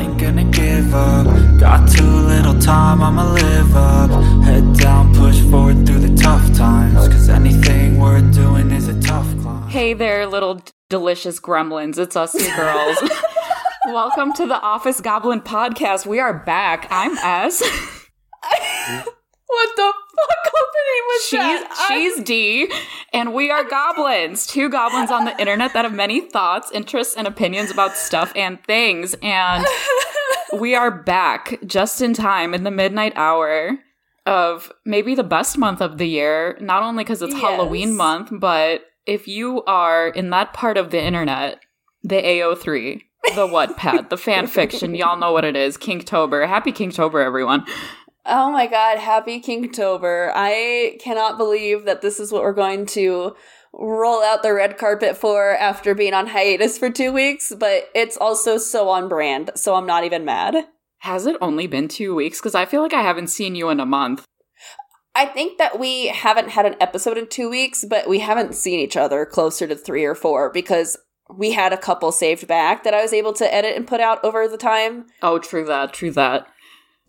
I 0.00 0.04
ain't 0.04 0.18
gonna 0.18 0.44
give 0.44 0.94
up. 0.94 1.26
Got 1.60 1.90
too 1.90 2.02
little 2.02 2.58
time, 2.58 3.02
I'ma 3.02 3.34
live 3.34 3.76
up. 3.76 4.10
Head 4.44 4.78
down, 4.78 5.14
push 5.14 5.38
forward 5.50 5.86
through 5.86 5.98
the 5.98 6.16
tough 6.16 6.56
times. 6.56 7.06
Cause 7.08 7.28
anything 7.28 7.98
worth 7.98 8.32
doing 8.32 8.70
is 8.70 8.88
a 8.88 8.98
tough 9.02 9.26
climb. 9.42 9.68
Hey 9.68 9.92
there, 9.92 10.26
little 10.26 10.54
d- 10.54 10.72
delicious 10.88 11.38
gremlins. 11.38 11.98
It's 11.98 12.16
us 12.16 12.32
two 12.32 12.50
girls. 12.56 12.96
Welcome 13.88 14.32
to 14.40 14.46
the 14.46 14.58
Office 14.62 15.02
Goblin 15.02 15.42
Podcast. 15.42 16.06
We 16.06 16.18
are 16.18 16.32
back. 16.32 16.88
I'm 16.90 17.18
S. 17.18 17.62
What 19.52 19.68
the 19.76 19.92
fuck 20.16 20.52
opening 20.54 20.59
was 21.08 21.22
She's 21.22 21.38
that? 21.40 21.86
she's 21.88 22.22
D, 22.22 22.70
and 23.12 23.34
we 23.34 23.50
are 23.50 23.64
goblins. 23.64 24.46
Two 24.46 24.68
goblins 24.68 25.10
on 25.10 25.24
the 25.24 25.38
internet 25.40 25.72
that 25.74 25.84
have 25.84 25.94
many 25.94 26.20
thoughts, 26.20 26.70
interests, 26.72 27.14
and 27.16 27.26
opinions 27.26 27.70
about 27.70 27.96
stuff 27.96 28.32
and 28.34 28.62
things. 28.64 29.14
And 29.22 29.64
we 30.58 30.74
are 30.74 30.90
back 30.90 31.58
just 31.66 32.00
in 32.00 32.14
time 32.14 32.54
in 32.54 32.64
the 32.64 32.70
midnight 32.70 33.12
hour 33.16 33.78
of 34.26 34.72
maybe 34.84 35.14
the 35.14 35.24
best 35.24 35.58
month 35.58 35.80
of 35.80 35.98
the 35.98 36.06
year. 36.06 36.56
Not 36.60 36.82
only 36.82 37.04
because 37.04 37.22
it's 37.22 37.34
Halloween 37.34 37.96
month, 37.96 38.30
but 38.32 38.82
if 39.06 39.26
you 39.26 39.62
are 39.64 40.08
in 40.08 40.30
that 40.30 40.52
part 40.52 40.76
of 40.76 40.90
the 40.90 41.02
internet, 41.02 41.60
the 42.02 42.16
AO3, 42.16 43.02
the 43.34 43.46
Wattpad, 43.46 44.08
the 44.08 44.16
fan 44.16 44.46
fiction, 44.46 44.94
y'all 44.94 45.18
know 45.18 45.32
what 45.32 45.44
it 45.44 45.56
is. 45.56 45.76
Kinktober. 45.76 46.46
Happy 46.46 46.72
Kinktober, 46.72 47.24
everyone. 47.24 47.64
Oh 48.32 48.52
my 48.52 48.68
god, 48.68 48.98
happy 48.98 49.40
Kinktober. 49.40 50.30
I 50.32 50.98
cannot 51.00 51.36
believe 51.36 51.84
that 51.84 52.00
this 52.00 52.20
is 52.20 52.30
what 52.30 52.42
we're 52.42 52.52
going 52.52 52.86
to 52.86 53.34
roll 53.72 54.22
out 54.22 54.44
the 54.44 54.54
red 54.54 54.78
carpet 54.78 55.16
for 55.16 55.56
after 55.56 55.96
being 55.96 56.14
on 56.14 56.28
hiatus 56.28 56.78
for 56.78 56.90
two 56.90 57.12
weeks, 57.12 57.52
but 57.58 57.90
it's 57.92 58.16
also 58.16 58.56
so 58.56 58.88
on 58.88 59.08
brand, 59.08 59.50
so 59.56 59.74
I'm 59.74 59.84
not 59.86 60.04
even 60.04 60.24
mad. 60.24 60.68
Has 60.98 61.26
it 61.26 61.38
only 61.40 61.66
been 61.66 61.88
two 61.88 62.14
weeks? 62.14 62.38
Because 62.38 62.54
I 62.54 62.66
feel 62.66 62.82
like 62.82 62.94
I 62.94 63.02
haven't 63.02 63.28
seen 63.28 63.56
you 63.56 63.68
in 63.68 63.80
a 63.80 63.86
month. 63.86 64.24
I 65.16 65.26
think 65.26 65.58
that 65.58 65.80
we 65.80 66.06
haven't 66.06 66.50
had 66.50 66.66
an 66.66 66.76
episode 66.80 67.18
in 67.18 67.26
two 67.26 67.50
weeks, 67.50 67.84
but 67.84 68.08
we 68.08 68.20
haven't 68.20 68.54
seen 68.54 68.78
each 68.78 68.96
other 68.96 69.26
closer 69.26 69.66
to 69.66 69.74
three 69.74 70.04
or 70.04 70.14
four 70.14 70.50
because 70.50 70.96
we 71.28 71.50
had 71.50 71.72
a 71.72 71.76
couple 71.76 72.12
saved 72.12 72.46
back 72.46 72.84
that 72.84 72.94
I 72.94 73.02
was 73.02 73.12
able 73.12 73.32
to 73.34 73.54
edit 73.54 73.76
and 73.76 73.88
put 73.88 74.00
out 74.00 74.24
over 74.24 74.46
the 74.46 74.56
time. 74.56 75.06
Oh, 75.20 75.40
true 75.40 75.64
that, 75.64 75.92
true 75.92 76.12
that. 76.12 76.46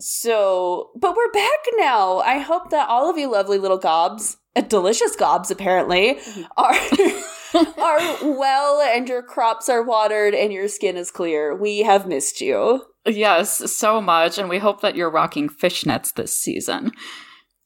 So, 0.02 0.90
but 0.96 1.14
we're 1.16 1.30
back 1.30 1.60
now. 1.76 2.18
I 2.18 2.38
hope 2.38 2.70
that 2.70 2.88
all 2.88 3.08
of 3.08 3.16
you 3.16 3.30
lovely 3.30 3.56
little 3.56 3.78
gobs, 3.78 4.36
uh, 4.56 4.62
delicious 4.62 5.14
gobs 5.14 5.48
apparently, 5.48 6.18
are 6.56 6.74
are 7.54 8.16
well 8.22 8.80
and 8.80 9.08
your 9.08 9.22
crops 9.22 9.68
are 9.68 9.82
watered 9.82 10.34
and 10.34 10.52
your 10.52 10.66
skin 10.66 10.96
is 10.96 11.12
clear. 11.12 11.54
We 11.54 11.82
have 11.82 12.08
missed 12.08 12.40
you. 12.40 12.82
Yes, 13.06 13.72
so 13.72 14.00
much, 14.00 14.38
and 14.38 14.48
we 14.48 14.58
hope 14.58 14.80
that 14.80 14.96
you're 14.96 15.10
rocking 15.10 15.48
fishnets 15.48 16.12
this 16.12 16.36
season. 16.36 16.90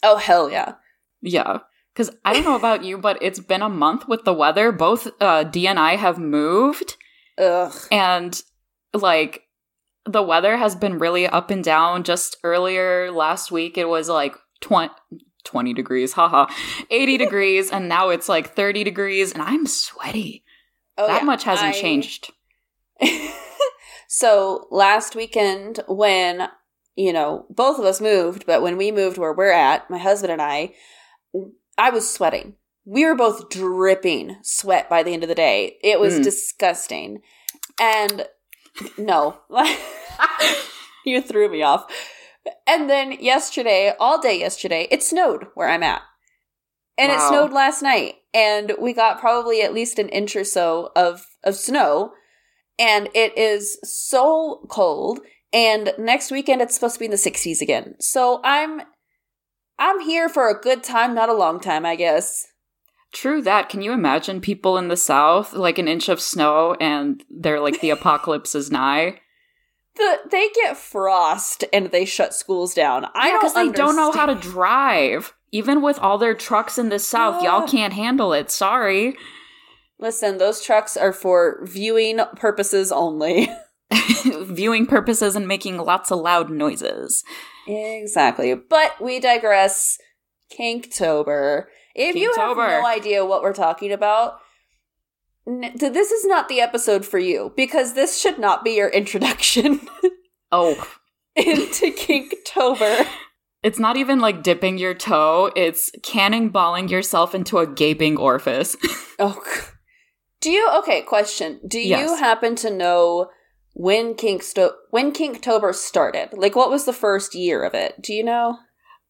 Oh 0.03 0.19
hell 0.19 0.51
yeah. 0.51 0.75
Yeah. 1.23 1.61
Because 1.95 2.15
I 2.27 2.35
don't 2.35 2.45
know 2.45 2.57
about 2.57 2.85
you, 2.85 2.99
but 2.99 3.17
it's 3.23 3.41
been 3.41 3.63
a 3.63 3.71
month 3.71 4.07
with 4.07 4.25
the 4.25 4.35
weather. 4.35 4.73
Both 4.73 5.09
uh, 5.23 5.45
D 5.45 5.67
and 5.67 5.79
I 5.79 5.97
have 5.97 6.19
moved, 6.19 6.97
Ugh. 7.39 7.73
and 7.91 8.43
like 8.93 9.46
the 10.07 10.23
weather 10.23 10.57
has 10.57 10.75
been 10.75 10.99
really 10.99 11.27
up 11.27 11.51
and 11.51 11.63
down. 11.65 12.03
Just 12.05 12.37
earlier 12.45 13.11
last 13.11 13.51
week, 13.51 13.77
it 13.77 13.89
was 13.89 14.09
like 14.09 14.35
20, 14.61 14.93
20 15.45 15.75
degrees, 15.75 16.13
haha, 16.13 16.47
80 16.91 17.17
degrees, 17.25 17.71
and 17.71 17.89
now 17.89 18.09
it's 18.11 18.29
like 18.29 18.55
30 18.55 18.85
degrees, 18.85 19.33
and 19.33 19.43
I'm 19.43 19.67
sweaty. 19.67 20.45
Oh, 20.99 21.07
that 21.07 21.23
yeah. 21.23 21.27
much 21.27 21.45
hasn't 21.45 21.75
I- 21.75 21.81
changed. 21.81 22.33
so 24.09 24.67
last 24.71 25.15
weekend 25.15 25.81
when 25.89 26.49
you 26.95 27.13
know 27.13 27.45
both 27.51 27.79
of 27.79 27.85
us 27.85 28.01
moved 28.01 28.47
but 28.47 28.63
when 28.63 28.77
we 28.77 28.91
moved 28.93 29.19
where 29.19 29.33
we're 29.35 29.51
at 29.53 29.91
my 29.91 29.99
husband 29.99 30.33
and 30.33 30.41
i 30.41 30.73
i 31.77 31.91
was 31.91 32.09
sweating 32.11 32.55
we 32.87 33.05
were 33.05 33.15
both 33.15 33.51
dripping 33.51 34.37
sweat 34.43 34.89
by 34.89 35.03
the 35.03 35.13
end 35.13 35.23
of 35.23 35.29
the 35.29 35.35
day 35.35 35.77
it 35.83 36.01
was 36.01 36.15
Mm. 36.21 36.25
disgusting 36.25 37.21
and 37.79 38.27
no. 38.99 39.39
You 41.07 41.23
threw 41.23 41.49
me 41.49 41.63
off. 41.63 41.87
And 42.67 42.91
then 42.91 43.13
yesterday 43.13 43.95
all 43.99 44.21
day 44.21 44.39
yesterday 44.39 44.89
it 44.91 45.03
snowed 45.03 45.47
where 45.55 45.69
i'm 45.69 45.83
at. 45.85 46.03
And 46.99 47.13
it 47.13 47.21
snowed 47.21 47.53
last 47.53 47.83
night. 47.83 48.17
And 48.35 48.73
we 48.81 48.93
got 48.93 49.21
probably 49.21 49.63
at 49.63 49.73
least 49.73 49.99
an 49.99 50.09
inch 50.09 50.35
or 50.35 50.45
so 50.45 50.91
of 50.97 51.25
of 51.45 51.55
snow. 51.55 52.13
And 52.79 53.09
it 53.15 53.39
is 53.39 53.79
so 53.85 54.67
cold. 54.69 55.21
And 55.53 55.93
next 55.97 56.31
weekend 56.31 56.61
it's 56.61 56.75
supposed 56.75 56.95
to 56.95 56.99
be 56.99 57.05
in 57.05 57.13
the 57.13 57.17
60s 57.17 57.61
again. 57.61 57.95
So 58.01 58.41
i'm 58.43 58.83
i'm 59.79 60.01
here 60.01 60.29
for 60.29 60.49
a 60.49 60.61
good 60.61 60.83
time 60.83 61.15
not 61.15 61.29
a 61.29 61.35
long 61.35 61.61
time 61.61 61.85
i 61.85 61.95
guess 61.95 62.47
True 63.17 63.41
that. 63.41 63.71
Can 63.71 63.81
you 63.81 63.93
imagine 63.93 64.43
people 64.43 64.77
in 64.77 64.89
the 64.89 64.97
South, 64.97 65.55
like 65.55 65.79
an 65.79 65.89
inch 65.89 66.11
of 66.11 66.21
snow, 66.21 66.77
and 66.79 67.25
they're 67.31 67.61
like 67.61 67.81
the 67.81 67.89
apocalypse 67.89 68.55
is 68.55 68.71
nigh? 68.71 69.21
the, 69.97 70.19
they 70.31 70.51
get 70.51 70.77
frost 70.77 71.65
and 71.73 71.87
they 71.87 72.05
shut 72.05 72.35
schools 72.35 72.75
down 72.75 73.07
i 73.15 73.29
Yeah, 73.29 73.39
because 73.39 73.55
they 73.55 73.71
don't 73.71 73.97
know 73.97 74.13
how 74.13 74.27
to 74.27 74.35
drive. 74.35 75.33
Even 75.51 75.81
with 75.81 75.99
all 75.99 76.19
their 76.19 76.35
trucks 76.35 76.77
in 76.77 76.91
the 76.91 76.99
South, 76.99 77.43
y'all 77.43 77.67
can't 77.77 77.95
handle 77.95 78.35
it. 78.35 78.51
Sorry. 78.51 79.17
listen 79.99 80.37
those 80.37 80.61
trucks 80.61 80.95
are 80.95 81.15
for 81.15 81.65
viewing 81.65 82.21
purposes 82.37 82.93
only 82.93 83.49
Viewing 84.27 84.85
purposes 84.85 85.37
and 85.37 85.49
making 85.49 85.79
lots 85.79 86.11
of 86.11 86.19
loud 86.19 86.51
noises. 86.51 87.25
exactly 87.67 88.55
but 88.55 89.01
we 89.01 89.19
digress 89.21 89.97
kinktober 90.53 91.65
if 91.97 92.15
you 92.15 92.33
have 92.37 92.57
no 92.57 92.87
idea 92.87 93.25
what 93.25 93.43
we're 93.43 93.53
talking 93.55 93.91
about 93.93 94.39
n- 95.49 95.73
this 95.77 96.11
is 96.13 96.25
not 96.25 96.49
the 96.49 96.61
episode 96.61 97.05
for 97.05 97.19
you 97.19 97.53
because 97.57 97.95
this 97.95 98.21
should 98.21 98.39
not 98.39 98.65
be 98.65 98.73
your 98.77 98.89
introduction 99.01 99.81
Oh, 100.53 100.75
into 101.37 101.93
Kinktober. 101.93 103.07
it's 103.63 103.79
not 103.81 103.97
even 103.97 104.21
like 104.21 104.43
dipping 104.45 104.79
your 104.79 104.95
toe, 104.95 105.51
it's 105.57 105.91
cannonballing 106.03 106.89
yourself 106.91 107.35
into 107.35 107.59
a 107.59 107.67
gaping 107.67 108.17
orifice. 108.17 108.77
Oh, 109.19 109.43
do 110.43 110.51
you? 110.51 110.69
Okay, 110.81 111.01
question. 111.01 111.59
Do 111.67 111.81
you 111.81 111.89
Yes. 111.89 112.21
happen 112.21 112.55
to 112.57 112.69
know 112.71 113.31
when 113.73 114.13
Kinksto 114.15 114.73
when 114.91 115.11
Kinktober 115.13 115.75
started? 115.75 116.29
Like, 116.35 116.55
what 116.55 116.69
was 116.71 116.85
the 116.85 116.93
first 116.93 117.35
year 117.35 117.63
of 117.65 117.73
it? 117.73 117.95
Do 118.03 118.13
you 118.13 118.23
know? 118.23 118.59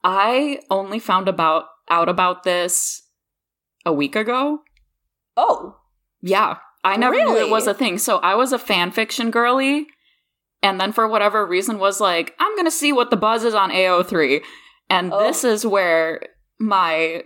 I 0.04 0.60
only 0.70 1.00
found 1.00 1.28
about 1.28 1.64
out 1.88 2.08
about 2.08 2.42
this 2.42 3.02
a 3.84 3.92
week 3.92 4.16
ago. 4.16 4.60
Oh, 5.36 5.76
Yeah, 6.22 6.56
I 6.82 6.96
never 6.96 7.16
knew 7.16 7.36
it 7.36 7.50
was 7.50 7.66
a 7.66 7.74
thing. 7.74 7.98
So 7.98 8.18
I 8.18 8.34
was 8.34 8.52
a 8.52 8.58
fan 8.58 8.90
fiction 8.90 9.30
girly, 9.30 9.86
and 10.62 10.80
then 10.80 10.92
for 10.92 11.06
whatever 11.06 11.44
reason 11.46 11.78
was 11.78 12.00
like, 12.00 12.34
I'm 12.38 12.56
gonna 12.56 12.70
see 12.70 12.92
what 12.92 13.10
the 13.10 13.16
buzz 13.16 13.44
is 13.44 13.54
on 13.54 13.70
AO3, 13.70 14.42
and 14.88 15.12
Oh. 15.12 15.18
this 15.20 15.44
is 15.44 15.66
where 15.66 16.22
my 16.58 17.22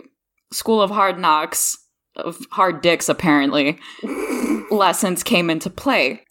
School 0.51 0.81
of 0.81 0.91
Hard 0.91 1.17
Knocks 1.17 1.77
of 2.17 2.45
hard 2.51 2.81
dicks 2.81 3.07
apparently 3.07 3.79
lessons 4.71 5.23
came 5.23 5.49
into 5.49 5.69
play. 5.69 6.25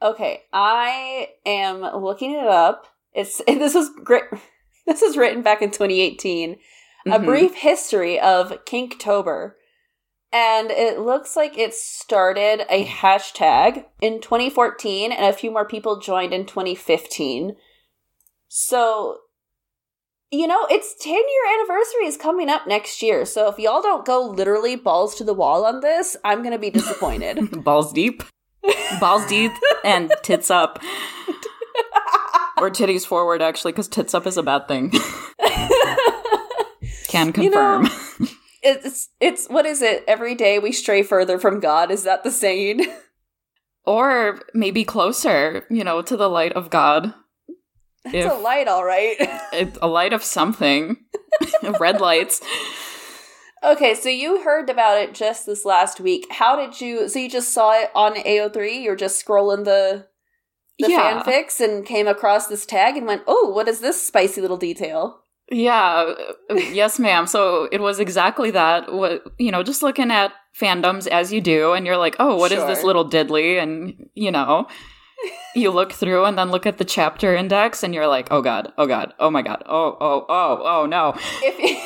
okay. 0.00 0.42
I 0.52 1.28
am 1.44 1.80
looking 1.80 2.32
it 2.32 2.46
up. 2.46 2.86
It's 3.12 3.42
this 3.46 3.74
is 3.74 3.90
great. 4.04 4.24
This 4.86 5.00
is 5.00 5.16
written 5.16 5.40
back 5.42 5.62
in 5.62 5.70
2018. 5.70 6.58
A 7.06 7.18
Mhm. 7.18 7.24
brief 7.26 7.54
history 7.56 8.18
of 8.18 8.64
Kinktober. 8.64 9.52
And 10.32 10.70
it 10.72 10.98
looks 10.98 11.36
like 11.36 11.56
it 11.56 11.74
started 11.74 12.66
a 12.68 12.84
hashtag 12.84 13.84
in 14.00 14.20
2014, 14.20 15.12
and 15.12 15.26
a 15.26 15.32
few 15.32 15.50
more 15.50 15.64
people 15.64 16.00
joined 16.00 16.34
in 16.34 16.44
2015. 16.44 17.56
So, 18.48 19.18
you 20.32 20.48
know, 20.48 20.66
its 20.70 20.96
10 20.98 21.14
year 21.14 21.54
anniversary 21.60 22.06
is 22.06 22.16
coming 22.16 22.48
up 22.48 22.66
next 22.66 23.00
year. 23.02 23.24
So 23.24 23.48
if 23.48 23.58
y'all 23.60 23.82
don't 23.82 24.04
go 24.04 24.20
literally 24.22 24.74
balls 24.74 25.14
to 25.16 25.24
the 25.24 25.34
wall 25.34 25.64
on 25.64 25.80
this, 25.80 26.16
I'm 26.24 26.40
going 26.42 26.52
to 26.52 26.58
be 26.58 26.70
disappointed. 26.70 27.62
balls 27.64 27.92
deep, 27.92 28.24
balls 28.98 29.24
deep, 29.26 29.52
and 29.84 30.12
tits 30.22 30.50
up, 30.50 30.80
or 32.58 32.70
titties 32.70 33.06
forward 33.06 33.40
actually, 33.42 33.72
because 33.72 33.86
tits 33.88 34.14
up 34.14 34.26
is 34.26 34.36
a 34.36 34.42
bad 34.42 34.66
thing. 34.66 34.92
Can 37.32 37.44
You 37.44 37.50
know- 37.50 37.88
it's, 38.62 39.08
it's, 39.20 39.46
what 39.48 39.66
is 39.66 39.82
it? 39.82 40.04
Every 40.06 40.34
day 40.34 40.58
we 40.58 40.72
stray 40.72 41.02
further 41.02 41.38
from 41.38 41.60
God. 41.60 41.90
Is 41.90 42.04
that 42.04 42.24
the 42.24 42.30
saying? 42.30 42.86
or 43.86 44.40
maybe 44.54 44.84
closer, 44.84 45.66
you 45.70 45.84
know, 45.84 46.02
to 46.02 46.16
the 46.16 46.28
light 46.28 46.52
of 46.52 46.70
God. 46.70 47.14
It's 48.06 48.26
If- 48.26 48.32
a 48.32 48.34
light, 48.34 48.68
all 48.68 48.84
right. 48.84 49.16
It- 49.52 49.78
a 49.80 49.86
light 49.88 50.12
of 50.12 50.22
something. 50.24 50.96
Red 51.80 52.00
lights. 52.00 52.40
Okay, 53.62 53.94
so 53.94 54.08
you 54.10 54.42
heard 54.42 54.68
about 54.68 54.98
it 54.98 55.14
just 55.14 55.46
this 55.46 55.64
last 55.64 55.98
week. 56.00 56.26
How 56.30 56.54
did 56.54 56.80
you? 56.82 57.08
So 57.08 57.18
you 57.18 57.30
just 57.30 57.52
saw 57.54 57.72
it 57.72 57.90
on 57.94 58.14
AO3? 58.14 58.82
You're 58.82 58.94
just 58.96 59.24
scrolling 59.24 59.64
the. 59.64 60.06
the 60.78 60.90
Yeah. 60.90 61.22
fanfics 61.22 61.60
and 61.60 61.86
came 61.86 62.06
across 62.06 62.46
this 62.46 62.66
tag 62.66 62.96
and 62.98 63.06
went, 63.06 63.22
"Oh, 63.26 63.48
what 63.54 63.66
is 63.68 63.80
this 63.80 64.06
spicy 64.06 64.42
little 64.42 64.58
detail?" 64.58 65.22
Yeah, 65.50 66.14
uh, 66.50 66.54
yes, 66.54 66.98
ma'am. 66.98 67.26
So 67.26 67.68
it 67.70 67.80
was 67.80 68.00
exactly 68.00 68.50
that. 68.52 68.92
What 68.92 69.22
you 69.38 69.52
know, 69.52 69.62
just 69.62 69.82
looking 69.82 70.10
at 70.10 70.32
fandoms 70.58 71.06
as 71.06 71.32
you 71.32 71.40
do, 71.40 71.72
and 71.72 71.86
you're 71.86 71.98
like, 71.98 72.16
oh, 72.18 72.36
what 72.36 72.52
is 72.52 72.64
this 72.64 72.82
little 72.82 73.08
diddly? 73.08 73.62
And 73.62 74.08
you 74.14 74.30
know, 74.30 74.66
you 75.54 75.70
look 75.70 75.92
through 75.92 76.24
and 76.24 76.38
then 76.38 76.50
look 76.50 76.66
at 76.66 76.78
the 76.78 76.84
chapter 76.84 77.34
index, 77.34 77.82
and 77.82 77.94
you're 77.94 78.06
like, 78.06 78.28
oh 78.30 78.40
god, 78.40 78.72
oh 78.78 78.86
god, 78.86 79.12
oh 79.18 79.30
my 79.30 79.42
god, 79.42 79.62
oh 79.66 79.96
oh 80.00 80.24
oh 80.28 80.62
oh 80.64 80.86
no. 80.86 81.14
If 81.42 81.78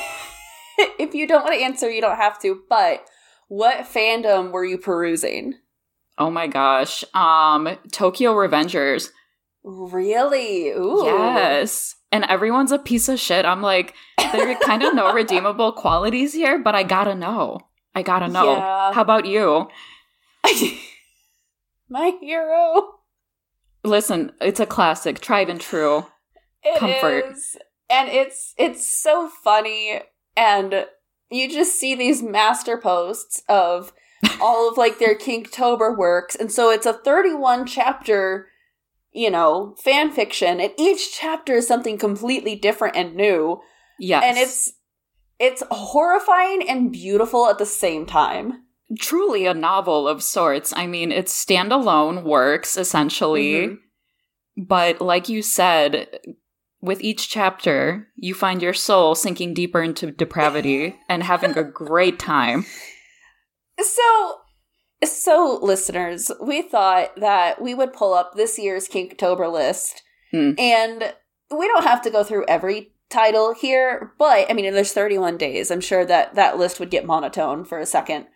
if 1.01 1.15
you 1.15 1.27
don't 1.27 1.43
want 1.43 1.55
to 1.55 1.65
answer, 1.65 1.91
you 1.91 2.01
don't 2.01 2.17
have 2.17 2.41
to. 2.43 2.61
But 2.69 3.05
what 3.49 3.79
fandom 3.79 4.53
were 4.53 4.65
you 4.65 4.79
perusing? 4.79 5.55
Oh 6.17 6.31
my 6.31 6.47
gosh. 6.47 7.05
Um 7.13 7.77
Tokyo 7.91 8.35
Revengers. 8.35 9.11
Really? 9.65 10.71
Ooh. 10.71 11.05
Yes. 11.05 11.97
And 12.11 12.25
everyone's 12.25 12.73
a 12.73 12.79
piece 12.79 13.09
of 13.09 13.21
shit. 13.21 13.45
I'm 13.45 13.61
like, 13.61 13.95
there 14.33 14.49
are 14.51 14.59
kind 14.61 14.83
of 14.83 14.95
no 14.95 15.13
redeemable 15.15 15.73
qualities 15.73 16.33
here, 16.33 16.59
but 16.59 16.75
I 16.75 16.83
gotta 16.83 17.15
know. 17.15 17.61
I 17.95 18.03
gotta 18.03 18.29
know. 18.29 18.57
Yeah. 18.57 18.93
How 18.93 19.03
about 19.03 19.27
you? 19.27 19.69
My 21.89 22.13
hero. 22.21 22.83
Listen, 23.85 24.33
it's 24.41 24.61
a 24.61 24.67
classic, 24.67 25.21
tried 25.21 25.49
and 25.51 25.61
true. 25.61 26.07
It 26.63 26.79
Comfort. 26.79 27.33
is. 27.33 27.57
And 27.91 28.09
it's 28.09 28.55
it's 28.59 28.87
so 28.87 29.29
funny 29.29 30.01
and 30.37 30.87
you 31.31 31.49
just 31.49 31.79
see 31.79 31.95
these 31.95 32.23
master 32.23 32.77
posts 32.77 33.43
of 33.49 33.93
all 34.41 34.69
of 34.69 34.77
like 34.77 34.99
their 34.99 35.15
Kinktober 35.19 35.97
works 35.97 36.35
and 36.35 36.53
so 36.53 36.71
it's 36.71 36.87
a 36.87 36.93
31 36.93 37.67
chapter 37.67 38.49
you 39.13 39.31
know 39.31 39.75
fan 39.83 40.11
fiction 40.13 40.61
and 40.61 40.73
each 40.79 41.13
chapter 41.19 41.55
is 41.55 41.67
something 41.67 41.97
completely 41.99 42.55
different 42.57 42.95
and 42.97 43.15
new 43.15 43.61
Yes. 43.99 44.23
and 44.25 44.39
it's 44.39 44.73
it's 45.39 45.63
horrifying 45.71 46.69
and 46.69 46.91
beautiful 46.93 47.49
at 47.49 47.59
the 47.59 47.67
same 47.67 48.07
time. 48.07 48.65
truly 48.99 49.45
a 49.47 49.53
novel 49.55 50.09
of 50.09 50.23
sorts. 50.23 50.73
I 50.75 50.87
mean, 50.87 51.13
it's 51.13 51.45
standalone 51.45 52.23
works 52.25 52.77
essentially, 52.79 53.53
Mhm. 53.69 53.79
but 54.57 55.01
like 55.01 55.29
you 55.29 55.43
said, 55.43 56.09
with 56.81 57.01
each 57.03 57.29
chapter, 57.29 58.09
you 58.17 58.35
find 58.35 58.63
your 58.63 58.73
soul 58.73 59.15
sinking 59.15 59.53
deeper 59.53 59.83
into 59.83 60.11
depravity 60.11 60.97
and 61.09 61.23
having 61.23 61.57
a 61.59 61.63
great 61.65 62.19
time. 62.19 62.65
So, 63.81 64.39
so 65.05 65.59
listeners, 65.63 66.31
we 66.43 66.63
thought 66.63 67.15
that 67.17 67.61
we 67.63 67.75
would 67.75 67.93
pull 67.93 68.15
up 68.15 68.35
this 68.35 68.59
year's 68.59 68.89
Kinktober 68.89 69.51
list, 69.53 70.03
Hmm. 70.31 70.53
and 70.59 71.15
we 71.51 71.67
don't 71.69 71.85
have 71.85 72.03
to 72.03 72.11
go 72.11 72.23
through 72.23 72.45
every 72.49 72.93
title 73.09 73.55
here, 73.55 74.13
but 74.19 74.51
I 74.51 74.53
mean, 74.53 74.73
there's 74.75 74.93
31 74.93 75.39
days. 75.39 75.71
I'm 75.71 75.81
sure 75.81 76.05
that 76.05 76.35
that 76.35 76.59
list 76.59 76.79
would 76.79 76.91
get 76.91 77.07
monotone 77.07 77.65
for 77.65 77.79
a 77.79 77.87
second. 77.87 78.27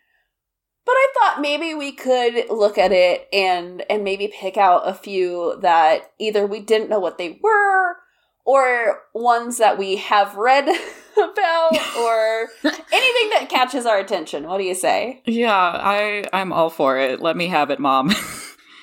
But 0.85 0.93
I 0.95 1.09
thought 1.15 1.41
maybe 1.43 1.75
we 1.75 1.93
could 1.93 2.49
look 2.51 2.77
at 2.79 2.91
it 2.91 3.29
and 3.33 3.85
and 3.89 4.03
maybe 4.03 4.27
pick 4.29 4.57
out 4.57 4.89
a 4.89 4.95
few 4.95 5.59
that 5.61 6.11
either 6.19 6.45
we 6.47 6.61
didn't 6.61 6.89
know 6.89 6.99
what 6.99 7.19
they 7.19 7.39
were 7.43 7.97
or 8.45 9.01
ones 9.15 9.59
that 9.59 9.79
we 9.79 9.97
have 9.97 10.37
read 10.37 10.65
about 11.17 11.97
or 11.99 12.49
anything 12.65 13.31
that 13.31 13.47
catches 13.49 13.87
our 13.87 13.99
attention. 13.99 14.49
What 14.49 14.59
do 14.59 14.65
you 14.65 14.75
say? 14.75 15.23
Yeah, 15.25 15.55
I 15.55 16.25
I'm 16.33 16.53
all 16.53 16.71
for 16.71 16.99
it. 16.99 17.21
Let 17.21 17.37
me 17.37 17.49
have 17.49 17.71
it, 17.71 17.79
mom. 17.79 18.13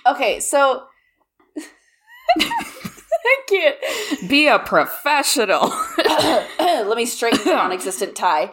Okay, 0.05 0.39
so 0.39 0.83
I 2.39 3.37
can't. 3.47 4.29
Be 4.29 4.47
a 4.47 4.59
professional. 4.59 5.73
Let 6.59 6.97
me 6.97 7.05
straighten 7.05 7.43
the 7.43 7.53
non-existent 7.53 8.15
tie. 8.15 8.51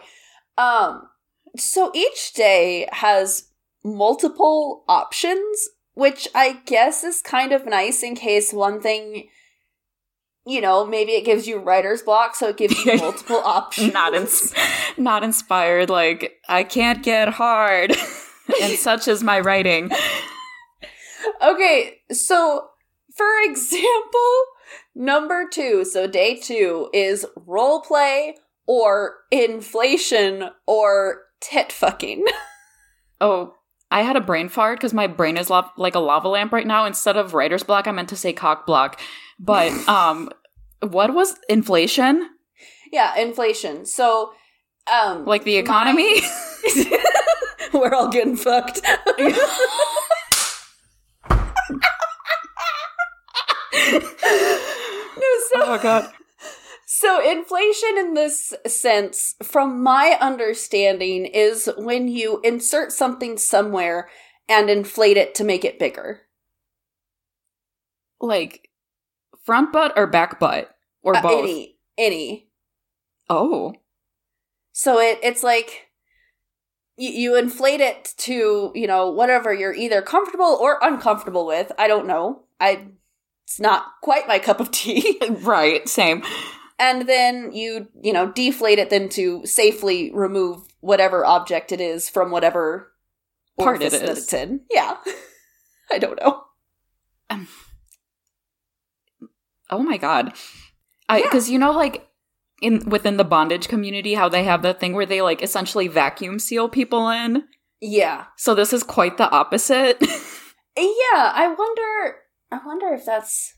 Um, 0.57 1.07
so 1.55 1.91
each 1.93 2.33
day 2.33 2.87
has 2.91 3.49
multiple 3.83 4.83
options, 4.87 5.69
which 5.93 6.27
I 6.35 6.61
guess 6.65 7.03
is 7.03 7.21
kind 7.21 7.51
of 7.51 7.65
nice 7.65 8.03
in 8.03 8.15
case 8.15 8.53
one 8.53 8.81
thing, 8.81 9.29
you 10.47 10.61
know, 10.61 10.85
maybe 10.85 11.11
it 11.11 11.25
gives 11.25 11.45
you 11.47 11.57
writer's 11.59 12.01
block, 12.01 12.35
so 12.35 12.49
it 12.49 12.57
gives 12.57 12.83
you 12.85 12.95
multiple 12.97 13.41
options. 13.43 13.93
not 13.93 14.13
ins- 14.13 14.53
not 14.97 15.23
inspired 15.23 15.89
like 15.89 16.39
I 16.47 16.63
can't 16.63 17.03
get 17.03 17.29
hard. 17.29 17.91
and 18.61 18.73
such 18.73 19.07
is 19.07 19.23
my 19.23 19.39
writing. 19.41 19.91
Okay, 21.41 21.97
so 22.11 22.69
for 23.15 23.27
example, 23.43 24.43
number 24.95 25.45
two, 25.51 25.83
so 25.83 26.07
day 26.07 26.35
two 26.37 26.89
is 26.93 27.25
role 27.45 27.81
play 27.81 28.35
or 28.65 29.15
inflation 29.31 30.49
or 30.65 31.23
tit 31.41 31.71
fucking. 31.71 32.25
Oh, 33.19 33.55
I 33.89 34.01
had 34.01 34.15
a 34.15 34.21
brain 34.21 34.49
fart 34.49 34.77
because 34.79 34.93
my 34.93 35.07
brain 35.07 35.37
is 35.37 35.49
lo- 35.49 35.69
like 35.77 35.95
a 35.95 35.99
lava 35.99 36.27
lamp 36.27 36.51
right 36.53 36.67
now. 36.67 36.85
Instead 36.85 37.17
of 37.17 37.33
writer's 37.33 37.63
block, 37.63 37.87
I 37.87 37.91
meant 37.91 38.09
to 38.09 38.17
say 38.17 38.33
cock 38.33 38.65
block. 38.65 38.99
But 39.39 39.71
um, 39.87 40.29
what 40.81 41.13
was 41.13 41.35
inflation? 41.49 42.29
yeah, 42.91 43.17
inflation. 43.17 43.85
So, 43.85 44.33
um, 44.91 45.25
Like 45.25 45.43
the 45.43 45.57
economy? 45.57 46.21
we're 47.73 47.93
all 47.93 48.09
getting 48.09 48.35
fucked. 48.35 48.81
no, 49.19 49.29
so 55.49 55.55
oh 55.55 55.67
my 55.67 55.79
god. 55.81 56.11
So, 56.85 57.29
inflation 57.29 57.97
in 57.97 58.13
this 58.15 58.53
sense, 58.65 59.35
from 59.43 59.83
my 59.83 60.17
understanding, 60.19 61.25
is 61.25 61.69
when 61.77 62.07
you 62.07 62.39
insert 62.43 62.91
something 62.91 63.37
somewhere 63.37 64.09
and 64.49 64.69
inflate 64.69 65.17
it 65.17 65.35
to 65.35 65.43
make 65.43 65.63
it 65.65 65.77
bigger. 65.77 66.21
Like 68.19 68.69
front 69.47 69.71
butt 69.73 69.93
or 69.95 70.05
back 70.07 70.39
butt 70.39 70.75
or 71.01 71.15
Uh, 71.17 71.21
both? 71.23 71.43
any, 71.43 71.77
any. 71.97 72.49
Oh, 73.29 73.73
So 74.73 74.99
it 74.99 75.17
it's 75.23 75.41
like 75.41 75.87
you, 76.97 77.09
you 77.09 77.35
inflate 77.37 77.79
it 77.81 78.13
to 78.17 78.71
you 78.75 78.87
know 78.87 79.09
whatever 79.09 79.53
you're 79.53 79.73
either 79.73 80.01
comfortable 80.01 80.57
or 80.61 80.77
uncomfortable 80.81 81.45
with. 81.47 81.71
I 81.79 81.87
don't 81.87 82.07
know. 82.07 82.43
I 82.59 82.87
it's 83.45 83.59
not 83.59 83.83
quite 84.03 84.27
my 84.27 84.39
cup 84.39 84.59
of 84.59 84.69
tea. 84.71 85.17
right. 85.41 85.87
Same. 85.87 86.21
and 86.79 87.07
then 87.07 87.51
you 87.53 87.87
you 88.03 88.11
know 88.13 88.31
deflate 88.31 88.79
it 88.79 88.89
then 88.89 89.07
to 89.09 89.45
safely 89.45 90.11
remove 90.13 90.61
whatever 90.81 91.25
object 91.25 91.71
it 91.71 91.81
is 91.81 92.09
from 92.09 92.31
whatever 92.31 92.91
Part 93.57 93.81
it 93.81 93.85
orifice 93.93 93.99
that 94.01 94.09
is. 94.09 94.17
it's 94.25 94.33
in. 94.33 94.61
Yeah, 94.69 94.97
I 95.91 95.97
don't 95.99 96.19
know. 96.21 96.43
Oh 99.69 99.83
my 99.83 99.97
god. 99.97 100.33
I 101.09 101.17
Yeah. 101.19 101.23
because 101.25 101.49
you 101.49 101.59
know 101.59 101.71
like 101.71 102.07
in 102.61 102.89
within 102.89 103.17
the 103.17 103.23
bondage 103.23 103.67
community 103.67 104.15
how 104.15 104.29
they 104.29 104.43
have 104.43 104.61
that 104.63 104.79
thing 104.79 104.93
where 104.93 105.05
they 105.05 105.21
like 105.21 105.41
essentially 105.43 105.87
vacuum 105.87 106.39
seal 106.39 106.67
people 106.69 107.09
in. 107.09 107.43
Yeah, 107.79 108.25
So 108.37 108.55
this 108.55 108.73
is 108.73 108.81
quite 108.81 109.17
the 109.17 109.29
opposite. 109.29 109.97
yeah. 110.01 111.31
I 111.33 111.53
wonder. 111.57 112.15
I 112.51 112.59
wonder 112.65 112.87
if 112.93 113.05
that's 113.05 113.53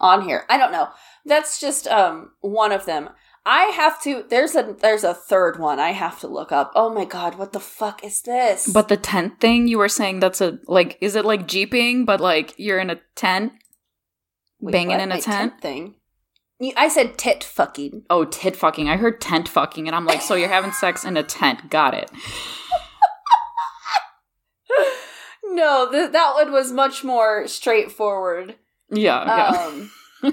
on 0.00 0.22
here. 0.22 0.44
I 0.48 0.58
don't 0.58 0.72
know. 0.72 0.88
That's 1.24 1.60
just 1.60 1.86
um 1.86 2.32
one 2.40 2.72
of 2.72 2.86
them. 2.86 3.10
I 3.44 3.64
have 3.74 4.00
to. 4.02 4.24
There's 4.28 4.54
a 4.56 4.76
there's 4.80 5.04
a 5.04 5.14
third 5.14 5.58
one. 5.58 5.78
I 5.80 5.90
have 5.92 6.18
to 6.20 6.28
look 6.28 6.50
up. 6.52 6.72
Oh 6.74 6.92
my 6.92 7.04
god, 7.04 7.36
what 7.38 7.52
the 7.52 7.60
fuck 7.60 8.04
is 8.04 8.22
this? 8.22 8.68
but 8.72 8.88
the 8.88 8.96
tent 8.96 9.40
thing 9.40 9.66
you 9.68 9.78
were 9.78 9.88
saying 9.88 10.20
that's 10.20 10.40
a 10.40 10.58
like 10.66 10.96
is 11.00 11.14
it 11.16 11.24
like 11.24 11.46
jeeping 11.48 12.04
but 12.04 12.20
like 12.20 12.54
you're 12.56 12.78
in 12.80 12.90
a 12.90 13.00
tent 13.16 13.52
Wait, 14.62 14.72
banging 14.72 14.96
what? 14.96 15.00
in 15.02 15.12
a 15.12 15.14
My 15.16 15.20
tent? 15.20 15.60
thing. 15.60 15.94
You- 16.60 16.72
I 16.76 16.88
said 16.88 17.18
tit 17.18 17.42
fucking. 17.44 18.04
Oh, 18.08 18.24
tit 18.24 18.56
fucking. 18.56 18.88
I 18.88 18.96
heard 18.96 19.20
tent 19.20 19.48
fucking 19.48 19.86
and 19.88 19.94
I'm 19.96 20.06
like, 20.06 20.22
so 20.22 20.34
you're 20.34 20.48
having 20.48 20.72
sex 20.80 21.04
in 21.04 21.16
a 21.18 21.22
tent. 21.22 21.68
Got 21.68 21.94
it. 21.94 22.10
no, 25.44 25.90
th- 25.90 26.12
that 26.12 26.32
one 26.34 26.52
was 26.52 26.72
much 26.72 27.04
more 27.04 27.46
straightforward. 27.48 28.56
Yeah, 28.90 29.20
Um, 29.22 29.90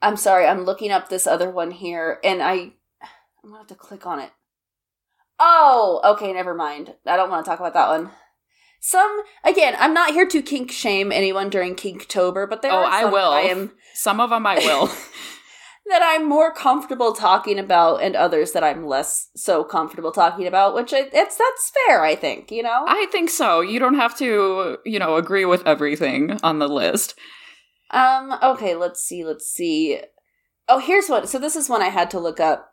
I'm 0.00 0.16
sorry, 0.16 0.46
I'm 0.46 0.64
looking 0.64 0.90
up 0.90 1.08
this 1.08 1.26
other 1.26 1.50
one 1.50 1.70
here, 1.70 2.18
and 2.24 2.42
I 2.42 2.72
I'm 3.42 3.50
gonna 3.50 3.58
have 3.58 3.66
to 3.68 3.74
click 3.74 4.06
on 4.06 4.18
it. 4.20 4.30
Oh, 5.38 6.00
okay, 6.04 6.32
never 6.32 6.54
mind. 6.54 6.94
I 7.06 7.16
don't 7.16 7.30
want 7.30 7.44
to 7.44 7.50
talk 7.50 7.58
about 7.60 7.74
that 7.74 7.88
one. 7.88 8.10
Some 8.84 9.22
again, 9.44 9.76
I'm 9.78 9.94
not 9.94 10.10
here 10.12 10.26
to 10.26 10.42
kink 10.42 10.72
shame 10.72 11.12
anyone 11.12 11.50
during 11.50 11.76
Kinktober, 11.76 12.50
but 12.50 12.62
there 12.62 12.72
Oh, 12.72 12.78
are 12.78 12.84
I 12.84 13.02
some 13.02 13.12
will. 13.12 13.30
I 13.30 13.40
am 13.42 13.72
Some 13.94 14.18
of 14.20 14.30
them 14.30 14.44
I 14.44 14.56
will. 14.56 14.88
that 15.86 16.02
I'm 16.02 16.28
more 16.28 16.52
comfortable 16.52 17.12
talking 17.12 17.60
about 17.60 18.02
and 18.02 18.16
others 18.16 18.50
that 18.52 18.64
I'm 18.64 18.84
less 18.84 19.28
so 19.36 19.62
comfortable 19.62 20.10
talking 20.10 20.48
about, 20.48 20.74
which 20.74 20.92
I, 20.92 21.08
it's 21.12 21.36
that's 21.36 21.72
fair, 21.86 22.02
I 22.02 22.16
think, 22.16 22.50
you 22.50 22.64
know? 22.64 22.84
I 22.88 23.06
think 23.12 23.30
so. 23.30 23.60
You 23.60 23.78
don't 23.78 23.94
have 23.94 24.18
to, 24.18 24.78
you 24.84 24.98
know, 24.98 25.14
agree 25.14 25.44
with 25.44 25.64
everything 25.64 26.40
on 26.42 26.58
the 26.58 26.68
list. 26.68 27.14
Um, 27.92 28.34
okay, 28.42 28.74
let's 28.74 29.00
see, 29.00 29.24
let's 29.24 29.46
see. 29.46 30.00
Oh, 30.68 30.80
here's 30.80 31.08
one. 31.08 31.28
So 31.28 31.38
this 31.38 31.54
is 31.54 31.68
one 31.68 31.82
I 31.82 31.88
had 31.88 32.10
to 32.12 32.18
look 32.18 32.40
up. 32.40 32.72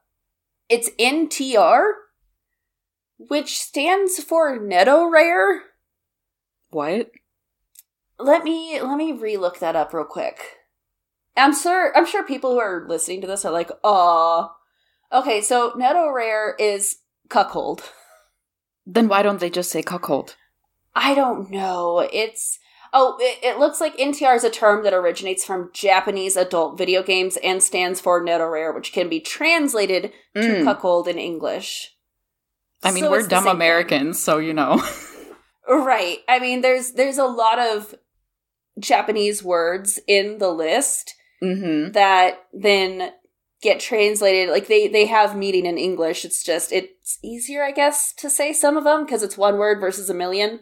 It's 0.69 0.89
NTR, 0.99 1.91
which 3.17 3.59
stands 3.59 4.23
for 4.23 4.57
Netorare. 4.57 5.59
What? 6.71 7.11
Let 8.17 8.43
me 8.43 8.79
let 8.81 8.97
me 8.97 9.13
relook 9.13 9.59
that 9.59 9.75
up 9.75 9.93
real 9.93 10.03
quick. 10.05 10.39
I'm 11.37 11.55
sure 11.55 11.95
I'm 11.95 12.05
sure 12.05 12.23
people 12.23 12.51
who 12.51 12.59
are 12.59 12.85
listening 12.87 13.21
to 13.21 13.27
this 13.27 13.45
are 13.45 13.51
like, 13.51 13.71
"Uh, 13.83 14.47
okay." 15.11 15.41
So 15.41 15.71
Netorare 15.71 16.53
is 16.59 16.97
cuckold. 17.29 17.83
Then 18.85 19.07
why 19.07 19.23
don't 19.23 19.39
they 19.39 19.49
just 19.49 19.71
say 19.71 19.81
cuckold? 19.81 20.35
I 20.95 21.15
don't 21.15 21.49
know. 21.49 21.99
It's 22.11 22.59
oh, 22.91 23.17
it, 23.21 23.39
it 23.43 23.59
looks 23.59 23.79
like 23.79 23.95
NTR 23.97 24.35
is 24.35 24.43
a 24.43 24.49
term 24.49 24.83
that 24.83 24.93
originates 24.93 25.45
from 25.45 25.69
Japanese 25.73 26.35
adult 26.35 26.77
video 26.77 27.03
games 27.03 27.37
and 27.43 27.63
stands 27.63 28.01
for 28.01 28.21
Netorare, 28.23 28.73
which 28.75 28.91
can 28.91 29.07
be 29.07 29.19
translated 29.21 30.11
to 30.35 30.41
Mm. 30.41 30.63
cuckold 30.65 31.07
in 31.07 31.17
English. 31.17 31.95
I 32.83 32.91
mean, 32.91 33.03
So 33.05 33.11
we're 33.11 33.27
dumb 33.27 33.43
same 33.43 33.51
thing. 33.51 33.55
Americans, 33.55 34.21
so 34.21 34.39
you 34.39 34.53
know. 34.53 34.81
Right. 35.69 36.19
I 36.27 36.39
mean, 36.39 36.61
there's 36.61 36.93
there's 36.93 37.17
a 37.17 37.25
lot 37.25 37.59
of 37.59 37.95
Japanese 38.79 39.43
words 39.43 39.99
in 40.07 40.39
the 40.39 40.51
list 40.51 41.13
mm-hmm. 41.43 41.91
that 41.91 42.45
then 42.53 43.11
get 43.61 43.79
translated 43.79 44.49
like 44.49 44.67
they 44.67 44.87
they 44.87 45.05
have 45.05 45.35
meaning 45.35 45.65
in 45.65 45.77
english 45.77 46.23
it's 46.23 46.45
just 46.45 46.71
it's 46.71 47.19
easier 47.21 47.61
i 47.61 47.73
guess 47.73 48.13
to 48.13 48.29
say 48.29 48.53
some 48.53 48.77
of 48.77 48.85
them 48.85 49.03
because 49.03 49.21
it's 49.21 49.37
one 49.37 49.57
word 49.57 49.81
versus 49.81 50.09
a 50.09 50.13
million 50.13 50.61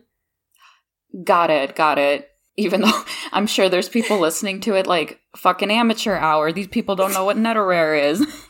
Got 1.23 1.49
it, 1.49 1.75
got 1.75 1.97
it. 1.97 2.29
Even 2.55 2.81
though 2.81 3.03
I'm 3.31 3.47
sure 3.47 3.69
there's 3.69 3.89
people 3.89 4.19
listening 4.19 4.61
to 4.61 4.75
it 4.75 4.87
like 4.87 5.19
fucking 5.35 5.71
amateur 5.71 6.15
hour. 6.15 6.51
These 6.51 6.67
people 6.67 6.95
don't 6.95 7.13
know 7.13 7.25
what 7.25 7.37
Netorare 7.37 8.01
is. 8.11 8.21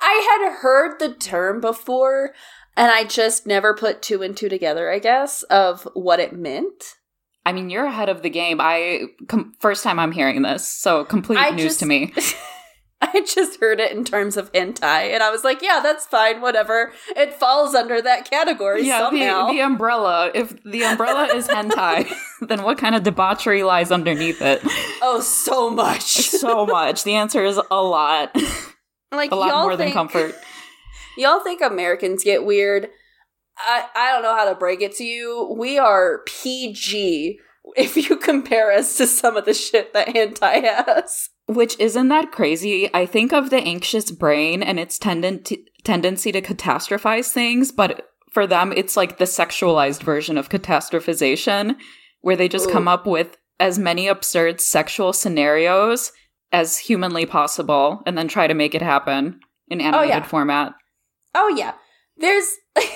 i 0.00 0.40
had 0.40 0.60
heard 0.60 0.98
the 1.00 1.12
term 1.12 1.60
before 1.60 2.34
and 2.76 2.90
i 2.90 3.04
just 3.04 3.46
never 3.46 3.74
put 3.74 4.02
two 4.02 4.22
and 4.22 4.36
two 4.36 4.48
together 4.48 4.90
i 4.90 4.98
guess 4.98 5.42
of 5.44 5.86
what 5.94 6.20
it 6.20 6.32
meant 6.32 6.96
I 7.44 7.50
mean, 7.52 7.70
you're 7.70 7.86
ahead 7.86 8.08
of 8.08 8.22
the 8.22 8.30
game. 8.30 8.60
I 8.60 9.06
com- 9.26 9.54
first 9.58 9.82
time 9.82 9.98
I'm 9.98 10.12
hearing 10.12 10.42
this, 10.42 10.64
so 10.64 11.04
complete 11.04 11.40
I 11.40 11.50
news 11.50 11.62
just- 11.64 11.80
to 11.80 11.86
me. 11.86 12.12
i 13.04 13.20
just 13.26 13.58
heard 13.58 13.80
it 13.80 13.90
in 13.90 14.04
terms 14.04 14.36
of 14.36 14.52
hentai 14.52 15.12
and 15.12 15.24
i 15.24 15.28
was 15.32 15.42
like 15.42 15.60
yeah 15.60 15.80
that's 15.82 16.06
fine 16.06 16.40
whatever 16.40 16.92
it 17.16 17.34
falls 17.34 17.74
under 17.74 18.00
that 18.00 18.30
category 18.30 18.86
yeah, 18.86 18.98
somehow 19.00 19.48
the, 19.48 19.54
the 19.54 19.60
umbrella. 19.60 20.30
If 20.32 20.62
the 20.62 20.84
umbrella 20.84 21.34
is 21.34 21.48
hentai, 21.48 22.08
then 22.48 22.62
what 22.62 22.78
kind 22.78 22.94
of 22.94 23.02
debauchery 23.02 23.64
lies 23.64 23.90
underneath 23.90 24.40
it? 24.40 24.60
oh 25.02 25.20
so 25.20 25.68
much 25.68 26.02
So 26.04 26.64
much. 26.64 27.02
The 27.02 27.14
answer 27.16 27.44
is 27.44 27.58
a 27.72 27.82
lot. 27.82 28.36
like 29.10 29.32
A 29.32 29.34
lot 29.34 29.64
more 29.64 29.76
than 29.76 29.90
comfort. 29.90 30.36
Y'all 31.16 31.40
think 31.40 31.60
Americans 31.60 32.24
get 32.24 32.44
weird? 32.44 32.88
I, 33.58 33.86
I 33.94 34.12
don't 34.12 34.22
know 34.22 34.34
how 34.34 34.48
to 34.48 34.54
break 34.54 34.80
it 34.80 34.96
to 34.96 35.04
you. 35.04 35.54
We 35.58 35.78
are 35.78 36.22
PG 36.26 37.38
if 37.76 37.96
you 37.96 38.16
compare 38.18 38.72
us 38.72 38.96
to 38.96 39.06
some 39.06 39.36
of 39.36 39.44
the 39.44 39.54
shit 39.54 39.92
that 39.92 40.08
hentai 40.08 40.62
has. 40.62 41.30
Which 41.46 41.78
isn't 41.78 42.08
that 42.08 42.32
crazy? 42.32 42.88
I 42.94 43.06
think 43.06 43.32
of 43.32 43.50
the 43.50 43.58
anxious 43.58 44.10
brain 44.10 44.62
and 44.62 44.78
its 44.78 44.98
tenden- 44.98 45.64
tendency 45.84 46.32
to 46.32 46.40
catastrophize 46.40 47.28
things, 47.28 47.72
but 47.72 48.08
for 48.30 48.46
them, 48.46 48.72
it's 48.74 48.96
like 48.96 49.18
the 49.18 49.24
sexualized 49.24 50.02
version 50.02 50.38
of 50.38 50.48
catastrophization, 50.48 51.76
where 52.22 52.36
they 52.36 52.48
just 52.48 52.68
Ooh. 52.68 52.72
come 52.72 52.88
up 52.88 53.06
with 53.06 53.36
as 53.60 53.78
many 53.78 54.08
absurd 54.08 54.60
sexual 54.60 55.12
scenarios 55.12 56.12
as 56.52 56.78
humanly 56.78 57.26
possible 57.26 58.02
and 58.06 58.16
then 58.16 58.28
try 58.28 58.46
to 58.46 58.54
make 58.54 58.74
it 58.74 58.82
happen 58.82 59.40
in 59.68 59.80
oh, 59.80 59.84
animated 59.84 60.08
yeah. 60.08 60.22
format. 60.22 60.74
Oh 61.34 61.48
yeah. 61.48 61.74
There's 62.16 62.56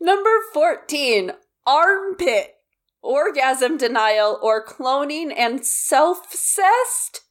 number 0.00 0.30
14, 0.52 1.32
armpit, 1.66 2.54
orgasm 3.02 3.76
denial 3.76 4.38
or 4.42 4.64
cloning 4.64 5.32
and 5.36 5.64
self-cest. 5.64 7.22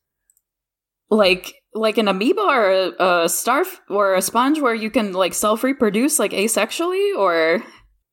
Like 1.10 1.56
like 1.74 1.98
an 1.98 2.08
amoeba 2.08 2.42
or 2.42 2.72
a, 2.72 2.88
a 2.88 3.26
starf 3.26 3.80
or 3.90 4.16
a 4.16 4.22
sponge 4.22 4.60
where 4.60 4.74
you 4.74 4.90
can 4.90 5.14
like 5.14 5.34
self 5.34 5.64
reproduce 5.64 6.18
like 6.18 6.32
asexually 6.32 7.16
or 7.16 7.64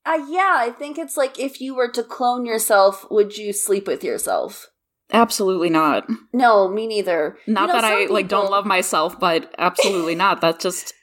Uh 0.05 0.27
yeah, 0.29 0.57
I 0.57 0.71
think 0.71 0.99
it's 0.99 1.17
like 1.17 1.39
if 1.39 1.61
you 1.61 1.75
were 1.75 1.91
to 1.93 2.03
clone 2.03 2.45
yourself, 2.45 3.07
would 3.11 3.39
you 3.39 3.53
sleep 3.53 3.87
with 3.87 4.05
yourself? 4.05 4.67
Absolutely 5.13 5.71
not. 5.71 6.09
No, 6.33 6.69
me 6.69 6.87
neither. 6.87 7.37
Not 7.47 7.63
You 7.63 7.67
know, 7.69 7.73
that 7.75 7.85
I 7.85 8.05
some 8.07 8.15
like 8.15 8.29
don't 8.29 8.51
love 8.51 8.67
myself, 8.67 9.19
but 9.19 9.55
absolutely 9.59 10.15
not. 10.15 10.41
That's 10.41 10.63
just 10.63 10.95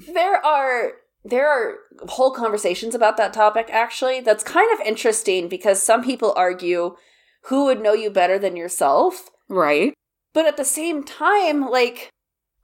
there 0.12 0.44
are 0.44 0.92
there 1.24 1.48
are 1.48 1.76
whole 2.08 2.30
conversations 2.30 2.94
about 2.94 3.16
that 3.16 3.32
topic 3.32 3.68
actually 3.70 4.20
that's 4.20 4.42
kind 4.42 4.68
of 4.72 4.86
interesting 4.86 5.48
because 5.48 5.82
some 5.82 6.02
people 6.02 6.32
argue 6.36 6.96
who 7.44 7.66
would 7.66 7.82
know 7.82 7.92
you 7.92 8.10
better 8.10 8.38
than 8.38 8.56
yourself 8.56 9.28
right. 9.48 9.92
but 10.32 10.46
at 10.46 10.56
the 10.56 10.64
same 10.64 11.04
time 11.04 11.68
like 11.68 12.08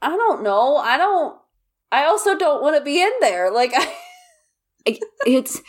i 0.01 0.09
don't 0.09 0.43
know 0.43 0.77
i 0.77 0.97
don't 0.97 1.39
i 1.93 2.05
also 2.05 2.35
don't 2.37 2.63
want 2.63 2.75
to 2.77 2.83
be 2.83 3.03
in 3.03 3.13
there 3.21 3.51
like 3.51 3.73
I, 4.89 4.99
It's 5.27 5.61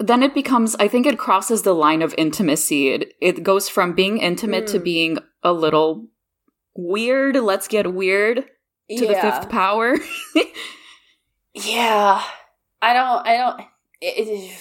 then 0.00 0.22
it 0.22 0.34
becomes 0.34 0.74
I 0.76 0.88
think 0.88 1.06
it 1.06 1.18
crosses 1.18 1.62
the 1.62 1.74
line 1.74 2.02
of 2.02 2.14
intimacy. 2.18 2.88
It 2.90 3.14
it 3.20 3.42
goes 3.42 3.68
from 3.68 3.92
being 3.94 4.18
intimate 4.18 4.66
to 4.68 4.78
Hmm. 4.78 4.84
being 4.84 5.18
a 5.42 5.52
little 5.52 6.06
weird. 6.76 7.36
Let's 7.36 7.68
get 7.68 7.92
weird 7.94 8.44
to 8.96 9.06
the 9.06 9.14
fifth 9.14 9.48
power. 9.50 9.96
yeah 11.54 12.22
i 12.80 12.92
don't 12.92 13.26
i 13.26 13.36
don't 13.36 13.60
it, 14.00 14.28
it- 14.28 14.60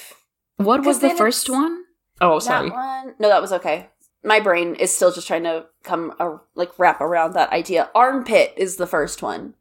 what 0.57 0.83
was 0.83 0.97
the 0.99 1.11
first 1.11 1.51
one? 1.51 1.83
Oh, 2.19 2.39
sorry. 2.39 2.69
That 2.69 2.75
one, 2.75 3.13
no, 3.19 3.27
that 3.29 3.41
was 3.43 3.51
okay. 3.51 3.89
My 4.23 4.39
brain 4.39 4.73
is 4.73 4.91
still 4.91 5.11
just 5.11 5.27
trying 5.27 5.43
to 5.43 5.67
come 5.83 6.15
uh, 6.19 6.37
like 6.55 6.79
wrap 6.79 6.99
around 6.99 7.33
that 7.33 7.51
idea. 7.51 7.91
Armpit 7.93 8.55
is 8.57 8.77
the 8.77 8.87
first 8.87 9.21
one. 9.21 9.53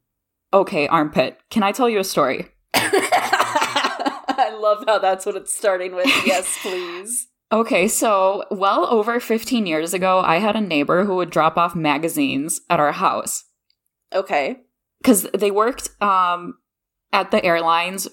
Okay, 0.55 0.89
armpit. 0.89 1.39
Can 1.51 1.63
I 1.63 1.73
tell 1.73 1.91
you 1.91 1.99
a 1.99 2.05
story? 2.05 2.49
I 4.57 4.61
love 4.61 4.85
how 4.87 4.99
that's 4.99 5.27
what 5.27 5.37
it's 5.37 5.55
starting 5.55 5.95
with. 5.95 6.07
Yes, 6.27 6.59
please. 6.63 7.29
Okay, 7.53 7.87
so 7.89 8.45
well 8.51 8.87
over 8.87 9.21
15 9.21 9.67
years 9.67 9.95
ago, 9.95 10.21
I 10.21 10.39
had 10.39 10.57
a 10.57 10.61
neighbor 10.61 11.05
who 11.05 11.17
would 11.17 11.31
drop 11.31 11.57
off 11.57 11.77
magazines 11.77 12.61
at 12.71 12.81
our 12.81 12.93
house. 12.93 13.45
Okay. 14.15 14.59
because 15.03 15.23
they 15.37 15.51
worked 15.51 15.91
um, 16.01 16.55
at 17.13 17.31
the 17.31 17.45
airlines 17.45 18.09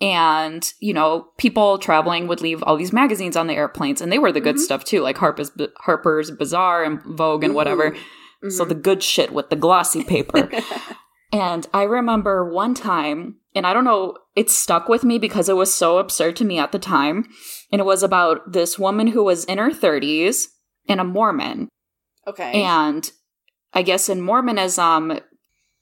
and 0.00 0.72
you 0.80 0.92
know 0.94 1.28
people 1.38 1.78
traveling 1.78 2.28
would 2.28 2.40
leave 2.40 2.62
all 2.62 2.76
these 2.76 2.92
magazines 2.92 3.36
on 3.36 3.46
the 3.48 3.54
airplanes 3.54 4.00
and 4.00 4.12
they 4.12 4.18
were 4.18 4.30
the 4.30 4.40
good 4.40 4.56
Mhm. 4.56 4.60
stuff 4.60 4.84
too 4.84 5.00
like 5.00 5.16
harper's 5.18 5.50
harper's 5.78 6.30
bazaar 6.30 6.84
and 6.84 7.02
vogue 7.02 7.42
and 7.42 7.54
whatever 7.54 7.96
Ooh. 8.44 8.50
so 8.50 8.64
the 8.64 8.74
good 8.76 9.02
shit 9.02 9.32
with 9.32 9.50
the 9.50 9.56
glossy 9.56 10.04
paper 10.04 10.48
and 11.32 11.66
i 11.72 11.82
remember 11.82 12.50
one 12.50 12.74
time 12.74 13.36
and 13.54 13.66
i 13.66 13.72
don't 13.72 13.84
know 13.84 14.16
it 14.36 14.48
stuck 14.48 14.88
with 14.88 15.04
me 15.04 15.18
because 15.18 15.48
it 15.48 15.56
was 15.56 15.74
so 15.74 15.98
absurd 15.98 16.36
to 16.36 16.44
me 16.44 16.58
at 16.58 16.72
the 16.72 16.78
time 16.78 17.24
and 17.72 17.80
it 17.80 17.84
was 17.84 18.02
about 18.02 18.52
this 18.52 18.78
woman 18.78 19.08
who 19.08 19.22
was 19.24 19.44
in 19.44 19.58
her 19.58 19.70
30s 19.70 20.46
and 20.88 21.00
a 21.00 21.04
mormon 21.04 21.68
okay. 22.26 22.62
and 22.62 23.10
I 23.72 23.82
guess 23.82 24.08
in 24.08 24.20
Mormonism, 24.20 25.20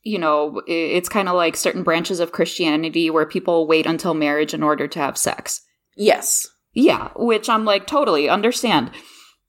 you 0.02 0.18
know, 0.18 0.62
it's 0.66 1.08
kind 1.08 1.28
of 1.28 1.34
like 1.34 1.56
certain 1.56 1.82
branches 1.82 2.20
of 2.20 2.32
Christianity 2.32 3.10
where 3.10 3.26
people 3.26 3.66
wait 3.66 3.86
until 3.86 4.14
marriage 4.14 4.54
in 4.54 4.62
order 4.62 4.86
to 4.88 4.98
have 4.98 5.18
sex. 5.18 5.62
yes. 5.96 6.46
Yeah, 6.78 7.08
which 7.16 7.48
I'm 7.48 7.64
like, 7.64 7.86
totally 7.86 8.28
understand. 8.28 8.90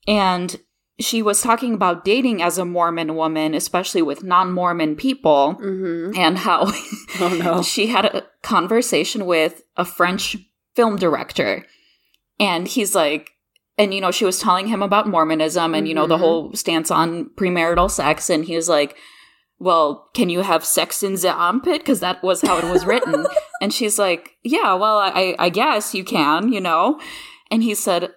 And 0.07 0.55
she 0.99 1.21
was 1.21 1.41
talking 1.41 1.73
about 1.73 2.03
dating 2.03 2.41
as 2.41 2.57
a 2.57 2.65
Mormon 2.65 3.15
woman, 3.15 3.53
especially 3.53 4.01
with 4.01 4.23
non 4.23 4.51
Mormon 4.51 4.95
people, 4.95 5.55
Mm-hmm. 5.61 6.17
and 6.19 6.37
how 6.39 6.71
Oh 7.19 7.37
no. 7.41 7.61
she 7.63 7.87
had 7.87 8.05
a 8.05 8.23
conversation 8.41 9.25
with 9.25 9.61
a 9.75 9.85
French 9.85 10.35
film 10.75 10.95
director. 10.97 11.65
And 12.39 12.67
he's 12.67 12.93
like, 12.95 13.31
and 13.77 13.93
you 13.93 14.01
know, 14.01 14.11
she 14.11 14.25
was 14.25 14.39
telling 14.39 14.67
him 14.67 14.81
about 14.81 15.07
Mormonism 15.07 15.73
and, 15.75 15.87
you 15.87 15.93
know, 15.93 16.07
the 16.07 16.17
Mhm. 16.17 16.19
whole 16.19 16.53
stance 16.53 16.89
on 16.91 17.29
premarital 17.35 17.89
sex. 17.91 18.29
And 18.29 18.45
he 18.45 18.55
was 18.55 18.67
like, 18.69 18.95
well, 19.59 20.09
can 20.13 20.29
you 20.29 20.41
have 20.41 20.63
sex 20.65 21.01
in 21.01 21.15
the 21.15 21.31
armpit? 21.31 21.81
Because 21.81 21.99
that 21.99 22.23
was 22.23 22.41
how 22.41 22.57
it 22.59 22.65
was 22.71 22.85
written. 22.85 23.25
and 23.61 23.73
she's 23.73 23.97
like, 23.97 24.31
yeah, 24.43 24.73
well, 24.75 24.97
I, 24.99 25.35
I 25.39 25.49
guess 25.49 25.95
you 25.95 26.03
can, 26.03 26.51
you 26.53 26.61
know? 26.61 26.99
And 27.49 27.63
he 27.63 27.73
said, 27.73 28.11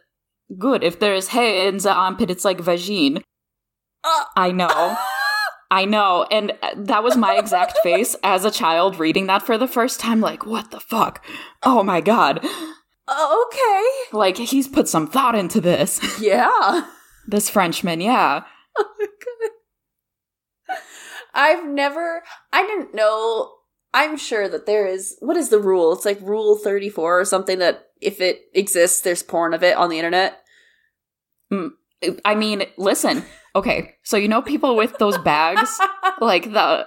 good. 0.59 0.83
If 0.85 1.01
there 1.01 1.15
is 1.15 1.29
hair 1.29 1.69
in 1.69 1.79
the 1.79 1.93
armpit, 1.93 2.31
it's 2.31 2.45
like 2.45 2.59
vagine. 2.59 3.23
Uh, 4.05 4.25
I 4.37 4.53
know. 4.53 4.97
I 5.71 5.85
know. 5.85 6.27
And 6.31 6.53
uh, 6.63 6.71
that 6.77 7.05
was 7.05 7.17
my 7.17 7.37
exact 7.39 7.79
face 7.83 8.17
as 8.25 8.45
a 8.45 8.51
child 8.51 8.99
reading 8.99 9.27
that 9.29 9.43
for 9.43 9.57
the 9.57 9.69
first 9.69 10.01
time. 10.01 10.21
Like, 10.21 10.45
what 10.45 10.71
the 10.73 10.81
fuck? 10.81 11.25
Oh 11.63 11.83
my 11.83 12.01
God. 12.01 12.45
Okay. 13.09 13.85
Like, 14.13 14.37
he's 14.37 14.69
put 14.69 14.89
some 14.89 15.07
thought 15.07 15.35
into 15.35 15.61
this. 15.61 16.01
Yeah. 16.21 16.87
this 17.27 17.49
Frenchman, 17.49 18.01
yeah. 18.01 18.43
Oh 18.77 18.91
my 18.99 19.07
god. 19.07 20.79
I've 21.33 21.67
never 21.67 22.23
I 22.53 22.67
didn't 22.67 22.95
know 22.95 23.53
I'm 23.95 24.17
sure 24.17 24.49
that 24.49 24.67
there 24.67 24.87
is 24.87 25.17
what 25.21 25.37
is 25.37 25.49
the 25.49 25.59
rule? 25.61 25.93
It's 25.93 26.05
like 26.05 26.21
rule 26.21 26.57
34 26.57 27.21
or 27.21 27.25
something 27.25 27.59
that 27.61 27.87
if 28.01 28.21
it 28.21 28.43
exists 28.55 29.01
there's 29.03 29.23
porn 29.23 29.55
of 29.55 29.63
it 29.63 29.77
on 29.77 29.91
the 29.91 29.99
internet. 29.99 30.41
I 32.25 32.35
mean, 32.35 32.65
listen. 32.77 33.25
Okay, 33.55 33.95
so 34.05 34.17
you 34.17 34.29
know 34.29 34.43
people 34.43 34.77
with 34.77 34.97
those 34.99 35.19
bags? 35.25 35.79
like 36.21 36.53
the 36.53 36.61
uh, 36.61 36.87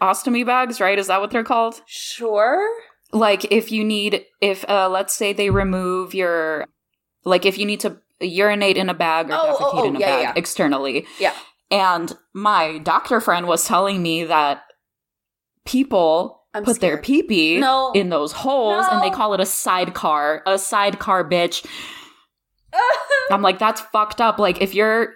ostomy 0.00 0.44
bags, 0.46 0.80
right? 0.80 0.98
Is 0.98 1.08
that 1.08 1.20
what 1.20 1.30
they're 1.30 1.44
called? 1.44 1.80
Sure. 1.86 2.66
like 3.12 3.50
if 3.52 3.70
you 3.72 3.84
need 3.84 4.24
if 4.40 4.68
uh 4.68 4.88
let's 4.88 5.14
say 5.14 5.32
they 5.32 5.48
remove 5.50 6.12
your 6.14 6.66
like 7.24 7.46
if 7.46 7.56
you 7.58 7.64
need 7.64 7.80
to 7.80 7.98
urinate 8.20 8.76
in 8.76 8.88
a 8.90 8.94
bag 8.94 9.30
or 9.30 9.34
Oh, 9.34 9.56
defecate 9.56 9.74
oh, 9.74 9.80
oh, 9.82 9.88
in 9.88 9.96
a 9.96 10.00
yeah, 10.00 10.06
bag 10.06 10.22
yeah. 10.24 10.32
externally 10.36 11.06
Yeah. 11.18 11.34
and 11.70 12.12
my 12.34 12.78
doctor 12.78 13.18
friend 13.20 13.46
was 13.46 13.64
telling 13.64 14.02
me 14.02 14.24
that 14.24 14.62
people 15.64 16.42
I'm 16.54 16.64
put 16.64 16.80
their 16.80 16.92
scared. 16.92 17.04
pee-pee 17.04 17.58
No. 17.60 17.92
in 17.92 18.08
those 18.08 18.32
holes 18.32 18.86
and 18.90 19.02
they 19.02 19.10
call 19.10 19.34
it 19.34 19.40
a 19.40 19.46
sidecar 19.46 20.42
a 20.46 20.58
sidecar 20.58 21.28
bitch 21.28 21.64
i'm 23.30 23.42
like 23.42 23.58
that's 23.58 23.80
fucked 23.80 24.20
up 24.20 24.38
like 24.38 24.60
if 24.60 24.74
your 24.74 25.14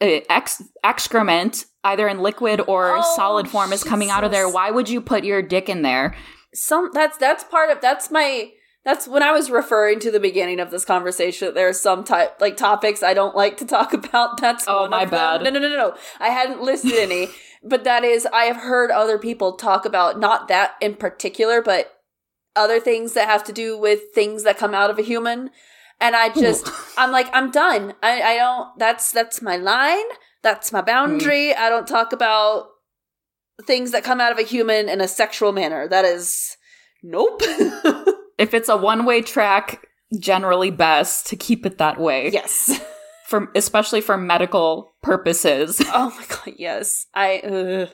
uh, 0.00 0.20
ex- 0.28 0.62
excrement 0.82 1.64
either 1.84 2.08
in 2.08 2.18
liquid 2.20 2.60
or 2.66 2.96
Oh, 2.98 3.14
solid 3.16 3.48
form 3.48 3.72
is 3.72 3.84
coming 3.84 4.10
out 4.10 4.24
of 4.24 4.30
there 4.32 4.48
why 4.48 4.70
would 4.70 4.88
you 4.88 5.00
put 5.00 5.24
your 5.24 5.42
dick 5.42 5.68
in 5.68 5.82
there 5.82 6.14
Some 6.54 6.90
that's 6.92 7.16
that's 7.18 7.44
part 7.44 7.70
of 7.70 7.80
that's 7.80 8.10
my 8.10 8.50
that's 8.84 9.08
when 9.08 9.22
I 9.22 9.32
was 9.32 9.50
referring 9.50 9.98
to 10.00 10.10
the 10.10 10.20
beginning 10.20 10.60
of 10.60 10.70
this 10.70 10.84
conversation. 10.84 11.54
There 11.54 11.66
are 11.66 11.72
some 11.72 12.04
type 12.04 12.38
like 12.38 12.58
topics 12.58 13.02
I 13.02 13.14
don't 13.14 13.34
like 13.34 13.56
to 13.56 13.64
talk 13.64 13.94
about. 14.00 14.38
That's 14.42 14.66
Oh, 14.68 14.82
one 14.82 14.90
my 14.90 15.04
of 15.04 15.10
them. 15.10 15.18
bad. 15.18 15.42
No, 15.42 15.48
no, 15.48 15.58
no, 15.58 15.68
no, 15.70 15.76
no. 15.88 15.96
I 16.20 16.28
hadn't 16.28 16.60
listed 16.60 16.92
any, 16.92 17.28
but 17.64 17.84
that 17.84 18.04
is 18.04 18.26
I 18.26 18.44
have 18.44 18.58
heard 18.58 18.90
other 18.90 19.18
people 19.18 19.56
talk 19.56 19.84
about 19.84 20.18
not 20.20 20.48
that 20.48 20.74
in 20.80 20.94
particular, 20.94 21.62
but 21.62 21.92
other 22.54 22.78
things 22.78 23.14
that 23.14 23.28
have 23.28 23.44
to 23.44 23.52
do 23.52 23.78
with 23.78 24.00
things 24.14 24.44
that 24.44 24.58
come 24.58 24.74
out 24.74 24.90
of 24.90 24.98
a 24.98 25.02
human. 25.02 25.50
And 26.00 26.14
I 26.14 26.28
just 26.28 26.68
I'm 26.98 27.10
like 27.10 27.28
I'm 27.32 27.50
done. 27.50 27.94
I 28.02 28.20
I 28.22 28.36
don't. 28.36 28.78
That's 28.78 29.10
that's 29.10 29.40
my 29.40 29.56
line. 29.56 30.04
That's 30.42 30.72
my 30.72 30.82
boundary. 30.82 31.52
Mm. 31.52 31.56
I 31.56 31.68
don't 31.70 31.88
talk 31.88 32.12
about 32.12 32.66
things 33.64 33.92
that 33.92 34.04
come 34.04 34.20
out 34.20 34.32
of 34.32 34.38
a 34.38 34.42
human 34.42 34.88
in 34.88 35.00
a 35.00 35.08
sexual 35.08 35.52
manner. 35.52 35.88
That 35.88 36.04
is 36.04 36.56
nope. 37.02 37.40
if 38.38 38.52
it's 38.52 38.68
a 38.68 38.76
one-way 38.76 39.22
track 39.22 39.86
generally 40.18 40.70
best 40.70 41.26
to 41.28 41.36
keep 41.36 41.66
it 41.66 41.78
that 41.78 41.98
way 41.98 42.30
yes. 42.30 42.80
for 43.34 43.50
especially 43.54 44.00
for 44.00 44.16
medical 44.16 44.94
purposes 45.02 45.80
Oh 45.92 46.10
my 46.18 46.26
god, 46.28 46.54
yes. 46.56 47.06
I 47.14 47.38
uh. 47.40 47.86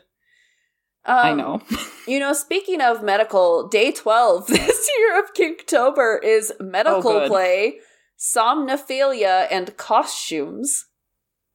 i 1.04 1.30
Um, 1.30 1.38
know 1.38 1.60
You 2.06 2.18
know, 2.18 2.32
speaking 2.32 2.80
of 2.80 3.02
medical, 3.02 3.68
day 3.68 3.92
12 3.92 4.46
this 4.58 4.90
year 4.98 5.18
of 5.20 5.32
Kinktober 5.34 6.18
is 6.24 6.52
medical 6.60 7.12
Oh, 7.12 7.28
play, 7.28 7.78
somnophilia, 8.18 9.46
and 9.50 9.76
costumes. 9.76 10.86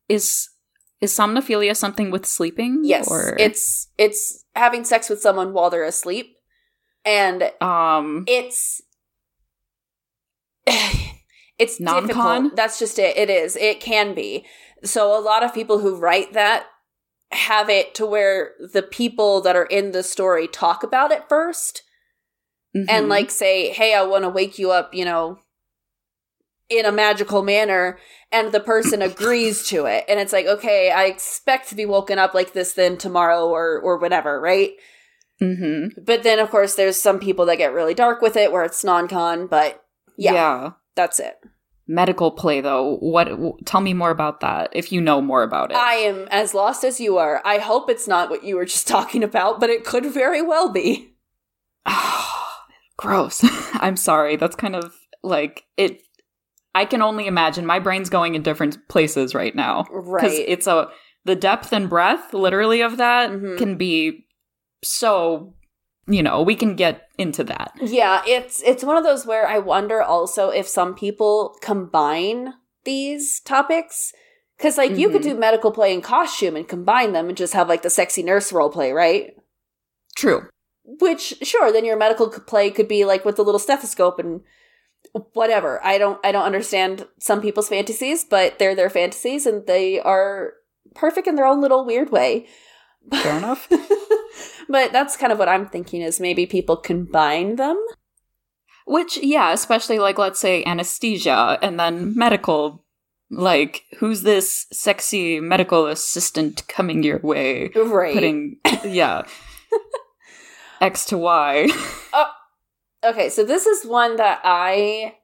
is 0.10 0.50
is 1.02 1.12
somnophilia 1.14 1.76
something 1.76 2.10
with 2.12 2.26
sleeping 2.26 2.82
Yes. 2.84 3.08
or 3.12 3.36
It's 3.38 3.90
it's 3.98 4.46
having 4.56 4.84
sex 4.86 5.10
with 5.10 5.20
someone 5.22 5.52
while 5.54 5.70
they're 5.70 5.84
asleep. 5.84 6.28
And 7.04 7.52
um 7.62 8.24
it's 8.28 8.82
it's 11.58 11.80
Non-con? 11.80 12.08
difficult. 12.08 12.56
That's 12.56 12.80
just 12.80 13.00
it. 13.00 13.16
It 13.18 13.30
is. 13.30 13.56
It 13.56 13.80
can 13.80 14.14
be. 14.14 14.46
So 14.84 15.18
a 15.18 15.22
lot 15.22 15.44
of 15.44 15.54
people 15.54 15.80
who 15.80 15.96
write 15.96 16.34
that 16.34 16.68
have 17.32 17.70
it 17.70 17.96
to 17.96 18.06
where 18.06 18.52
the 18.74 18.84
people 18.84 19.42
that 19.42 19.56
are 19.56 19.66
in 19.66 19.92
the 19.92 20.04
story 20.04 20.48
talk 20.48 20.84
about 20.84 21.12
it 21.12 21.28
1st 21.30 21.82
and 22.74 23.06
mhm. 23.06 23.10
like 23.10 23.32
say, 23.32 23.70
"Hey, 23.70 23.94
I 23.94 24.04
want 24.04 24.24
to 24.24 24.30
wake 24.30 24.60
you 24.60 24.72
up," 24.72 24.94
you 24.94 25.06
know, 25.06 25.40
in 26.70 26.86
a 26.86 26.92
magical 26.92 27.42
manner, 27.42 27.98
and 28.34 28.52
the 28.52 28.60
person 28.60 29.02
agrees 29.02 29.66
to 29.70 29.86
it. 29.86 30.04
And 30.10 30.20
it's 30.20 30.34
like, 30.34 30.46
"Okay, 30.46 30.92
I 30.92 31.06
expect 31.06 31.70
to 31.70 31.76
be 31.76 31.86
woken 31.86 32.20
up 32.20 32.34
like 32.34 32.52
this 32.54 32.74
then 32.74 32.98
tomorrow 32.98 33.48
or 33.48 33.80
or 33.80 33.98
whatever, 33.98 34.42
right?" 34.42 34.74
Mhm. 35.42 35.92
But 36.06 36.24
then 36.24 36.40
of 36.40 36.50
course 36.50 36.76
there's 36.76 37.00
some 37.00 37.20
people 37.20 37.46
that 37.46 37.58
get 37.58 37.74
really 37.74 37.94
dark 37.94 38.22
with 38.22 38.36
it 38.36 38.52
where 38.52 38.64
it's 38.64 38.84
non-con, 38.84 39.48
but 39.48 39.82
yeah, 40.18 40.34
yeah 40.34 40.72
that's 40.96 41.20
it. 41.20 41.38
medical 41.88 42.32
play 42.32 42.62
though 42.62 42.98
what 42.98 43.26
w- 43.26 43.58
tell 43.66 43.82
me 43.82 43.94
more 43.94 44.10
about 44.10 44.40
that 44.40 44.70
if 44.74 44.92
you 44.92 45.00
know 45.00 45.22
more 45.22 45.44
about 45.44 45.70
it 45.72 45.78
I 45.78 45.94
am 45.96 46.28
as 46.32 46.54
lost 46.56 46.84
as 46.84 47.00
you 47.00 47.18
are. 47.18 47.42
I 47.46 47.60
hope 47.60 47.90
it's 47.90 48.08
not 48.08 48.30
what 48.30 48.44
you 48.44 48.56
were 48.56 48.66
just 48.66 48.88
talking 48.96 49.24
about, 49.24 49.60
but 49.60 49.70
it 49.70 49.84
could 49.86 50.06
very 50.08 50.42
well 50.42 50.70
be. 50.70 51.14
gross 52.98 53.42
i'm 53.76 53.98
sorry 53.98 54.38
that's 54.38 54.56
kind 54.56 54.74
of 54.76 54.96
like 55.22 55.66
it 55.76 56.02
i 56.74 56.86
can 56.86 57.02
only 57.02 57.28
imagine 57.28 57.66
my 57.66 57.78
brain's 57.78 58.10
going 58.10 58.36
in 58.36 58.42
different 58.42 58.78
places 58.88 59.36
right 59.36 59.54
now 59.56 59.84
because 59.84 60.34
Right. 60.38 60.46
it's 60.48 60.66
a 60.66 60.88
the 61.26 61.36
depth 61.36 61.74
and 61.74 61.90
breadth 61.90 62.34
literally 62.34 62.82
of 62.82 62.96
that 62.98 63.32
Mhm. 63.32 63.58
can 63.58 63.76
be 63.76 64.26
so 64.82 65.55
you 66.08 66.22
know 66.22 66.42
we 66.42 66.56
can 66.56 66.76
get 66.76 67.10
into 67.18 67.44
that 67.44 67.72
Yeah, 67.82 68.22
it's 68.28 68.62
it's 68.64 68.84
one 68.84 68.98
of 68.98 69.04
those 69.04 69.26
where 69.26 69.48
I 69.48 69.58
wonder 69.60 70.02
also 70.02 70.50
if 70.50 70.68
some 70.68 70.94
people 70.96 71.58
combine 71.62 72.54
these 72.84 73.40
topics 73.42 74.14
cuz 74.60 74.78
like 74.78 74.98
you 74.98 75.10
could 75.10 75.22
Mhm. 75.22 75.30
do 75.30 75.36
medical 75.36 75.72
play 75.72 75.94
and 75.94 76.04
costume 76.04 76.56
and 76.56 76.68
combine 76.68 77.14
them 77.14 77.28
and 77.30 77.38
just 77.38 77.54
have 77.54 77.68
like 77.68 77.82
the 77.82 77.90
sexy 77.90 78.22
nurse 78.24 78.54
role 78.54 78.70
play, 78.70 78.92
right? 78.92 79.36
true 80.16 80.48
Which 80.84 81.34
sure, 81.42 81.72
then 81.72 81.84
your 81.86 81.98
medical 81.98 82.30
play 82.30 82.70
could 82.70 82.88
be 82.88 83.04
like 83.06 83.26
with 83.26 83.36
the 83.38 83.44
little 83.44 83.60
stethoscope 83.60 84.20
and 84.20 84.42
whatever. 85.34 85.84
I 85.84 85.98
don't 85.98 86.20
I 86.24 86.32
don't 86.32 86.44
understand 86.46 87.08
some 87.20 87.42
people's 87.42 87.70
fantasies, 87.70 88.24
but 88.24 88.60
they're 88.60 88.76
their 88.76 88.90
fantasies 88.92 89.46
and 89.46 89.66
they 89.66 90.00
are 90.00 90.54
perfect 90.94 91.28
in 91.28 91.36
their 91.36 91.46
own 91.48 91.62
little 91.62 91.86
weird 91.86 92.12
way. 92.12 92.48
Fair 93.12 93.38
enough 93.38 93.68
but 94.70 94.92
that's 94.92 95.18
kind 95.18 95.32
of 95.32 95.40
what 95.40 95.50
I'm 95.50 95.68
thinking 95.68 96.02
is 96.02 96.20
maybe 96.20 96.46
people 96.46 96.76
combine 96.78 97.56
them. 97.58 97.78
which 98.86 99.18
yeah 99.18 99.52
especially 99.54 100.00
like 100.00 100.18
let's 100.18 100.40
say 100.40 100.64
anesthesia 100.66 101.58
and 101.62 101.80
then 101.80 102.16
medical 102.18 102.84
like 103.32 103.84
who's 103.98 104.22
this 104.22 104.68
sexy 104.72 105.40
medical 105.40 105.88
assistant 105.88 106.68
coming 106.68 107.04
your 107.04 107.20
way 107.20 107.70
Right. 107.76 108.14
putting 108.14 108.58
yeah 108.84 109.24
x 110.82 111.06
to 111.06 111.18
y 111.18 111.68
oh, 112.14 112.32
okay, 113.04 113.30
so 113.30 113.44
this 113.44 113.66
is 113.66 113.86
one 113.86 114.18
that 114.18 114.42
I 114.44 115.16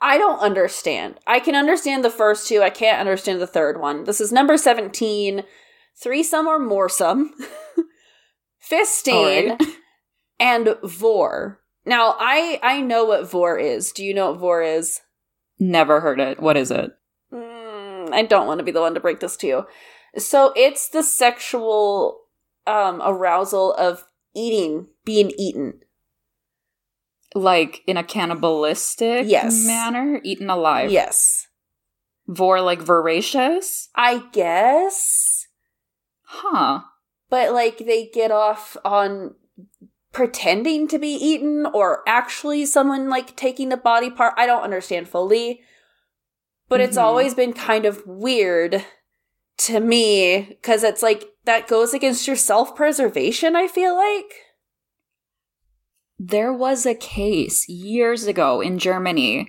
I 0.00 0.18
don't 0.18 0.38
understand. 0.40 1.18
I 1.26 1.40
can 1.40 1.54
understand 1.54 2.04
the 2.04 2.10
first 2.10 2.46
two, 2.48 2.60
I 2.62 2.68
can't 2.70 3.00
understand 3.00 3.40
the 3.40 3.46
third 3.46 3.80
one. 3.80 4.04
This 4.04 4.20
is 4.20 4.32
number 4.32 4.56
17, 4.58 5.42
threesome 5.96 6.46
or 6.46 6.58
moresome, 6.58 7.30
fisting, 8.70 9.50
right. 9.58 9.60
and 10.40 10.76
vore. 10.82 11.60
Now, 11.86 12.16
I 12.18 12.58
I 12.62 12.80
know 12.80 13.04
what 13.04 13.28
vore 13.30 13.58
is. 13.58 13.92
Do 13.92 14.04
you 14.04 14.14
know 14.14 14.30
what 14.30 14.40
vore 14.40 14.62
is? 14.62 15.00
never 15.60 16.00
heard 16.00 16.18
it 16.18 16.40
what 16.40 16.56
is 16.56 16.72
it 16.72 16.90
Mm, 17.32 18.12
I 18.12 18.22
don't 18.24 18.48
want 18.48 18.58
to 18.58 18.64
be 18.64 18.72
the 18.72 18.80
one 18.80 18.92
to 18.94 19.00
break 19.00 19.20
this 19.20 19.36
to 19.38 19.46
you. 19.46 19.66
So 20.18 20.52
it's 20.56 20.88
the 20.88 21.02
sexual 21.02 22.22
um, 22.66 23.00
arousal 23.04 23.72
of 23.74 24.04
eating, 24.34 24.88
being 25.04 25.30
eaten. 25.38 25.80
like 27.36 27.82
in 27.86 27.96
a 27.96 28.02
cannibalistic 28.04 29.26
Yes. 29.28 29.64
manner 29.66 30.20
eaten 30.24 30.50
alive 30.50 30.90
Yes. 30.90 31.46
vore 32.26 32.60
like 32.60 32.80
voracious 32.80 33.88
I 33.94 34.24
guess. 34.32 35.33
Huh 36.42 36.80
But 37.30 37.52
like 37.52 37.78
they 37.78 38.06
get 38.12 38.30
off 38.30 38.76
on 38.84 39.34
pretending 40.12 40.86
to 40.88 40.98
be 40.98 41.08
eaten 41.14 41.66
or 41.72 42.02
actually 42.06 42.64
someone 42.66 43.08
like 43.08 43.34
taking 43.36 43.68
the 43.68 43.76
body 43.76 44.10
part. 44.10 44.34
I 44.36 44.46
don't 44.46 44.62
understand 44.62 45.08
fully. 45.08 45.60
But 46.68 46.80
it's 46.80 46.96
Mhm. 46.96 47.02
always 47.02 47.34
been 47.34 47.52
kind 47.52 47.84
of 47.84 48.02
weird 48.06 48.84
to 49.58 49.80
me 49.80 50.42
because 50.50 50.82
it's 50.84 51.02
like 51.02 51.24
that 51.44 51.68
goes 51.68 51.92
against 51.94 52.26
your 52.26 52.36
self 52.36 52.74
preservation, 52.76 53.54
I 53.56 53.66
feel 53.68 53.94
like. 53.96 54.32
there 56.18 56.52
was 56.52 56.86
a 56.86 56.94
case 56.94 57.68
years 57.68 58.26
ago 58.28 58.60
in 58.60 58.78
germany 58.78 59.48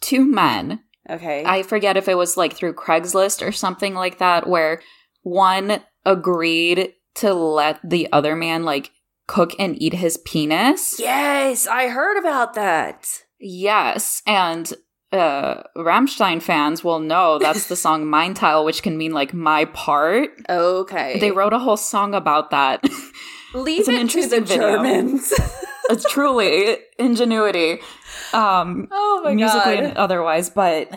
two 0.00 0.24
men 0.24 0.80
Okay. 1.10 1.44
I 1.44 1.62
forget 1.64 1.96
if 1.96 2.08
it 2.08 2.14
was 2.16 2.36
like 2.36 2.54
through 2.54 2.74
Craigslist 2.74 3.46
or 3.46 3.50
something 3.50 3.92
like 3.92 4.18
that, 4.18 4.48
where 4.48 4.80
one 5.22 5.82
agreed 6.04 6.94
to 7.16 7.34
let 7.34 7.78
the 7.88 8.08
other 8.12 8.34
man 8.34 8.64
like 8.64 8.90
cook 9.26 9.54
and 9.58 9.80
eat 9.80 9.94
his 9.94 10.16
penis. 10.18 10.96
Yes, 10.98 11.66
I 11.66 11.88
heard 11.88 12.18
about 12.18 12.54
that. 12.54 13.06
Yes, 13.38 14.22
and 14.26 14.72
uh 15.10 15.62
Rammstein 15.76 16.40
fans 16.40 16.82
will 16.82 17.00
know 17.00 17.38
that's 17.38 17.66
the 17.66 17.76
song 17.84 18.08
Mein 18.08 18.34
Teil, 18.34 18.64
which 18.64 18.82
can 18.82 18.96
mean 18.96 19.12
like 19.12 19.34
my 19.34 19.66
part. 19.66 20.30
Okay. 20.48 21.18
They 21.18 21.30
wrote 21.30 21.52
a 21.52 21.58
whole 21.58 21.76
song 21.76 22.14
about 22.14 22.50
that. 22.50 22.82
leave 23.54 23.80
it's 23.80 23.88
an 23.88 23.94
it 23.94 24.10
to 24.10 24.28
the 24.28 24.36
interesting 24.36 24.44
video. 24.44 24.76
Germans. 24.76 25.32
it's 25.90 26.10
truly 26.10 26.78
ingenuity. 26.98 27.80
Um 28.32 28.88
oh 28.90 29.20
my 29.24 29.34
musically 29.34 29.76
god. 29.76 29.84
and 29.84 29.96
otherwise, 29.96 30.48
but 30.50 30.88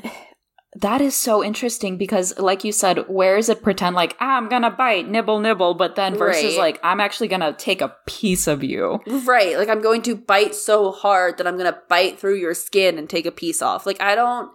that 0.81 0.99
is 0.99 1.15
so 1.15 1.41
interesting 1.43 1.97
because 1.97 2.37
like 2.37 2.63
you 2.63 2.71
said, 2.71 3.07
where 3.07 3.37
is 3.37 3.47
it 3.49 3.63
pretend 3.63 3.95
like 3.95 4.15
ah, 4.19 4.37
I'm 4.37 4.49
gonna 4.49 4.71
bite, 4.71 5.07
nibble, 5.07 5.39
nibble, 5.39 5.73
but 5.73 5.95
then 5.95 6.15
versus 6.15 6.57
Right. 6.57 6.59
like 6.59 6.79
I'm 6.83 6.99
actually 6.99 7.29
gonna 7.29 7.53
take 7.53 7.81
a 7.81 7.95
piece 8.05 8.45
of 8.47 8.63
you. 8.63 8.99
Right, 9.07 9.57
like 9.57 9.69
I'm 9.69 9.81
going 9.81 10.01
to 10.03 10.15
bite 10.15 10.53
so 10.55 10.91
hard 10.91 11.37
that 11.37 11.47
I'm 11.47 11.57
to 11.57 11.77
bite 11.89 12.19
through 12.19 12.35
your 12.35 12.53
skin 12.53 12.97
and 12.97 13.09
take 13.09 13.25
a 13.25 13.31
piece 13.31 13.61
off. 13.61 13.85
Like 13.85 14.01
I 14.01 14.15
don't 14.15 14.51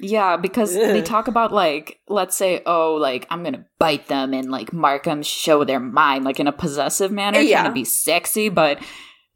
Yeah, 0.00 0.36
because 0.36 0.74
they 0.74 1.02
talk 1.02 1.28
about 1.28 1.52
like, 1.52 2.00
let's 2.08 2.36
say, 2.36 2.62
oh, 2.66 2.94
like 2.94 3.26
I'm 3.30 3.44
gonna 3.44 3.66
bite 3.78 4.08
them 4.08 4.32
and 4.34 4.50
like 4.50 4.72
mark 4.72 5.04
them, 5.04 5.22
show 5.22 5.62
their 5.64 5.80
mind, 5.80 6.24
like 6.24 6.40
in 6.40 6.46
a 6.48 6.52
possessive 6.52 7.12
manner, 7.12 7.38
Yeah. 7.40 7.60
trying 7.60 7.70
to 7.70 7.74
be 7.74 7.84
sexy. 7.84 8.48
But 8.48 8.78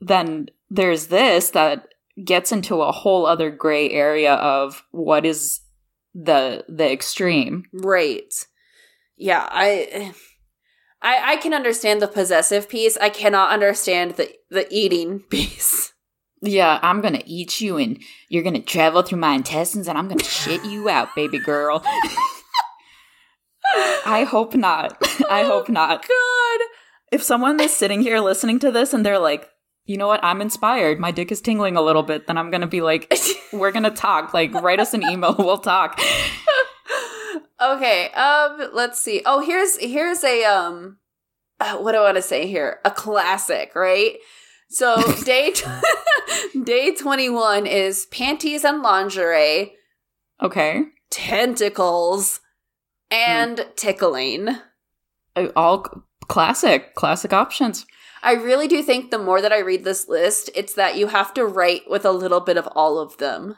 then 0.00 0.48
there's 0.70 1.08
this 1.08 1.50
that 1.50 1.88
gets 2.24 2.50
into 2.50 2.82
a 2.82 2.92
whole 2.92 3.26
other 3.26 3.50
gray 3.50 3.90
area 3.90 4.34
of 4.34 4.84
what 4.90 5.24
is 5.26 5.60
the 6.14 6.64
the 6.68 6.90
extreme. 6.90 7.64
Right. 7.72 8.32
Yeah, 9.16 9.48
I 9.50 10.14
I 11.02 11.32
I 11.32 11.36
can 11.36 11.54
understand 11.54 12.02
the 12.02 12.08
possessive 12.08 12.68
piece. 12.68 12.96
I 12.96 13.08
cannot 13.08 13.50
understand 13.50 14.16
the 14.16 14.32
the 14.50 14.66
eating 14.70 15.20
piece. 15.30 15.92
Yeah, 16.40 16.78
I'm 16.82 17.00
gonna 17.00 17.22
eat 17.26 17.60
you 17.60 17.78
and 17.78 18.00
you're 18.28 18.44
gonna 18.44 18.62
travel 18.62 19.02
through 19.02 19.18
my 19.18 19.34
intestines 19.34 19.88
and 19.88 19.98
I'm 19.98 20.08
gonna 20.08 20.22
shit 20.22 20.64
you 20.64 20.88
out, 20.88 21.14
baby 21.16 21.38
girl. 21.38 21.82
I 24.06 24.24
hope 24.24 24.54
not. 24.54 24.96
I 25.30 25.42
hope 25.42 25.66
oh 25.68 25.72
not. 25.72 26.06
God. 26.06 26.60
if 27.12 27.22
someone 27.22 27.60
is 27.60 27.74
sitting 27.74 28.02
here 28.02 28.20
listening 28.20 28.58
to 28.60 28.70
this 28.70 28.94
and 28.94 29.04
they're 29.04 29.18
like, 29.18 29.48
you 29.88 29.96
know 29.96 30.06
what, 30.06 30.22
I'm 30.22 30.40
inspired, 30.40 31.00
my 31.00 31.10
dick 31.10 31.32
is 31.32 31.40
tingling 31.40 31.76
a 31.76 31.82
little 31.82 32.02
bit, 32.04 32.26
then 32.26 32.36
I'm 32.38 32.50
gonna 32.50 32.66
be 32.68 32.80
like, 32.82 33.12
we're 33.52 33.72
gonna 33.72 33.90
talk. 33.90 34.32
Like, 34.34 34.52
write 34.54 34.80
us 34.80 34.94
an 34.94 35.02
email, 35.02 35.34
we'll 35.38 35.58
talk. 35.58 35.98
okay, 37.60 38.10
um 38.10 38.70
let's 38.72 39.00
see. 39.00 39.22
Oh, 39.26 39.40
here's 39.40 39.76
here's 39.78 40.22
a 40.24 40.44
um 40.44 40.98
what 41.60 41.92
do 41.92 41.98
I 41.98 42.02
want 42.02 42.16
to 42.16 42.22
say 42.22 42.46
here? 42.46 42.78
A 42.84 42.90
classic, 42.90 43.74
right? 43.74 44.16
So, 44.70 45.00
day 45.24 45.52
tw- 45.52 46.64
day 46.64 46.94
21 46.94 47.66
is 47.66 48.04
panties 48.06 48.64
and 48.64 48.82
lingerie, 48.82 49.72
Okay. 50.42 50.82
tentacles, 51.10 52.40
and 53.10 53.66
tickling. 53.76 54.50
Uh, 55.34 55.46
All 55.56 55.86
classic, 56.28 56.94
classic 56.94 57.32
options. 57.32 57.86
I 58.22 58.32
really 58.32 58.68
do 58.68 58.82
think 58.82 59.10
the 59.10 59.18
more 59.18 59.40
that 59.40 59.52
I 59.52 59.60
read 59.60 59.84
this 59.84 60.08
list, 60.08 60.50
it's 60.54 60.74
that 60.74 60.96
you 60.96 61.08
have 61.08 61.32
to 61.34 61.44
write 61.46 61.82
with 61.88 62.04
a 62.04 62.12
little 62.12 62.40
bit 62.40 62.56
of 62.56 62.66
all 62.68 62.98
of 62.98 63.16
them. 63.18 63.56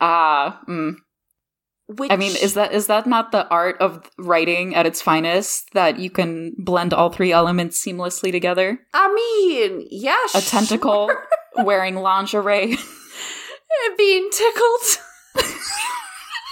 Ah, 0.00 0.60
mm. 0.68 0.94
Which 1.86 2.10
I 2.10 2.16
mean, 2.16 2.34
is 2.36 2.54
that 2.54 2.72
is 2.72 2.86
that 2.86 3.06
not 3.06 3.30
the 3.30 3.46
art 3.48 3.76
of 3.78 4.10
writing 4.18 4.74
at 4.74 4.86
its 4.86 5.02
finest? 5.02 5.70
That 5.74 5.98
you 5.98 6.08
can 6.10 6.54
blend 6.56 6.94
all 6.94 7.10
three 7.10 7.30
elements 7.30 7.84
seamlessly 7.84 8.32
together? 8.32 8.78
I 8.94 9.12
mean, 9.12 9.86
yeah, 9.90 10.16
A 10.34 10.40
tentacle 10.40 11.10
wearing 11.56 11.96
lingerie. 11.96 12.72
and 12.72 13.96
being 13.98 14.30
tickled. 14.32 14.80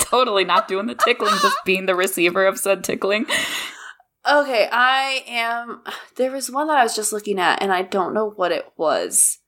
totally 0.03 0.45
not 0.45 0.69
doing 0.69 0.87
the 0.87 0.95
tickling, 0.95 1.35
just 1.41 1.57
being 1.65 1.87
the 1.87 1.95
receiver 1.95 2.45
of 2.47 2.59
said 2.59 2.85
tickling. 2.85 3.25
Okay, 4.29 4.69
I 4.71 5.25
am. 5.27 5.83
There 6.17 6.31
was 6.31 6.51
one 6.51 6.69
that 6.69 6.77
I 6.77 6.83
was 6.83 6.95
just 6.95 7.13
looking 7.13 7.39
at, 7.39 7.63
and 7.63 7.73
I 7.73 7.83
don't 7.83 8.13
know 8.13 8.31
what 8.31 8.53
it 8.53 8.67
was, 8.77 9.39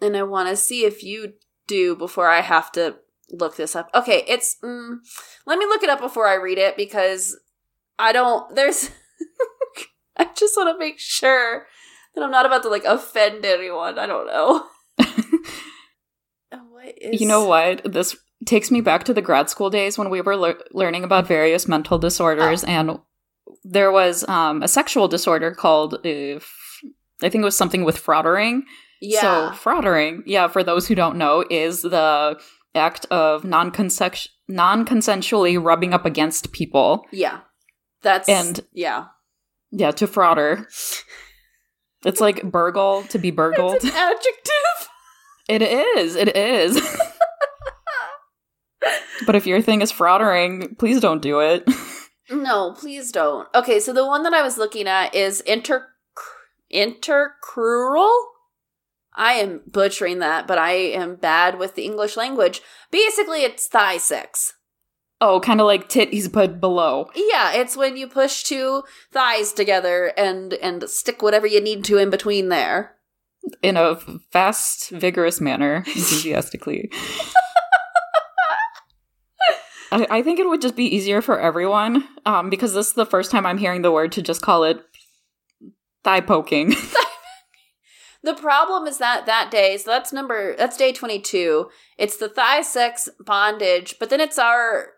and 0.00 0.16
I 0.16 0.22
want 0.22 0.48
to 0.48 0.56
see 0.56 0.84
if 0.84 1.02
you 1.02 1.32
do 1.66 1.96
before 1.96 2.28
I 2.28 2.40
have 2.40 2.70
to 2.72 2.96
look 3.30 3.56
this 3.56 3.74
up. 3.74 3.90
Okay, 3.94 4.24
it's. 4.28 4.56
Mm, 4.62 4.98
let 5.44 5.58
me 5.58 5.66
look 5.66 5.82
it 5.82 5.90
up 5.90 6.00
before 6.00 6.28
I 6.28 6.34
read 6.34 6.58
it 6.58 6.76
because 6.76 7.36
I 7.98 8.12
don't. 8.12 8.54
There's. 8.54 8.90
I 10.16 10.28
just 10.34 10.56
want 10.56 10.74
to 10.74 10.78
make 10.78 10.98
sure 10.98 11.66
that 12.14 12.22
I'm 12.22 12.30
not 12.30 12.46
about 12.46 12.62
to 12.62 12.68
like 12.68 12.84
offend 12.84 13.44
anyone. 13.44 13.98
I 13.98 14.06
don't 14.06 14.26
know. 14.26 14.64
what 16.70 16.94
is? 16.96 17.20
You 17.20 17.26
know 17.26 17.44
what? 17.44 17.92
This 17.92 18.16
takes 18.46 18.70
me 18.70 18.80
back 18.80 19.02
to 19.04 19.14
the 19.14 19.22
grad 19.22 19.50
school 19.50 19.68
days 19.68 19.98
when 19.98 20.10
we 20.10 20.20
were 20.20 20.36
lear- 20.36 20.62
learning 20.70 21.02
about 21.02 21.26
various 21.26 21.66
mental 21.66 21.98
disorders, 21.98 22.62
and 22.64 23.00
there 23.70 23.92
was 23.92 24.26
um, 24.28 24.62
a 24.62 24.68
sexual 24.68 25.08
disorder 25.08 25.52
called, 25.52 25.94
uh, 25.94 25.98
f- 26.36 26.80
I 27.22 27.28
think 27.28 27.42
it 27.42 27.44
was 27.44 27.56
something 27.56 27.84
with 27.84 28.02
fraudering. 28.02 28.62
Yeah. 29.00 29.52
So, 29.52 29.56
fraudering, 29.56 30.22
yeah, 30.26 30.48
for 30.48 30.64
those 30.64 30.88
who 30.88 30.94
don't 30.94 31.16
know, 31.16 31.44
is 31.50 31.82
the 31.82 32.40
act 32.74 33.06
of 33.10 33.44
non 33.44 33.70
non-consensually 34.48 35.62
rubbing 35.62 35.92
up 35.92 36.06
against 36.06 36.52
people. 36.52 37.04
yeah. 37.12 37.40
That's 38.02 38.28
And- 38.28 38.60
yeah. 38.72 39.06
Yeah, 39.70 39.90
to 39.90 40.06
frauder. 40.06 40.64
It's 42.06 42.20
like 42.20 42.50
burgle 42.50 43.02
to 43.08 43.18
be 43.18 43.30
burgled. 43.30 43.74
It's 43.74 43.84
an 43.84 43.90
adjective. 43.90 44.88
It 45.48 45.62
is. 45.62 46.16
It 46.16 46.34
is. 46.36 46.80
but 49.26 49.34
if 49.34 49.46
your 49.46 49.60
thing 49.60 49.82
is 49.82 49.92
fraudering, 49.92 50.78
please 50.78 51.00
don't 51.00 51.20
do 51.20 51.40
it. 51.40 51.68
No, 52.30 52.74
please 52.78 53.10
don't. 53.10 53.48
Okay, 53.54 53.80
so 53.80 53.92
the 53.92 54.06
one 54.06 54.22
that 54.22 54.34
I 54.34 54.42
was 54.42 54.58
looking 54.58 54.86
at 54.86 55.14
is 55.14 55.40
inter 55.42 55.88
intercrural. 56.72 58.12
I 59.14 59.32
am 59.32 59.62
butchering 59.66 60.20
that, 60.20 60.46
but 60.46 60.58
I 60.58 60.72
am 60.72 61.16
bad 61.16 61.58
with 61.58 61.74
the 61.74 61.84
English 61.84 62.16
language. 62.16 62.60
Basically, 62.90 63.42
it's 63.42 63.66
thigh 63.66 63.98
sex. 63.98 64.54
Oh, 65.20 65.40
kind 65.40 65.60
of 65.60 65.66
like 65.66 65.88
titties, 65.88 66.30
but 66.30 66.60
below. 66.60 67.10
Yeah, 67.14 67.52
it's 67.54 67.76
when 67.76 67.96
you 67.96 68.06
push 68.06 68.44
two 68.44 68.84
thighs 69.12 69.52
together 69.52 70.12
and 70.16 70.52
and 70.54 70.88
stick 70.88 71.22
whatever 71.22 71.46
you 71.46 71.60
need 71.60 71.84
to 71.86 71.98
in 71.98 72.10
between 72.10 72.50
there. 72.50 72.94
In 73.62 73.76
a 73.76 73.96
fast, 74.30 74.90
vigorous 74.90 75.40
manner, 75.40 75.76
enthusiastically. 75.86 76.92
I, 79.90 80.06
I 80.10 80.22
think 80.22 80.38
it 80.38 80.48
would 80.48 80.60
just 80.60 80.76
be 80.76 80.84
easier 80.84 81.22
for 81.22 81.38
everyone 81.40 82.06
um, 82.26 82.50
because 82.50 82.74
this 82.74 82.88
is 82.88 82.92
the 82.94 83.06
first 83.06 83.30
time 83.30 83.46
I'm 83.46 83.58
hearing 83.58 83.82
the 83.82 83.92
word 83.92 84.12
to 84.12 84.22
just 84.22 84.42
call 84.42 84.64
it 84.64 84.82
thigh 86.04 86.20
poking. 86.20 86.74
The 88.22 88.34
problem 88.34 88.86
is 88.86 88.98
that 88.98 89.26
that 89.26 89.50
day, 89.50 89.76
so 89.76 89.90
that's 89.90 90.12
number 90.12 90.56
that's 90.56 90.76
day 90.76 90.92
22. 90.92 91.70
It's 91.96 92.16
the 92.16 92.28
thigh 92.28 92.62
sex 92.62 93.08
bondage, 93.24 93.94
but 94.00 94.10
then 94.10 94.20
it's 94.20 94.38
our 94.38 94.94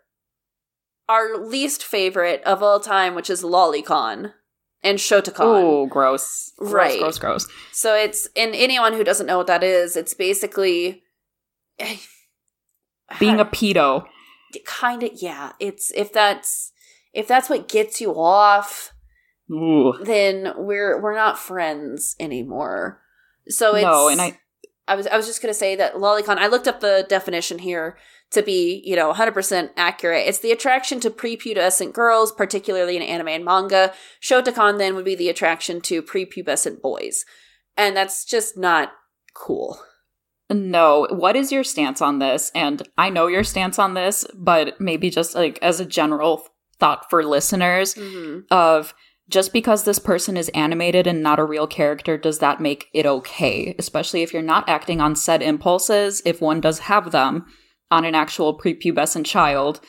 our 1.07 1.37
least 1.37 1.83
favorite 1.83 2.41
of 2.43 2.63
all 2.63 2.79
time, 2.79 3.13
which 3.13 3.29
is 3.29 3.43
lolicon 3.43 4.33
and 4.81 4.97
shotacon. 4.97 5.35
oh, 5.39 5.85
gross. 5.85 6.53
Gross, 6.57 6.73
Right. 6.73 6.99
Gross, 6.99 7.19
gross. 7.19 7.47
So 7.71 7.95
it's 7.95 8.27
and 8.35 8.55
anyone 8.55 8.93
who 8.93 9.03
doesn't 9.03 9.27
know 9.27 9.37
what 9.37 9.47
that 9.47 9.63
is, 9.63 9.95
it's 9.95 10.15
basically 10.15 11.03
Being 13.19 13.39
a 13.39 13.45
pedo. 13.45 14.05
Kind 14.65 15.03
of 15.03 15.11
yeah. 15.15 15.53
It's 15.59 15.91
if 15.91 16.11
that's 16.13 16.71
if 17.13 17.27
that's 17.27 17.49
what 17.49 17.67
gets 17.67 18.01
you 18.01 18.11
off, 18.11 18.93
Ooh. 19.51 19.93
then 20.03 20.53
we're 20.57 21.01
we're 21.01 21.15
not 21.15 21.39
friends 21.39 22.15
anymore. 22.19 23.01
So 23.47 23.75
it's 23.75 23.83
No, 23.83 24.07
and 24.07 24.21
I 24.21 24.39
I 24.87 24.95
was 24.95 25.07
I 25.07 25.17
was 25.17 25.27
just 25.27 25.41
gonna 25.41 25.53
say 25.53 25.75
that 25.75 25.95
lolicon. 25.95 26.37
I 26.37 26.47
looked 26.47 26.67
up 26.67 26.79
the 26.79 27.05
definition 27.07 27.59
here 27.59 27.97
to 28.31 28.41
be 28.41 28.81
you 28.85 28.95
know 28.95 29.07
100 29.07 29.31
percent 29.33 29.71
accurate. 29.77 30.27
It's 30.27 30.39
the 30.39 30.51
attraction 30.51 30.99
to 31.01 31.09
prepubescent 31.09 31.93
girls, 31.93 32.31
particularly 32.31 32.95
in 32.95 33.01
anime 33.01 33.29
and 33.29 33.45
manga. 33.45 33.93
Shotacon 34.21 34.77
then 34.77 34.95
would 34.95 35.05
be 35.05 35.15
the 35.15 35.29
attraction 35.29 35.81
to 35.81 36.01
prepubescent 36.01 36.81
boys, 36.81 37.25
and 37.77 37.95
that's 37.95 38.25
just 38.25 38.57
not 38.57 38.93
cool. 39.33 39.79
No. 40.51 41.07
What 41.09 41.35
is 41.35 41.51
your 41.51 41.63
stance 41.63 42.01
on 42.01 42.19
this? 42.19 42.51
And 42.53 42.87
I 42.97 43.09
know 43.09 43.27
your 43.27 43.43
stance 43.43 43.79
on 43.79 43.93
this, 43.93 44.25
but 44.35 44.79
maybe 44.79 45.09
just 45.09 45.35
like 45.35 45.57
as 45.61 45.79
a 45.79 45.85
general 45.85 46.45
thought 46.79 47.09
for 47.09 47.23
listeners 47.23 47.93
Mm-hmm. 47.95 48.39
of 48.51 48.93
just 49.29 49.53
because 49.53 49.85
this 49.85 49.99
person 49.99 50.35
is 50.35 50.49
animated 50.49 51.07
and 51.07 51.23
not 51.23 51.39
a 51.39 51.45
real 51.45 51.65
character, 51.65 52.17
does 52.17 52.39
that 52.39 52.59
make 52.59 52.87
it 52.93 53.05
okay? 53.05 53.73
Especially 53.79 54.23
if 54.23 54.33
you're 54.33 54.41
not 54.41 54.67
acting 54.67 54.99
on 54.99 55.15
said 55.15 55.41
impulses, 55.41 56.21
if 56.25 56.41
one 56.41 56.59
does 56.59 56.79
have 56.79 57.11
them 57.11 57.45
on 57.89 58.03
an 58.03 58.13
actual 58.13 58.59
prepubescent 58.59 59.25
child, 59.25 59.79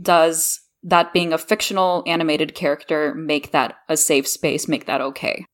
does 0.00 0.58
that 0.82 1.12
being 1.12 1.32
a 1.32 1.38
fictional 1.38 2.02
animated 2.08 2.56
character 2.56 3.14
make 3.14 3.52
that 3.52 3.76
a 3.88 3.96
safe 3.96 4.26
space, 4.26 4.66
make 4.66 4.86
that 4.86 5.00
okay. 5.00 5.44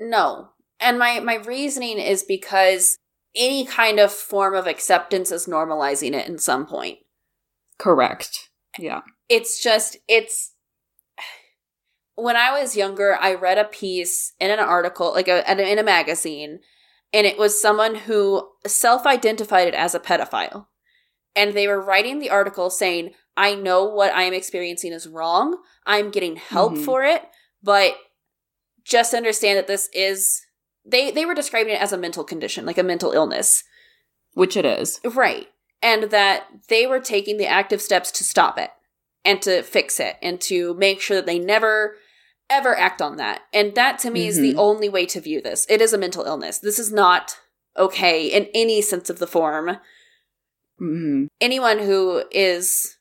No. 0.00 0.48
And 0.80 0.98
my 0.98 1.20
my 1.20 1.34
reasoning 1.34 1.98
is 1.98 2.22
because 2.22 2.96
any 3.34 3.64
kind 3.64 3.98
of 3.98 4.12
form 4.12 4.54
of 4.54 4.66
acceptance 4.66 5.30
is 5.30 5.46
normalizing 5.46 6.12
it 6.12 6.28
in 6.28 6.38
some 6.38 6.66
point. 6.66 6.98
Correct. 7.78 8.50
Yeah. 8.78 9.02
It's 9.28 9.62
just 9.62 9.96
it's 10.08 10.52
when 12.18 12.36
I 12.36 12.58
was 12.58 12.76
younger, 12.76 13.16
I 13.20 13.34
read 13.34 13.58
a 13.58 13.64
piece 13.64 14.32
in 14.40 14.50
an 14.50 14.58
article, 14.58 15.12
like 15.12 15.28
a, 15.28 15.48
in 15.52 15.78
a 15.78 15.84
magazine, 15.84 16.58
and 17.12 17.26
it 17.26 17.38
was 17.38 17.62
someone 17.62 17.94
who 17.94 18.48
self-identified 18.66 19.68
it 19.68 19.74
as 19.74 19.94
a 19.94 20.00
pedophile. 20.00 20.66
And 21.36 21.54
they 21.54 21.68
were 21.68 21.80
writing 21.80 22.18
the 22.18 22.30
article 22.30 22.70
saying, 22.70 23.12
I 23.36 23.54
know 23.54 23.84
what 23.84 24.12
I 24.12 24.24
am 24.24 24.34
experiencing 24.34 24.92
is 24.92 25.06
wrong. 25.06 25.58
I'm 25.86 26.10
getting 26.10 26.34
help 26.34 26.72
mm-hmm. 26.72 26.82
for 26.82 27.04
it, 27.04 27.22
but 27.62 27.94
just 28.82 29.14
understand 29.14 29.56
that 29.58 29.68
this 29.68 29.88
is 29.92 30.42
they 30.88 31.10
they 31.10 31.24
were 31.24 31.34
describing 31.34 31.74
it 31.74 31.82
as 31.82 31.92
a 31.92 31.98
mental 31.98 32.24
condition, 32.24 32.66
like 32.66 32.78
a 32.78 32.82
mental 32.82 33.12
illness, 33.12 33.64
which 34.34 34.56
it 34.56 34.64
is. 34.64 35.00
Right. 35.04 35.48
And 35.82 36.04
that 36.04 36.46
they 36.68 36.86
were 36.86 37.00
taking 37.00 37.36
the 37.36 37.46
active 37.46 37.80
steps 37.80 38.10
to 38.12 38.24
stop 38.24 38.58
it 38.58 38.70
and 39.24 39.40
to 39.42 39.62
fix 39.62 40.00
it 40.00 40.16
and 40.22 40.40
to 40.42 40.74
make 40.74 41.00
sure 41.00 41.16
that 41.16 41.26
they 41.26 41.38
never 41.38 41.96
ever 42.50 42.76
act 42.76 43.02
on 43.02 43.16
that. 43.16 43.42
And 43.52 43.74
that 43.74 43.98
to 44.00 44.10
me 44.10 44.20
mm-hmm. 44.20 44.28
is 44.28 44.36
the 44.38 44.50
mm-hmm. 44.50 44.60
only 44.60 44.88
way 44.88 45.06
to 45.06 45.20
view 45.20 45.40
this. 45.40 45.66
It 45.68 45.80
is 45.80 45.92
a 45.92 45.98
mental 45.98 46.24
illness. 46.24 46.58
This 46.58 46.78
is 46.78 46.92
not 46.92 47.36
okay 47.76 48.26
in 48.26 48.48
any 48.54 48.80
sense 48.82 49.10
of 49.10 49.18
the 49.18 49.26
form. 49.26 49.78
Mm-hmm. 50.80 51.26
Anyone 51.40 51.80
who 51.80 52.24
is 52.30 52.96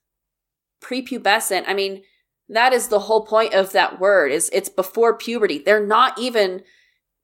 prepubescent, 0.81 1.63
I 1.67 1.73
mean, 1.73 2.03
that 2.49 2.73
is 2.73 2.87
the 2.87 2.99
whole 2.99 3.25
point 3.25 3.53
of 3.53 3.71
that 3.71 3.99
word 3.99 4.31
is 4.31 4.49
it's 4.53 4.69
before 4.69 5.17
puberty. 5.17 5.59
They're 5.59 5.85
not 5.85 6.17
even 6.19 6.63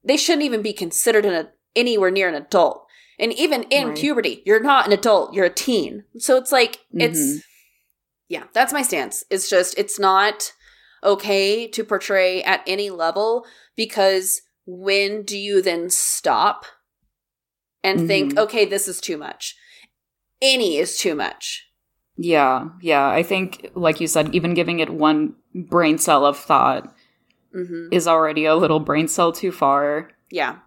they 0.04 0.16
shouldn't 0.16 0.44
even 0.44 0.62
be 0.62 0.72
considered 0.72 1.24
an, 1.24 1.48
anywhere 1.74 2.10
near 2.10 2.28
an 2.28 2.34
adult. 2.34 2.86
And 3.18 3.32
even 3.32 3.62
in 3.64 3.88
right. 3.88 3.96
puberty, 3.96 4.42
you're 4.44 4.62
not 4.62 4.86
an 4.86 4.92
adult, 4.92 5.34
you're 5.34 5.44
a 5.44 5.50
teen. 5.50 6.04
So 6.18 6.36
it's 6.36 6.52
like, 6.52 6.76
mm-hmm. 6.94 7.02
it's, 7.02 7.44
yeah, 8.28 8.44
that's 8.52 8.72
my 8.72 8.82
stance. 8.82 9.24
It's 9.30 9.48
just, 9.48 9.78
it's 9.78 9.98
not 9.98 10.52
okay 11.02 11.68
to 11.68 11.84
portray 11.84 12.42
at 12.42 12.62
any 12.66 12.90
level 12.90 13.46
because 13.76 14.40
when 14.66 15.22
do 15.22 15.38
you 15.38 15.62
then 15.62 15.90
stop 15.90 16.64
and 17.82 18.00
mm-hmm. 18.00 18.08
think, 18.08 18.38
okay, 18.38 18.64
this 18.64 18.88
is 18.88 19.00
too 19.00 19.16
much? 19.16 19.54
Any 20.42 20.78
is 20.78 20.98
too 20.98 21.14
much. 21.14 21.68
Yeah, 22.16 22.68
yeah. 22.80 23.06
I 23.06 23.22
think, 23.22 23.70
like 23.74 24.00
you 24.00 24.06
said, 24.06 24.34
even 24.34 24.54
giving 24.54 24.80
it 24.80 24.90
one 24.90 25.34
brain 25.54 25.98
cell 25.98 26.24
of 26.24 26.38
thought 26.38 26.92
mm-hmm. 27.54 27.88
is 27.92 28.08
already 28.08 28.44
a 28.44 28.54
little 28.54 28.80
brain 28.80 29.08
cell 29.08 29.32
too 29.32 29.52
far. 29.52 30.10
Yeah. 30.30 30.58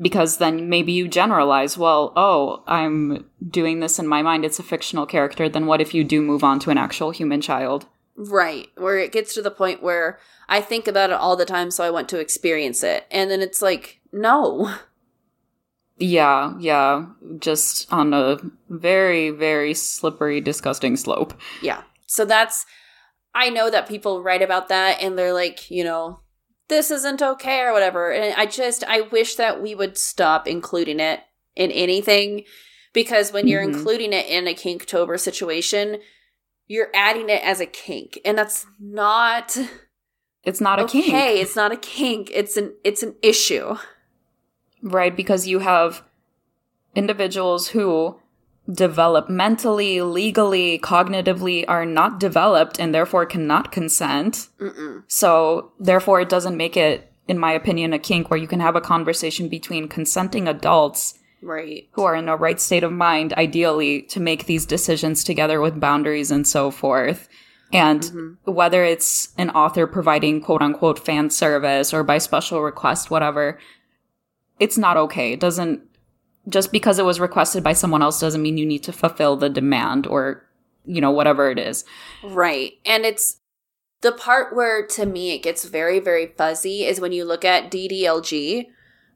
Because 0.00 0.38
then 0.38 0.68
maybe 0.68 0.92
you 0.92 1.06
generalize, 1.06 1.78
well, 1.78 2.12
oh, 2.16 2.64
I'm 2.66 3.26
doing 3.48 3.80
this 3.80 3.98
in 3.98 4.08
my 4.08 4.22
mind. 4.22 4.44
It's 4.44 4.58
a 4.58 4.64
fictional 4.64 5.06
character. 5.06 5.48
Then 5.48 5.66
what 5.66 5.80
if 5.80 5.94
you 5.94 6.02
do 6.02 6.20
move 6.20 6.42
on 6.42 6.58
to 6.60 6.70
an 6.70 6.78
actual 6.78 7.12
human 7.12 7.40
child? 7.40 7.86
Right. 8.16 8.68
Where 8.76 8.98
it 8.98 9.12
gets 9.12 9.34
to 9.34 9.42
the 9.42 9.50
point 9.50 9.82
where 9.82 10.18
I 10.48 10.60
think 10.60 10.88
about 10.88 11.10
it 11.10 11.16
all 11.16 11.36
the 11.36 11.44
time, 11.44 11.70
so 11.70 11.84
I 11.84 11.90
want 11.90 12.08
to 12.10 12.18
experience 12.18 12.82
it. 12.82 13.06
And 13.10 13.30
then 13.30 13.40
it's 13.40 13.62
like, 13.62 14.00
no. 14.12 14.74
Yeah, 15.96 16.54
yeah. 16.58 17.06
Just 17.38 17.92
on 17.92 18.12
a 18.12 18.38
very, 18.68 19.30
very 19.30 19.74
slippery, 19.74 20.40
disgusting 20.40 20.96
slope. 20.96 21.34
Yeah. 21.62 21.82
So 22.06 22.24
that's 22.24 22.66
I 23.34 23.50
know 23.50 23.70
that 23.70 23.88
people 23.88 24.22
write 24.22 24.42
about 24.42 24.68
that 24.68 25.02
and 25.02 25.18
they're 25.18 25.32
like, 25.32 25.70
you 25.70 25.84
know, 25.84 26.20
this 26.68 26.90
isn't 26.90 27.20
okay 27.20 27.60
or 27.60 27.72
whatever. 27.72 28.12
And 28.12 28.34
I 28.36 28.46
just, 28.46 28.84
I 28.84 29.02
wish 29.02 29.34
that 29.36 29.60
we 29.60 29.74
would 29.74 29.98
stop 29.98 30.46
including 30.46 31.00
it 31.00 31.20
in 31.56 31.70
anything 31.70 32.44
because 32.92 33.32
when 33.32 33.48
you're 33.48 33.62
mm-hmm. 33.62 33.78
including 33.78 34.12
it 34.12 34.26
in 34.26 34.46
a 34.46 34.54
Kinktober 34.54 35.18
situation, 35.18 35.98
you're 36.66 36.88
adding 36.94 37.28
it 37.28 37.42
as 37.44 37.60
a 37.60 37.66
kink. 37.66 38.18
And 38.24 38.38
that's 38.38 38.66
not. 38.80 39.56
It's 40.44 40.60
not 40.60 40.78
a 40.78 40.84
okay. 40.84 41.02
kink. 41.02 41.14
Hey, 41.14 41.40
it's 41.40 41.56
not 41.56 41.72
a 41.72 41.76
kink. 41.76 42.30
It's 42.32 42.56
an 42.56 42.74
it's 42.84 43.02
an 43.02 43.16
issue. 43.22 43.76
Right, 44.82 45.16
because 45.16 45.46
you 45.46 45.60
have 45.60 46.02
individuals 46.94 47.68
who 47.68 48.20
developmentally, 48.68 50.10
legally, 50.10 50.78
cognitively 50.78 51.64
are 51.68 51.84
not 51.84 52.18
developed 52.18 52.80
and 52.80 52.94
therefore 52.94 53.26
cannot 53.26 53.72
consent. 53.72 54.48
Mm-mm. 54.58 55.02
So, 55.06 55.72
therefore, 55.78 56.20
it 56.20 56.28
doesn't 56.28 56.56
make 56.56 56.76
it, 56.76 57.12
in 57.28 57.38
my 57.38 57.52
opinion, 57.52 57.92
a 57.92 57.98
kink 57.98 58.30
where 58.30 58.40
you 58.40 58.48
can 58.48 58.60
have 58.60 58.76
a 58.76 58.80
conversation 58.80 59.48
between 59.48 59.88
consenting 59.88 60.48
adults. 60.48 61.18
Right. 61.42 61.88
Who 61.92 62.04
are 62.04 62.16
in 62.16 62.30
a 62.30 62.36
right 62.36 62.58
state 62.58 62.84
of 62.84 62.92
mind, 62.92 63.34
ideally, 63.34 64.02
to 64.02 64.20
make 64.20 64.46
these 64.46 64.64
decisions 64.64 65.24
together 65.24 65.60
with 65.60 65.78
boundaries 65.78 66.30
and 66.30 66.46
so 66.48 66.70
forth. 66.70 67.28
And 67.70 68.00
mm-hmm. 68.00 68.52
whether 68.52 68.82
it's 68.82 69.34
an 69.36 69.50
author 69.50 69.86
providing 69.86 70.40
quote 70.40 70.62
unquote 70.62 70.98
fan 70.98 71.28
service 71.28 71.92
or 71.92 72.02
by 72.02 72.16
special 72.16 72.62
request, 72.62 73.10
whatever, 73.10 73.58
it's 74.58 74.78
not 74.78 74.96
okay. 74.96 75.32
It 75.32 75.40
doesn't 75.40 75.82
just 76.48 76.72
because 76.72 76.98
it 76.98 77.04
was 77.04 77.20
requested 77.20 77.62
by 77.62 77.72
someone 77.72 78.02
else 78.02 78.20
doesn't 78.20 78.42
mean 78.42 78.58
you 78.58 78.66
need 78.66 78.82
to 78.84 78.92
fulfill 78.92 79.36
the 79.36 79.48
demand 79.48 80.06
or 80.06 80.44
you 80.84 81.00
know 81.00 81.10
whatever 81.10 81.50
it 81.50 81.58
is. 81.58 81.84
Right. 82.22 82.74
And 82.84 83.04
it's 83.04 83.40
the 84.02 84.12
part 84.12 84.54
where 84.54 84.86
to 84.86 85.06
me 85.06 85.32
it 85.32 85.42
gets 85.42 85.64
very 85.64 85.98
very 85.98 86.26
fuzzy 86.26 86.84
is 86.84 87.00
when 87.00 87.12
you 87.12 87.24
look 87.24 87.42
at 87.42 87.70
ddlg 87.70 88.66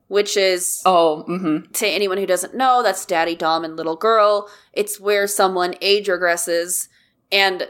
which 0.08 0.34
is 0.34 0.82
oh 0.86 1.26
mm-hmm. 1.28 1.70
to 1.72 1.86
anyone 1.86 2.16
who 2.16 2.24
doesn't 2.24 2.54
know 2.54 2.82
that's 2.82 3.04
daddy 3.04 3.36
dom 3.36 3.64
and 3.64 3.76
little 3.76 3.96
girl. 3.96 4.50
It's 4.72 4.98
where 4.98 5.26
someone 5.26 5.74
age 5.80 6.08
regresses 6.08 6.88
and 7.30 7.68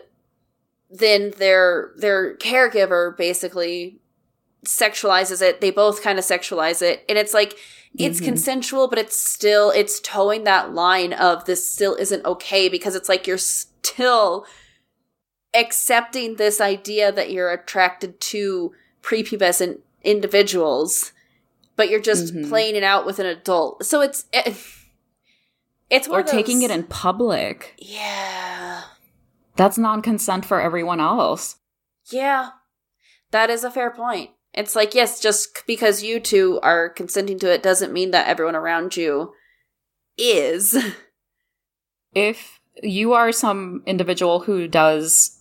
then 0.88 1.32
their 1.36 1.90
their 1.96 2.36
caregiver 2.36 3.16
basically 3.16 3.98
sexualizes 4.64 5.42
it. 5.42 5.60
They 5.60 5.70
both 5.70 6.02
kind 6.02 6.18
of 6.18 6.24
sexualize 6.24 6.80
it. 6.80 7.04
And 7.08 7.18
it's 7.18 7.34
like 7.34 7.56
it's 7.96 8.18
mm-hmm. 8.18 8.26
consensual, 8.26 8.88
but 8.88 8.98
it's 8.98 9.16
still 9.16 9.70
it's 9.70 10.00
towing 10.00 10.44
that 10.44 10.72
line 10.72 11.12
of 11.12 11.44
this 11.46 11.68
still 11.70 11.94
isn't 11.94 12.24
okay 12.24 12.68
because 12.68 12.94
it's 12.94 13.08
like 13.08 13.26
you're 13.26 13.38
still 13.38 14.46
accepting 15.54 16.36
this 16.36 16.60
idea 16.60 17.10
that 17.10 17.30
you're 17.30 17.50
attracted 17.50 18.20
to 18.20 18.72
prepubescent 19.02 19.80
individuals, 20.02 21.12
but 21.76 21.88
you're 21.88 22.00
just 22.00 22.34
mm-hmm. 22.34 22.48
playing 22.48 22.76
it 22.76 22.82
out 22.82 23.06
with 23.06 23.18
an 23.18 23.26
adult. 23.26 23.84
So 23.84 24.00
it's 24.00 24.26
it, 24.32 24.56
it's 25.90 26.08
or 26.08 26.22
those, 26.22 26.30
taking 26.30 26.62
it 26.62 26.70
in 26.70 26.84
public. 26.84 27.74
Yeah, 27.78 28.82
that's 29.56 29.78
non-consent 29.78 30.44
for 30.44 30.60
everyone 30.60 31.00
else. 31.00 31.56
Yeah, 32.10 32.50
that 33.30 33.50
is 33.50 33.64
a 33.64 33.70
fair 33.70 33.90
point. 33.90 34.30
It's 34.58 34.74
like, 34.74 34.92
yes, 34.92 35.20
just 35.20 35.64
because 35.68 36.02
you 36.02 36.18
two 36.18 36.58
are 36.64 36.88
consenting 36.88 37.38
to 37.38 37.52
it 37.52 37.62
doesn't 37.62 37.92
mean 37.92 38.10
that 38.10 38.26
everyone 38.26 38.56
around 38.56 38.96
you 38.96 39.32
is. 40.18 40.76
If 42.12 42.58
you 42.82 43.12
are 43.12 43.30
some 43.30 43.84
individual 43.86 44.40
who 44.40 44.66
does 44.66 45.38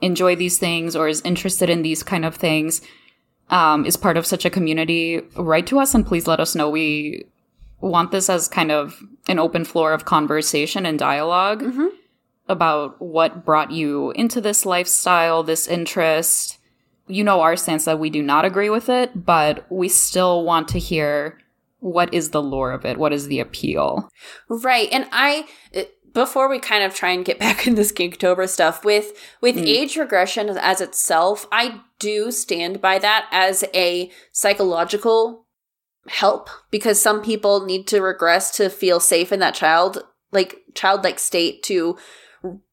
enjoy 0.00 0.36
these 0.36 0.56
things 0.56 0.96
or 0.96 1.06
is 1.08 1.20
interested 1.20 1.68
in 1.68 1.82
these 1.82 2.02
kind 2.02 2.24
of 2.24 2.34
things, 2.34 2.80
um, 3.50 3.84
is 3.84 3.98
part 3.98 4.16
of 4.16 4.24
such 4.24 4.46
a 4.46 4.50
community, 4.50 5.20
write 5.36 5.66
to 5.66 5.78
us 5.78 5.94
and 5.94 6.06
please 6.06 6.26
let 6.26 6.40
us 6.40 6.54
know. 6.54 6.70
We 6.70 7.26
want 7.82 8.10
this 8.10 8.30
as 8.30 8.48
kind 8.48 8.70
of 8.70 9.02
an 9.26 9.38
open 9.38 9.66
floor 9.66 9.92
of 9.92 10.06
conversation 10.06 10.86
and 10.86 10.98
dialog 10.98 11.60
mm-hmm. 11.60 11.88
about 12.48 13.02
what 13.02 13.44
brought 13.44 13.70
you 13.70 14.12
into 14.12 14.40
this 14.40 14.64
lifestyle, 14.64 15.42
this 15.42 15.66
interest, 15.68 16.57
you 17.08 17.24
know 17.24 17.40
our 17.40 17.56
stance 17.56 17.84
that 17.84 17.98
we 17.98 18.10
do 18.10 18.22
not 18.22 18.44
agree 18.44 18.70
with 18.70 18.88
it, 18.88 19.24
but 19.24 19.66
we 19.70 19.88
still 19.88 20.44
want 20.44 20.68
to 20.68 20.78
hear 20.78 21.38
what 21.80 22.12
is 22.12 22.30
the 22.30 22.42
lore 22.42 22.72
of 22.72 22.84
it? 22.84 22.98
What 22.98 23.12
is 23.12 23.28
the 23.28 23.40
appeal? 23.40 24.08
Right. 24.48 24.88
And 24.92 25.06
I 25.12 25.46
before 26.14 26.48
we 26.48 26.58
kind 26.58 26.82
of 26.82 26.94
try 26.94 27.10
and 27.10 27.24
get 27.24 27.38
back 27.46 27.66
in 27.66 27.74
this 27.74 27.92
Kinktober 27.92 28.48
stuff 28.48 28.84
with 28.84 29.12
with 29.40 29.56
mm. 29.56 29.66
age 29.66 29.96
regression 29.96 30.48
as 30.48 30.80
itself, 30.80 31.46
I 31.52 31.80
do 31.98 32.30
stand 32.30 32.80
by 32.80 32.98
that 32.98 33.28
as 33.30 33.64
a 33.74 34.10
psychological 34.32 35.46
help 36.08 36.48
because 36.70 37.00
some 37.00 37.22
people 37.22 37.64
need 37.64 37.86
to 37.88 38.00
regress 38.00 38.56
to 38.56 38.70
feel 38.70 38.98
safe 38.98 39.30
in 39.30 39.40
that 39.40 39.54
child 39.54 40.02
like 40.32 40.56
childlike 40.74 41.18
state 41.18 41.62
to 41.64 41.96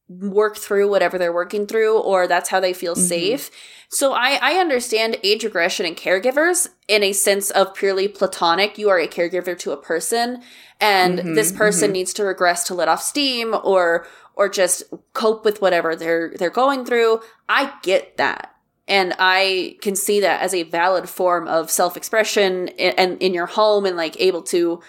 work 0.08 0.56
through 0.56 0.88
whatever 0.88 1.18
they're 1.18 1.32
working 1.32 1.66
through 1.66 1.98
or 1.98 2.26
that's 2.28 2.50
how 2.50 2.60
they 2.60 2.72
feel 2.72 2.94
Mhm. 2.94 3.08
safe. 3.08 3.50
So 3.88 4.12
I 4.12 4.38
I 4.40 4.54
understand 4.54 5.18
age 5.24 5.42
regression 5.44 5.84
and 5.86 5.96
caregivers 5.96 6.68
in 6.86 7.02
a 7.02 7.12
sense 7.12 7.50
of 7.50 7.74
purely 7.74 8.06
platonic. 8.08 8.78
You 8.78 8.88
are 8.88 8.98
a 9.00 9.08
caregiver 9.08 9.58
to 9.58 9.72
a 9.72 9.76
person 9.76 10.42
and 10.80 11.18
Mhm, 11.20 11.34
this 11.34 11.50
person 11.50 11.90
mhm. 11.90 11.94
needs 11.94 12.12
to 12.14 12.24
regress 12.24 12.62
to 12.64 12.74
let 12.74 12.88
off 12.88 13.02
steam 13.02 13.54
or 13.64 14.06
or 14.34 14.48
just 14.48 14.84
cope 15.14 15.44
with 15.44 15.60
whatever 15.60 15.96
they're 15.96 16.32
they're 16.38 16.50
going 16.50 16.84
through. 16.84 17.20
I 17.48 17.72
get 17.82 18.16
that. 18.16 18.52
And 18.88 19.14
I 19.18 19.76
can 19.80 19.96
see 19.96 20.20
that 20.20 20.40
as 20.40 20.54
a 20.54 20.62
valid 20.62 21.08
form 21.08 21.48
of 21.48 21.70
self-expression 21.72 22.68
and 22.68 22.94
in, 22.98 23.18
in 23.18 23.34
your 23.34 23.46
home 23.46 23.84
and 23.86 23.96
like 23.96 24.20
able 24.20 24.42
to 24.42 24.80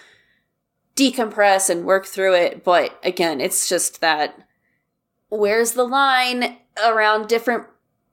decompress 0.96 1.70
and 1.70 1.84
work 1.84 2.06
through 2.06 2.34
it. 2.34 2.64
But 2.64 2.98
again, 3.02 3.40
it's 3.40 3.68
just 3.68 4.00
that 4.00 4.38
where's 5.28 5.72
the 5.72 5.84
line 5.84 6.56
around 6.84 7.28
different 7.28 7.64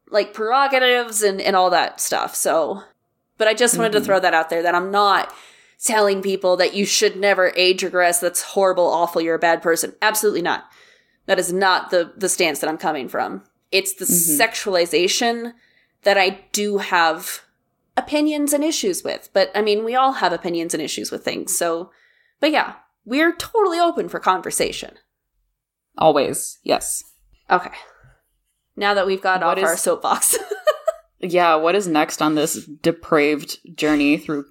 like 0.10 0.34
prerogatives 0.34 1.22
and, 1.24 1.42
and 1.42 1.56
all 1.56 1.70
that 1.72 2.00
stuff. 2.00 2.36
So, 2.36 2.84
but 3.38 3.48
I 3.48 3.54
just 3.54 3.78
wanted 3.78 3.92
Mhm. 3.94 4.00
to 4.00 4.02
throw 4.06 4.20
that 4.20 4.34
out 4.34 4.50
there 4.50 4.62
that 4.62 4.76
I'm 4.76 4.92
not 4.92 5.34
telling 5.84 6.22
people 6.22 6.56
that 6.58 6.74
you 6.74 6.86
should 6.86 7.16
never 7.18 7.52
age 7.56 7.84
regress. 7.84 8.20
That's 8.20 8.42
horrible, 8.42 8.86
awful. 8.88 9.22
You're 9.22 9.36
a 9.36 9.40
bad 9.40 9.62
person. 9.62 9.94
Absolutely 10.02 10.42
not. 10.42 10.66
That 11.26 11.40
is 11.40 11.52
not 11.52 11.90
the, 11.90 12.14
the 12.16 12.30
stance 12.30 12.60
that 12.60 12.70
I'm 12.70 12.78
coming 12.78 13.10
from. 13.10 13.44
It's 13.72 13.94
the 13.94 14.06
Mhm. 14.06 14.40
sexualization 14.40 15.54
that 16.04 16.18
I 16.18 16.42
do 16.52 16.78
have 16.78 17.42
opinions 17.98 18.54
and 18.54 18.64
issues 18.64 19.04
with. 19.04 19.30
But 19.34 19.52
I 19.56 19.62
mean, 19.62 19.84
we 19.84 19.96
all 19.96 20.14
have 20.14 20.32
opinions 20.34 20.74
and 20.74 20.82
issues 20.84 21.12
with 21.12 21.26
things. 21.26 21.58
So, 21.58 21.92
but 22.40 22.52
yeah, 22.52 22.74
we're 23.06 23.36
totally 23.36 23.80
open 23.80 24.08
for 24.08 24.20
conversation. 24.20 24.98
Always, 25.98 26.60
yes. 26.64 27.04
Okay. 27.50 27.72
Now 28.76 28.94
that 28.94 29.08
we've 29.08 29.22
got 29.22 29.42
What 29.42 29.58
off 29.58 29.64
our 29.64 29.78
soapbox. 29.78 30.38
Yeah, 31.20 31.56
what 31.56 31.76
is 31.76 31.88
next 31.88 32.22
on 32.22 32.36
this 32.36 32.66
depraved 32.66 33.60
journey 33.76 34.18
through 34.18 34.46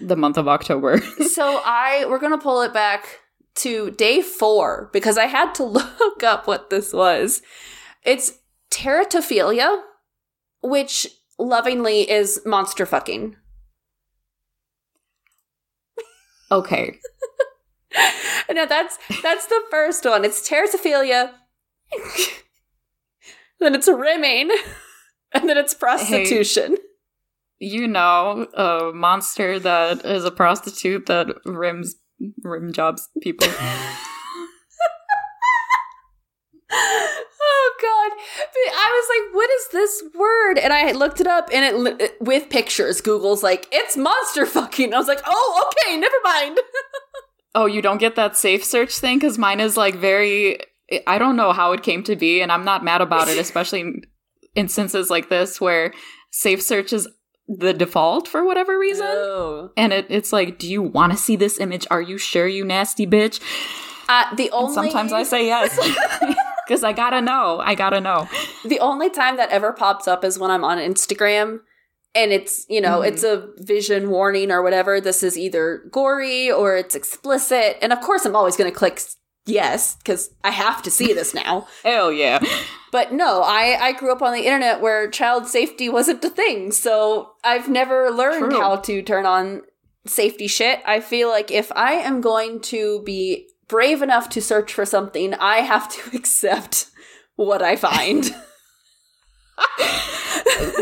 the 0.00 0.16
month 0.16 0.36
of 0.36 0.48
October? 0.48 0.98
so 1.28 1.60
I 1.64 2.04
we're 2.08 2.18
gonna 2.18 2.38
pull 2.38 2.62
it 2.62 2.72
back 2.72 3.20
to 3.56 3.90
day 3.92 4.22
four 4.22 4.90
because 4.92 5.16
I 5.18 5.26
had 5.26 5.54
to 5.54 5.64
look 5.64 6.22
up 6.22 6.46
what 6.46 6.70
this 6.70 6.92
was. 6.92 7.42
It's 8.04 8.38
teratophilia, 8.70 9.82
which 10.62 11.06
lovingly 11.38 12.10
is 12.10 12.40
monster 12.44 12.86
fucking. 12.86 13.36
okay. 16.50 16.98
Now 18.52 18.66
that's 18.66 18.98
that's 19.22 19.46
the 19.46 19.62
first 19.70 20.04
one. 20.04 20.24
It's 20.24 20.48
teratophilia. 20.48 21.32
then 23.60 23.74
it's 23.74 23.88
rimming. 23.88 24.50
And 25.32 25.48
then 25.48 25.56
it's 25.56 25.74
prostitution. 25.74 26.76
You 27.60 27.86
know, 27.86 28.48
a 28.52 28.90
monster 28.92 29.60
that 29.60 30.04
is 30.04 30.24
a 30.24 30.32
prostitute 30.32 31.06
that 31.06 31.28
rims 31.44 31.94
rim 32.42 32.72
jobs 32.72 33.08
people. 33.22 33.46
oh 36.72 37.74
god 37.80 38.12
i 38.72 38.90
was 38.92 39.06
like 39.10 39.34
what 39.34 39.50
is 39.50 39.68
this 39.72 40.02
word 40.18 40.58
and 40.58 40.72
i 40.72 40.92
looked 40.92 41.20
it 41.20 41.26
up 41.26 41.48
and 41.52 42.00
it 42.00 42.20
with 42.20 42.48
pictures 42.48 43.00
google's 43.00 43.42
like 43.42 43.66
it's 43.72 43.96
monster 43.96 44.46
fucking 44.46 44.94
i 44.94 44.98
was 44.98 45.08
like 45.08 45.22
oh 45.26 45.70
okay 45.72 45.96
never 45.96 46.16
mind 46.22 46.58
oh, 47.54 47.66
you 47.66 47.82
don't 47.82 47.98
get 47.98 48.16
that 48.16 48.36
safe 48.36 48.64
search 48.64 48.98
thing 48.98 49.18
because 49.18 49.38
mine 49.38 49.60
is 49.60 49.76
like 49.76 49.96
very. 49.96 50.58
I 51.06 51.18
don't 51.18 51.36
know 51.36 51.52
how 51.52 51.72
it 51.72 51.82
came 51.84 52.02
to 52.04 52.16
be, 52.16 52.40
and 52.40 52.50
I'm 52.50 52.64
not 52.64 52.82
mad 52.84 53.00
about 53.00 53.28
it, 53.28 53.38
especially 53.46 53.80
in 53.80 54.02
instances 54.56 55.08
like 55.10 55.28
this 55.28 55.60
where 55.60 55.92
safe 56.32 56.60
search 56.62 56.92
is 56.92 57.08
the 57.48 57.72
default 57.72 58.28
for 58.28 58.44
whatever 58.44 58.78
reason. 58.78 59.06
oh. 59.08 59.70
And 59.76 59.92
it, 59.92 60.06
it's 60.08 60.32
like, 60.32 60.58
do 60.58 60.68
you 60.70 60.82
want 60.82 61.12
to 61.12 61.18
see 61.18 61.34
this 61.36 61.58
image? 61.58 61.86
Are 61.90 62.00
you 62.02 62.16
sure, 62.18 62.46
you 62.46 62.64
nasty 62.64 63.06
bitch? 63.06 63.40
uh, 64.08 64.34
the 64.34 64.44
And 64.44 64.52
only 64.54 64.74
sometimes 64.74 65.12
I 65.12 65.22
say 65.24 65.46
yes. 65.46 65.76
Because 66.66 66.84
I 66.84 66.92
gotta 66.92 67.20
know. 67.20 67.58
I 67.58 67.74
gotta 67.74 68.00
know. 68.00 68.28
the 68.64 68.78
only 68.78 69.10
time 69.10 69.36
that 69.38 69.50
ever 69.50 69.72
pops 69.72 70.06
up 70.06 70.22
is 70.24 70.38
when 70.38 70.52
i'm 70.52 70.62
on 70.62 70.78
instagram 70.78 71.58
and 72.14 72.32
it's 72.32 72.66
you 72.68 72.80
know 72.80 73.00
Mhm. 73.00 73.08
it's 73.08 73.22
a 73.22 73.48
vision 73.58 74.10
warning 74.10 74.50
or 74.50 74.62
whatever 74.62 75.00
this 75.00 75.22
is 75.22 75.38
either 75.38 75.84
gory 75.90 76.50
or 76.50 76.76
it's 76.76 76.94
explicit 76.94 77.76
and 77.82 77.92
of 77.92 78.00
course 78.00 78.24
i'm 78.24 78.34
always 78.36 78.56
going 78.56 78.70
to 78.70 78.76
click 78.76 79.00
yes 79.46 79.96
because 79.96 80.30
i 80.44 80.50
have 80.50 80.82
to 80.82 80.90
see 80.90 81.12
this 81.12 81.34
now 81.34 81.66
Hell 81.84 82.12
yeah. 82.12 82.38
But 82.92 83.12
no, 83.12 83.42
I, 83.42 83.78
I 83.80 83.92
grew 83.92 84.10
up 84.10 84.20
on 84.20 84.32
the 84.32 84.40
internet 84.44 84.80
where 84.80 85.08
child 85.08 85.46
safety 85.46 85.88
wasn't 85.88 86.24
a 86.24 86.28
thing. 86.28 86.72
So 86.72 87.30
I've 87.44 87.68
never 87.68 88.10
learned 88.10 88.50
True. 88.50 88.60
how 88.60 88.76
to 88.78 89.00
turn 89.02 89.26
on 89.26 89.62
safety 90.08 90.48
shit. 90.48 90.80
I 90.84 90.98
feel 90.98 91.28
like 91.28 91.52
if 91.52 91.70
I 91.76 91.92
am 91.92 92.20
going 92.20 92.58
to 92.62 93.00
be 93.04 93.48
brave 93.68 94.02
enough 94.02 94.28
to 94.30 94.42
search 94.42 94.72
for 94.74 94.84
something, 94.84 95.34
I 95.34 95.58
have 95.58 95.88
to 95.88 96.00
accept 96.16 96.86
what 97.36 97.62
I 97.62 97.76
find. 97.76 98.34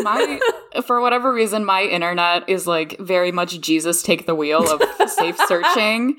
My 0.02 0.40
for 0.84 1.00
whatever 1.00 1.32
reason, 1.32 1.64
my 1.64 1.82
internet 1.82 2.48
is 2.48 2.66
like 2.66 2.98
very 2.98 3.32
much 3.32 3.60
Jesus 3.60 4.02
take 4.02 4.26
the 4.26 4.34
wheel 4.34 4.70
of 4.70 4.82
safe 5.10 5.38
searching. 5.46 6.16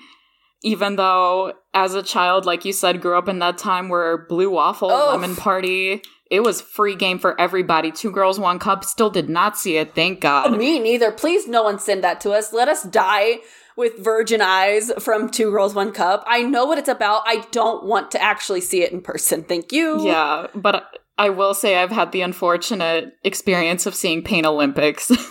Even 0.61 0.97
though 0.97 1.53
as 1.73 1.93
a 1.93 2.03
child, 2.03 2.45
like 2.45 2.65
you 2.65 2.73
said, 2.73 2.99
grew 3.01 3.17
up 3.17 3.29
in 3.29 3.39
that 3.39 3.57
time 3.57 3.87
where 3.87 4.17
blue 4.17 4.49
waffle, 4.49 4.91
Oh. 4.91 5.11
lemon 5.11 5.35
party, 5.37 6.01
it 6.29 6.41
was 6.41 6.59
free 6.59 6.95
game 6.95 7.17
for 7.17 7.39
everybody. 7.39 7.91
Two 7.91 8.11
girls, 8.11 8.37
one 8.37 8.59
cup. 8.59 8.83
Still 8.83 9.09
did 9.09 9.29
not 9.29 9.57
see 9.57 9.77
it, 9.77 9.95
thank 9.95 10.19
God. 10.19 10.53
Oh, 10.53 10.57
me 10.57 10.77
neither. 10.79 11.11
Please, 11.13 11.47
no 11.47 11.63
one 11.63 11.79
send 11.79 12.03
that 12.03 12.19
to 12.21 12.31
us. 12.31 12.51
Let 12.51 12.67
us 12.67 12.83
die 12.83 13.37
with 13.77 13.97
virgin 13.99 14.41
eyes 14.41 14.91
from 14.99 15.29
Two 15.29 15.49
Girls, 15.51 15.73
One 15.73 15.93
Cup. 15.93 16.25
I 16.27 16.41
know 16.43 16.65
what 16.65 16.77
it's 16.77 16.89
about. 16.89 17.23
I 17.25 17.45
don't 17.51 17.85
want 17.85 18.11
to 18.11 18.21
actually 18.21 18.59
see 18.59 18.83
it 18.83 18.91
in 18.91 18.99
person. 18.99 19.43
Thank 19.43 19.71
you. 19.71 20.05
Yeah, 20.05 20.47
but 20.53 20.98
I 21.19 21.29
will 21.29 21.53
say 21.53 21.75
I've 21.75 21.91
had 21.91 22.11
the 22.11 22.21
unfortunate 22.21 23.13
experience 23.23 23.85
of 23.85 23.93
seeing 23.93 24.23
Pain 24.23 24.45
Olympics. 24.45 25.11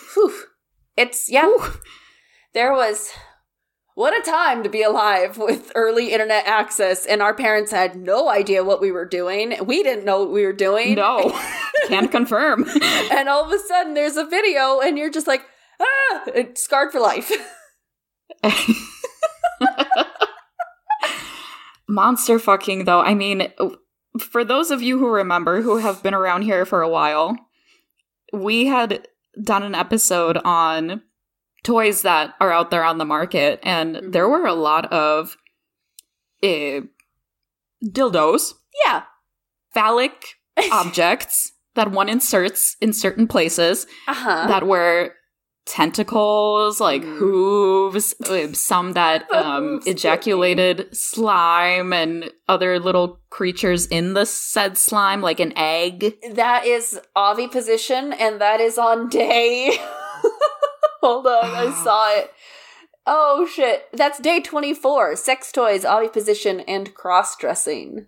It's 0.98 1.31
yeah. 1.31 1.48
There 2.55 2.72
was 2.72 3.12
what 3.94 4.18
a 4.18 4.29
time 4.29 4.64
to 4.64 4.68
be 4.68 4.83
alive 4.83 5.38
with 5.38 5.70
early 5.77 6.12
internet 6.12 6.44
access, 6.44 7.07
and 7.07 7.22
our 7.22 7.35
parents 7.35 7.70
had 7.70 7.94
no 7.94 8.29
idea 8.29 8.64
what 8.64 8.81
we 8.81 8.90
were 8.90 9.05
doing. 9.05 9.55
We 9.64 9.85
didn't 9.85 10.05
know 10.05 10.18
what 10.18 10.33
we 10.33 10.44
were 10.44 10.53
doing. 10.53 10.96
no, 10.96 11.40
can't 11.87 12.11
confirm. 12.11 12.64
And 13.12 13.29
all 13.29 13.44
of 13.44 13.53
a 13.53 13.61
sudden, 13.61 13.94
there's 13.94 14.16
a 14.16 14.24
video, 14.24 14.81
and 14.81 14.98
you're 14.98 15.09
just 15.09 15.29
like, 15.29 15.42
ah, 15.81 16.22
it's 16.35 16.62
scarred 16.62 16.90
for 16.90 16.98
life. 16.98 17.31
Monster 21.88 22.40
fucking, 22.40 22.87
though. 22.87 23.01
I 23.01 23.14
mean, 23.14 23.53
for 24.22 24.44
those 24.44 24.70
of 24.70 24.83
you 24.83 24.98
who 24.98 25.09
remember, 25.09 25.62
who 25.62 25.78
have 25.78 26.02
been 26.02 26.14
around 26.14 26.42
here 26.42 26.64
for 26.64 26.83
a 26.83 26.88
while, 26.88 27.37
we 28.33 28.66
had 28.66 29.07
done 29.42 29.62
an 29.62 29.74
episode 29.74 30.37
on 30.44 31.02
toys 31.64 32.02
that 32.02 32.35
are 32.40 32.52
out 32.52 32.70
there 32.70 32.85
on 32.85 32.98
the 32.98 33.04
market, 33.04 33.61
and 33.62 33.96
Mhm. 33.96 34.12
there 34.12 34.28
were 34.28 34.46
a 34.46 34.54
lot 34.54 34.87
of 34.92 35.37
uh, 36.42 36.83
dildos, 37.85 38.52
yeah. 38.87 39.02
phallic 39.74 40.24
objects 40.72 41.52
that 41.74 41.90
one 41.90 42.09
inserts 42.09 42.76
in 42.81 42.92
certain 42.92 43.26
places 43.26 43.87
Uh 44.07 44.14
huh. 44.14 44.46
that 44.48 44.66
were 44.66 45.14
tentacles, 45.68 46.81
like 46.81 47.02
Mhm. 47.02 47.16
hooves, 47.18 48.14
uh, 48.28 48.48
some 48.52 48.94
that 48.94 49.33
um, 49.33 49.81
ejaculated 49.87 50.88
slime 50.96 51.92
and 51.92 52.31
other 52.48 52.81
little 52.81 53.20
creatures 53.31 53.87
in 53.87 54.14
the 54.14 54.24
said 54.26 54.76
slime, 54.78 55.20
like 55.20 55.38
an 55.40 55.52
egg. 55.57 56.16
That 56.33 56.64
is 56.66 56.98
oviposition, 57.14 58.12
and 58.14 58.40
that 58.40 58.61
is 58.61 58.78
on 58.78 59.09
day. 59.09 59.78
Hold 61.02 61.26
on, 61.26 61.44
I 61.44 61.70
saw 61.85 62.18
it. 62.18 62.33
Oh 63.07 63.46
shit. 63.46 63.87
That's 63.92 64.18
day 64.18 64.40
24. 64.40 65.16
Sex 65.16 65.52
toys, 65.52 65.85
oviposition, 65.85 66.61
and 66.61 66.94
cross 66.94 67.37
dressing. 67.37 68.07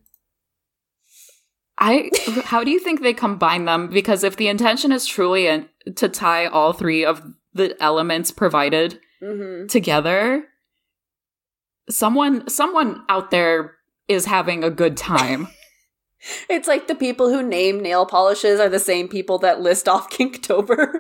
I. 1.78 2.10
how 2.44 2.62
do 2.64 2.70
you 2.70 2.78
think 2.78 3.00
they 3.00 3.14
combine 3.14 3.64
them? 3.64 3.88
Because 3.88 4.24
if 4.24 4.36
the 4.36 4.48
intention 4.48 4.92
is 4.92 5.06
truly 5.06 5.46
in, 5.46 5.68
to 5.96 6.08
tie 6.08 6.46
all 6.46 6.72
three 6.74 7.04
of 7.04 7.22
the 7.54 7.76
elements 7.82 8.30
provided 8.30 9.00
Mm-hmm. 9.22 9.66
together, 9.66 10.44
someone 11.90 12.48
someone 12.48 13.02
out 13.10 13.30
there 13.30 13.76
is 14.08 14.24
having 14.24 14.64
a 14.64 14.70
good 14.70 14.96
time. 14.96 15.48
It's 16.50 16.68
like 16.68 16.86
the 16.86 16.94
people 16.94 17.30
who 17.30 17.42
name 17.42 17.80
nail 17.80 18.04
polishes 18.04 18.60
are 18.60 18.68
the 18.68 18.78
same 18.78 19.08
people 19.08 19.38
that 19.38 19.62
list 19.62 19.88
off 19.88 20.10
Kinktober. 20.14 20.92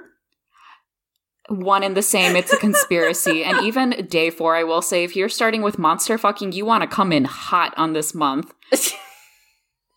one 1.48 1.82
and 1.82 1.94
the 1.96 2.00
same. 2.02 2.36
It's 2.36 2.52
a 2.54 2.56
conspiracy. 2.68 3.44
and 3.44 3.60
even 3.64 4.06
day 4.08 4.30
four, 4.30 4.56
I 4.56 4.64
will 4.64 4.80
say, 4.82 5.04
if 5.04 5.14
you're 5.16 5.28
starting 5.28 5.60
with 5.62 5.78
monster 5.78 6.16
fucking, 6.16 6.52
you 6.52 6.64
want 6.64 6.82
to 6.82 6.86
come 6.88 7.12
in 7.12 7.24
hot 7.26 7.74
on 7.76 7.92
this 7.92 8.14
month. 8.14 8.54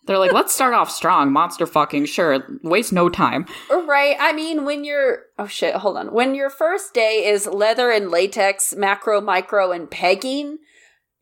They're 0.06 0.18
like, 0.18 0.32
let's 0.32 0.54
start 0.54 0.74
off 0.74 0.90
strong, 0.90 1.32
monster 1.32 1.66
fucking, 1.66 2.04
sure, 2.06 2.44
waste 2.62 2.92
no 2.92 3.08
time. 3.08 3.46
Right. 3.70 4.16
I 4.20 4.32
mean, 4.32 4.64
when 4.64 4.84
you're 4.84 5.20
oh 5.38 5.46
shit, 5.46 5.74
hold 5.76 5.96
on. 5.96 6.12
When 6.12 6.34
your 6.34 6.50
first 6.50 6.92
day 6.92 7.26
is 7.26 7.46
leather 7.46 7.90
and 7.90 8.10
latex, 8.10 8.74
macro, 8.74 9.20
micro, 9.20 9.72
and 9.72 9.90
pegging, 9.90 10.58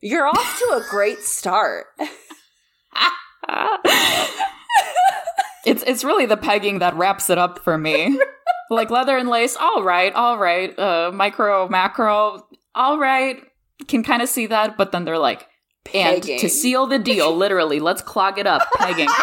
you're 0.01 0.27
off 0.27 0.59
to 0.59 0.65
a 0.73 0.85
great 0.89 1.19
start. 1.19 1.85
it's 5.65 5.83
it's 5.83 6.03
really 6.03 6.25
the 6.25 6.37
pegging 6.37 6.79
that 6.79 6.95
wraps 6.95 7.29
it 7.29 7.37
up 7.37 7.59
for 7.59 7.77
me. 7.77 8.19
like 8.69 8.89
leather 8.89 9.17
and 9.17 9.29
lace, 9.29 9.55
all 9.55 9.83
right, 9.83 10.13
all 10.13 10.37
right. 10.37 10.77
Uh, 10.77 11.11
micro, 11.13 11.69
macro, 11.69 12.45
all 12.75 12.97
right. 12.97 13.41
Can 13.87 14.03
kind 14.03 14.21
of 14.21 14.29
see 14.29 14.47
that, 14.47 14.77
but 14.77 14.91
then 14.91 15.05
they're 15.05 15.17
like, 15.17 15.47
and 15.93 16.23
to 16.23 16.49
seal 16.49 16.87
the 16.87 16.99
deal, 16.99 17.35
literally, 17.37 17.79
let's 17.79 18.01
clog 18.01 18.37
it 18.37 18.47
up. 18.47 18.61
Pegging. 18.77 19.09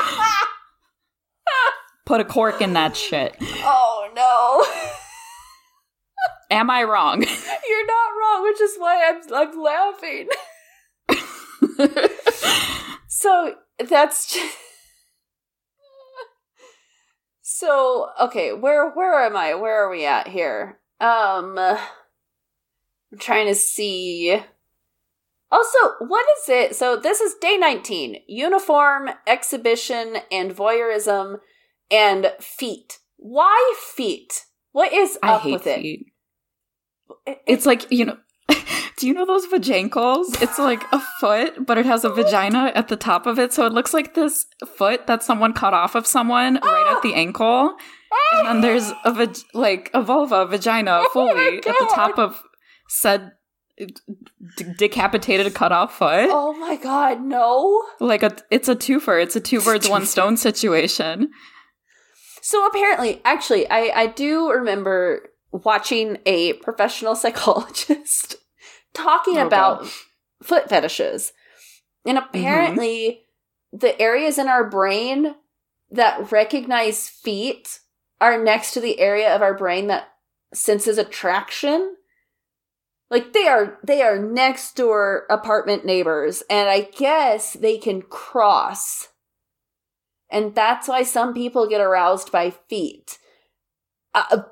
Put 2.07 2.21
a 2.21 2.25
cork 2.25 2.61
in 2.61 2.73
that 2.73 2.97
shit. 2.97 3.37
oh 3.41 4.09
no. 4.17 4.65
Am 6.51 6.69
I 6.69 6.83
wrong? 6.83 7.23
You're 7.69 7.87
not 7.87 8.11
wrong, 8.21 8.43
which 8.43 8.61
is 8.61 8.77
why 8.77 9.09
I'm 9.09 9.21
I'm 9.33 9.63
laughing. 9.63 10.29
so 13.09 13.55
that's 13.89 14.33
just 14.33 14.57
So, 17.43 18.09
okay, 18.19 18.53
where 18.55 18.91
where 18.91 19.23
am 19.25 19.37
I? 19.37 19.55
Where 19.55 19.85
are 19.85 19.91
we 19.91 20.07
at 20.07 20.27
here? 20.29 20.79
Um 20.99 21.59
I'm 21.59 21.79
trying 23.19 23.47
to 23.49 23.55
see 23.55 24.41
also, 25.51 25.79
what 26.07 26.25
is 26.39 26.49
it? 26.49 26.77
So 26.77 26.97
this 26.97 27.21
is 27.21 27.35
day 27.41 27.57
19. 27.57 28.17
Uniform, 28.29 29.11
exhibition, 29.27 30.19
and 30.31 30.53
voyeurism 30.53 31.39
and 31.91 32.33
feet. 32.41 32.99
Why 33.17 33.75
feet? 33.95 34.45
What 34.73 34.93
is 34.93 35.19
I 35.23 35.33
up 35.33 35.43
hate 35.43 35.53
with 35.53 35.67
it? 35.67 35.81
feet. 35.83 36.07
It- 37.27 37.39
It's 37.47 37.67
like, 37.67 37.91
you 37.91 38.05
know, 38.05 38.17
do 38.97 39.07
you 39.07 39.13
know 39.15 39.27
those 39.27 39.47
vajankles? 39.47 40.41
It's 40.43 40.59
like 40.59 40.83
a 40.93 41.01
foot, 41.21 41.67
but 41.67 41.77
it 41.79 41.87
has 41.87 42.05
a 42.05 42.11
vagina 42.11 42.71
at 42.75 42.89
the 42.89 42.97
top 42.97 43.27
of 43.27 43.39
it. 43.39 43.53
So 43.53 43.67
it 43.67 43.73
looks 43.73 43.93
like 43.93 44.15
this 44.15 44.47
foot 44.77 45.07
that 45.07 45.23
someone 45.23 45.53
cut 45.53 45.75
off 45.75 45.95
of 45.95 46.07
someone 46.07 46.55
right 46.63 46.95
at 46.97 47.03
the 47.03 47.15
ankle. 47.15 47.75
And 48.33 48.47
then 48.47 48.61
there's 48.61 48.93
a 49.05 49.13
vag- 49.13 49.39
like 49.55 49.91
a 49.95 50.03
vulva, 50.03 50.47
vagina 50.47 51.01
oh 51.03 51.09
fully 51.13 51.59
at 51.59 51.65
the 51.65 51.91
top 51.95 52.19
of 52.19 52.43
said 52.89 53.33
decapitated 54.77 55.55
cut 55.55 55.73
off 55.73 55.99
foot. 55.99 56.29
Oh 56.31 56.53
my 56.55 56.77
god, 56.77 57.21
no. 57.23 57.83
Like 58.01 58.23
a 58.23 58.37
it's 58.51 58.69
a 58.69 58.77
twofer. 58.77 59.23
It's 59.23 59.37
a 59.37 59.41
two 59.41 59.61
birds 59.61 59.89
one 59.89 60.07
stone 60.07 60.37
situation. 60.37 61.31
So 62.43 62.67
apparently, 62.67 63.21
actually, 63.25 63.69
I, 63.71 63.93
I 63.95 64.07
do 64.07 64.51
remember 64.51 65.31
watching 65.53 66.19
a 66.27 66.55
professional 66.55 67.15
psychologist 67.17 68.37
talking 68.95 69.39
Oh, 69.39 69.47
about 69.47 69.81
God. 69.83 69.91
foot 70.43 70.69
fetishes. 70.69 71.33
And 72.07 72.19
mm-hmm. 72.19 72.29
apparently, 72.29 73.23
the 73.73 74.01
areas 74.01 74.39
in 74.39 74.49
our 74.49 74.69
brain 74.69 75.35
that 75.91 76.33
recognize 76.33 77.09
feet 77.09 77.81
are 78.21 78.43
next 78.43 78.73
to 78.73 78.81
the 78.81 79.01
area 79.01 79.35
of 79.35 79.43
our 79.43 79.55
brain 79.57 79.87
that 79.89 80.09
senses 80.53 80.99
attraction. 80.99 81.97
Like 83.11 83.33
they 83.33 83.49
are 83.49 83.79
they 83.85 84.03
are 84.03 84.19
next 84.19 84.77
door 84.77 85.27
apartment 85.29 85.85
neighbors 85.85 86.43
and 86.49 86.69
I 86.69 86.83
guess 86.97 87.55
they 87.55 87.77
can 87.77 88.03
cross. 88.03 89.09
And 90.31 90.55
that's 90.55 90.87
why 90.87 91.03
some 91.03 91.35
people 91.35 91.69
get 91.69 91.81
aroused 91.81 92.31
by 92.31 92.51
feet. 92.51 93.19
Uh, 94.15 94.43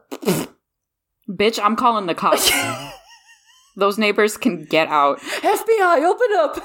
Bitch, 1.28 1.60
I'm 1.62 1.76
calling 1.76 2.06
the 2.06 2.14
cops. 2.14 2.50
Those 3.76 3.98
neighbors 3.98 4.36
can 4.36 4.64
get 4.64 4.88
out. 4.88 5.20
FBI, 5.20 6.02
open 6.04 6.26
up. 6.36 6.64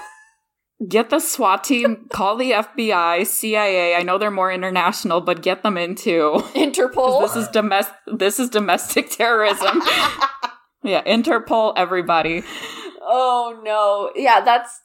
Get 0.88 1.12
the 1.12 1.20
SWAT 1.20 1.64
team, 1.64 2.08
call 2.12 2.38
the 2.38 2.52
FBI, 2.52 3.26
CIA. 3.28 3.96
I 3.96 4.02
know 4.02 4.18
they're 4.18 4.32
more 4.32 4.52
international, 4.52 5.22
but 5.22 5.44
get 5.44 5.64
them 5.64 5.78
into 5.78 6.42
Interpol. 6.56 7.22
This 7.22 7.36
is 7.36 7.48
domestic. 7.50 7.96
This 8.08 8.40
is 8.40 8.50
domestic 8.50 9.12
terrorism. 9.12 9.82
yeah, 10.84 11.04
Interpol, 11.04 11.74
everybody. 11.76 12.44
oh 13.02 13.60
no. 13.64 14.12
Yeah, 14.22 14.42
that's 14.42 14.82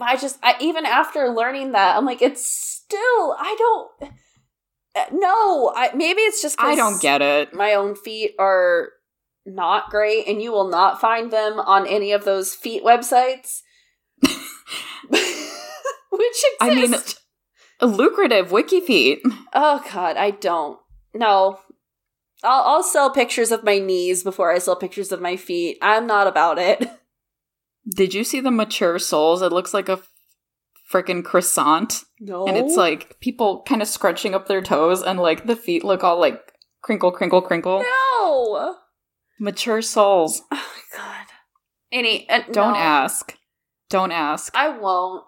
I 0.00 0.16
just 0.16 0.38
I 0.42 0.56
even 0.60 0.86
after 0.86 1.28
learning 1.28 1.72
that, 1.72 1.96
I'm 1.96 2.06
like 2.06 2.22
it's 2.22 2.44
still 2.44 3.36
I 3.38 3.54
don't 3.58 4.12
uh, 4.94 5.04
no, 5.12 5.72
I 5.74 5.90
maybe 5.94 6.20
it's 6.22 6.42
just 6.42 6.60
I 6.60 6.74
don't 6.74 7.00
get 7.00 7.22
it. 7.22 7.54
my 7.54 7.74
own 7.74 7.94
feet 7.94 8.34
are 8.38 8.90
not 9.44 9.90
great 9.90 10.28
and 10.28 10.42
you 10.42 10.52
will 10.52 10.68
not 10.68 11.00
find 11.00 11.30
them 11.30 11.58
on 11.58 11.86
any 11.86 12.12
of 12.12 12.24
those 12.24 12.54
feet 12.54 12.84
websites. 12.84 13.62
Which 15.08 16.44
exist. 16.60 16.60
I 16.60 16.74
mean, 16.74 17.96
lucrative 17.96 18.50
WikiFeet. 18.50 19.18
Oh 19.54 19.82
god, 19.92 20.16
I 20.16 20.30
don't. 20.30 20.78
No. 21.14 21.58
I'll 22.44 22.62
I'll 22.64 22.82
sell 22.82 23.10
pictures 23.10 23.52
of 23.52 23.64
my 23.64 23.78
knees 23.78 24.22
before 24.22 24.52
I 24.52 24.58
sell 24.58 24.76
pictures 24.76 25.12
of 25.12 25.20
my 25.20 25.36
feet. 25.36 25.78
I'm 25.82 26.06
not 26.06 26.26
about 26.26 26.58
it. 26.58 26.88
Did 27.88 28.14
you 28.14 28.24
see 28.24 28.40
the 28.40 28.50
mature 28.50 28.98
soles? 28.98 29.42
It 29.42 29.52
looks 29.52 29.74
like 29.74 29.88
a 29.88 30.00
freaking 30.92 31.24
croissant, 31.24 32.04
No. 32.20 32.46
and 32.46 32.56
it's 32.56 32.76
like 32.76 33.18
people 33.20 33.62
kind 33.62 33.80
of 33.82 33.88
scrunching 33.88 34.34
up 34.34 34.46
their 34.46 34.60
toes, 34.60 35.02
and 35.02 35.18
like 35.18 35.46
the 35.46 35.56
feet 35.56 35.82
look 35.84 36.04
all 36.04 36.20
like 36.20 36.40
crinkle, 36.82 37.10
crinkle, 37.10 37.42
crinkle. 37.42 37.82
No. 37.82 38.76
Mature 39.40 39.82
soles. 39.82 40.42
Oh 40.52 40.56
my 40.92 40.98
god. 40.98 41.26
Any 41.90 42.28
uh, 42.28 42.42
Don't 42.52 42.74
no. 42.74 42.78
ask. 42.78 43.36
Don't 43.90 44.12
ask. 44.12 44.54
I 44.54 44.68
won't. 44.78 45.24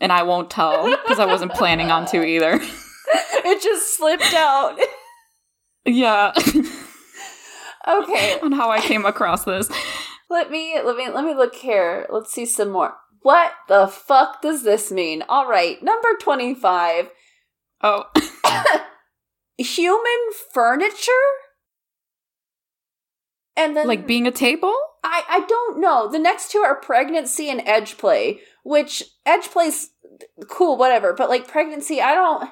And 0.00 0.12
I 0.12 0.22
won't 0.22 0.50
tell 0.50 0.84
because 1.02 1.18
I 1.18 1.26
wasn't 1.26 1.52
planning 1.54 1.90
on 1.90 2.06
to 2.06 2.24
either. 2.24 2.52
it 2.62 3.62
just 3.62 3.96
slipped 3.96 4.32
out. 4.34 4.78
yeah. 5.88 6.32
Okay. 7.88 8.38
on 8.42 8.52
how 8.52 8.70
I 8.70 8.80
came 8.80 9.06
across 9.06 9.44
this. 9.44 9.70
Let 10.30 10.50
me 10.50 10.78
let 10.84 10.96
me 10.96 11.08
let 11.08 11.24
me 11.24 11.34
look 11.34 11.54
here. 11.54 12.06
Let's 12.10 12.32
see 12.32 12.44
some 12.44 12.70
more. 12.70 12.94
What 13.22 13.52
the 13.68 13.86
fuck 13.88 14.42
does 14.42 14.62
this 14.62 14.92
mean? 14.92 15.24
All 15.28 15.48
right, 15.48 15.82
number 15.82 16.08
25. 16.20 17.08
Oh, 17.82 18.04
Human 19.58 20.02
furniture? 20.52 21.12
And 23.56 23.76
then 23.76 23.88
like 23.88 24.06
being 24.06 24.26
a 24.26 24.32
table? 24.32 24.74
I 25.02 25.22
I 25.28 25.40
don't 25.48 25.80
know. 25.80 26.08
The 26.10 26.18
next 26.18 26.52
two 26.52 26.58
are 26.58 26.76
pregnancy 26.76 27.48
and 27.48 27.62
edge 27.66 27.96
play, 27.96 28.40
which 28.64 29.02
edge 29.24 29.50
play's 29.50 29.90
cool 30.48 30.76
whatever, 30.76 31.14
but 31.14 31.30
like 31.30 31.48
pregnancy, 31.48 32.00
I 32.02 32.14
don't 32.14 32.50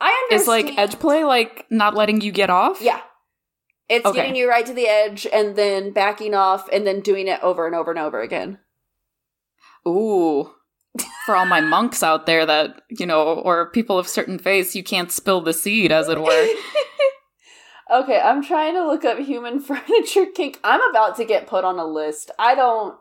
I 0.00 0.28
understand 0.30 0.40
Is 0.40 0.48
like 0.48 0.78
edge 0.78 0.98
play 0.98 1.24
like 1.24 1.66
not 1.70 1.94
letting 1.94 2.20
you 2.20 2.32
get 2.32 2.50
off? 2.50 2.80
Yeah. 2.80 3.00
It's 3.88 4.06
Okay. 4.06 4.16
getting 4.16 4.36
you 4.36 4.48
right 4.48 4.64
to 4.64 4.72
the 4.72 4.86
edge 4.86 5.26
and 5.32 5.56
then 5.56 5.90
backing 5.92 6.34
off 6.34 6.68
and 6.72 6.86
then 6.86 7.00
doing 7.00 7.26
it 7.28 7.40
over 7.42 7.66
and 7.66 7.74
over 7.74 7.90
and 7.90 7.98
over 8.00 8.20
again. 8.20 8.58
Ooh. 9.86 10.52
For 11.26 11.34
all 11.36 11.46
my 11.46 11.60
monks 11.60 12.02
out 12.02 12.26
there 12.26 12.44
that, 12.46 12.82
you 12.88 13.06
know, 13.06 13.22
or 13.34 13.70
people 13.70 13.98
of 13.98 14.08
certain 14.08 14.38
faiths, 14.38 14.74
you 14.74 14.82
can't 14.82 15.10
spill 15.12 15.40
the 15.40 15.52
seed, 15.52 15.92
as 15.92 16.08
it 16.08 16.20
were. 16.20 16.46
okay, 17.92 18.18
I'm 18.20 18.42
trying 18.42 18.74
to 18.74 18.86
look 18.86 19.04
up 19.04 19.18
human 19.18 19.60
furniture 19.60 20.26
kink. 20.26 20.58
I'm 20.64 20.82
about 20.90 21.16
to 21.16 21.24
get 21.24 21.46
put 21.46 21.64
on 21.64 21.78
a 21.78 21.84
list. 21.86 22.30
I 22.38 22.54
don't 22.54 22.96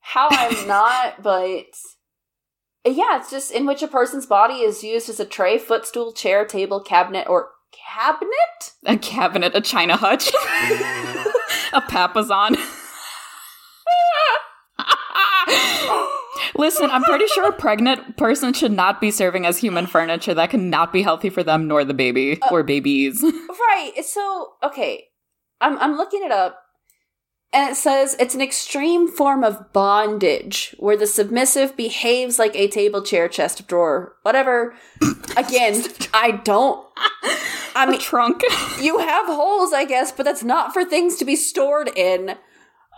how 0.00 0.28
I'm 0.30 0.66
not, 0.66 1.22
but 1.22 1.66
yeah, 2.88 3.18
it's 3.18 3.30
just 3.30 3.50
in 3.50 3.66
which 3.66 3.82
a 3.82 3.88
person's 3.88 4.26
body 4.26 4.56
is 4.56 4.82
used 4.82 5.08
as 5.08 5.20
a 5.20 5.24
tray, 5.24 5.58
footstool, 5.58 6.12
chair, 6.12 6.44
table, 6.44 6.80
cabinet, 6.80 7.28
or 7.28 7.50
cabinet? 7.72 8.72
a 8.84 8.96
cabinet, 8.96 9.54
a 9.54 9.60
china 9.60 9.96
hutch, 9.96 10.28
a 11.72 11.80
papasan. 11.82 12.56
Listen, 16.56 16.90
I'm 16.90 17.04
pretty 17.04 17.26
sure 17.28 17.48
a 17.48 17.52
pregnant 17.52 18.16
person 18.16 18.52
should 18.52 18.72
not 18.72 19.00
be 19.00 19.12
serving 19.12 19.46
as 19.46 19.58
human 19.58 19.86
furniture. 19.86 20.34
That 20.34 20.50
cannot 20.50 20.92
be 20.92 21.02
healthy 21.02 21.30
for 21.30 21.44
them 21.44 21.68
nor 21.68 21.84
the 21.84 21.94
baby 21.94 22.40
uh, 22.42 22.48
or 22.50 22.62
babies. 22.64 23.22
Right. 23.22 23.92
So, 24.04 24.54
okay. 24.62 25.04
I'm 25.60 25.78
I'm 25.78 25.96
looking 25.96 26.24
it 26.24 26.32
up. 26.32 26.58
And 27.52 27.70
it 27.70 27.76
says 27.76 28.14
it's 28.20 28.34
an 28.34 28.42
extreme 28.42 29.08
form 29.08 29.42
of 29.42 29.72
bondage 29.72 30.76
where 30.78 30.96
the 30.96 31.06
submissive 31.06 31.76
behaves 31.76 32.38
like 32.38 32.54
a 32.54 32.68
table, 32.68 33.02
chair, 33.02 33.28
chest 33.28 33.66
drawer, 33.66 34.16
whatever. 34.22 34.74
Again, 35.36 35.82
I 36.12 36.32
don't. 36.44 36.86
I 37.74 37.86
mean, 37.88 38.00
trunk. 38.00 38.42
you 38.80 38.98
have 38.98 39.26
holes, 39.26 39.72
I 39.72 39.84
guess, 39.84 40.12
but 40.12 40.24
that's 40.24 40.44
not 40.44 40.74
for 40.74 40.84
things 40.84 41.16
to 41.16 41.24
be 41.24 41.36
stored 41.36 41.90
in. 41.96 42.36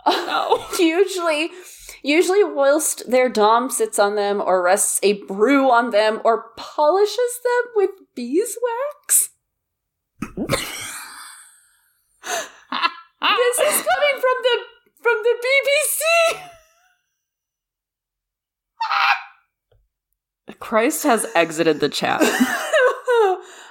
no. 0.05 0.65
usually, 0.79 1.51
Usually, 2.03 2.43
whilst 2.43 3.09
their 3.09 3.29
dom 3.29 3.69
sits 3.69 3.99
on 3.99 4.15
them 4.15 4.41
or 4.41 4.63
rests 4.63 4.99
a 5.03 5.21
brew 5.23 5.69
on 5.69 5.91
them 5.91 6.19
or 6.23 6.45
polishes 6.57 7.39
them 7.43 7.71
with 7.75 7.91
beeswax. 8.15 9.29
Ah. 13.21 13.35
this 13.37 13.59
is 13.59 13.85
coming 13.85 14.15
from 14.19 14.37
the 14.43 14.55
from 15.01 15.17
the 15.23 15.35
BBC. 15.45 16.01
Christ 20.59 21.03
has 21.03 21.25
exited 21.35 21.79
the 21.79 21.89
chat. 21.89 22.19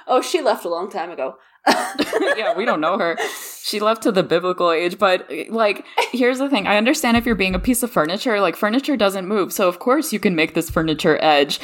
oh, 0.07 0.21
she 0.23 0.41
left 0.41 0.65
a 0.65 0.69
long 0.69 0.89
time 0.89 1.09
ago. 1.09 1.35
yeah, 2.37 2.55
we 2.55 2.65
don't 2.65 2.81
know 2.81 2.97
her. 2.97 3.17
She 3.63 3.79
left 3.79 4.01
to 4.03 4.11
the 4.11 4.23
biblical 4.23 4.71
age, 4.71 4.97
but 4.97 5.29
like, 5.49 5.85
here's 6.11 6.39
the 6.39 6.49
thing. 6.49 6.65
I 6.65 6.77
understand 6.77 7.15
if 7.17 7.25
you're 7.27 7.35
being 7.35 7.53
a 7.53 7.59
piece 7.59 7.83
of 7.83 7.91
furniture, 7.91 8.39
like 8.41 8.55
furniture 8.55 8.97
doesn't 8.97 9.27
move, 9.27 9.53
so 9.53 9.67
of 9.67 9.77
course 9.77 10.11
you 10.11 10.19
can 10.19 10.35
make 10.35 10.55
this 10.55 10.69
furniture 10.69 11.19
edge, 11.21 11.59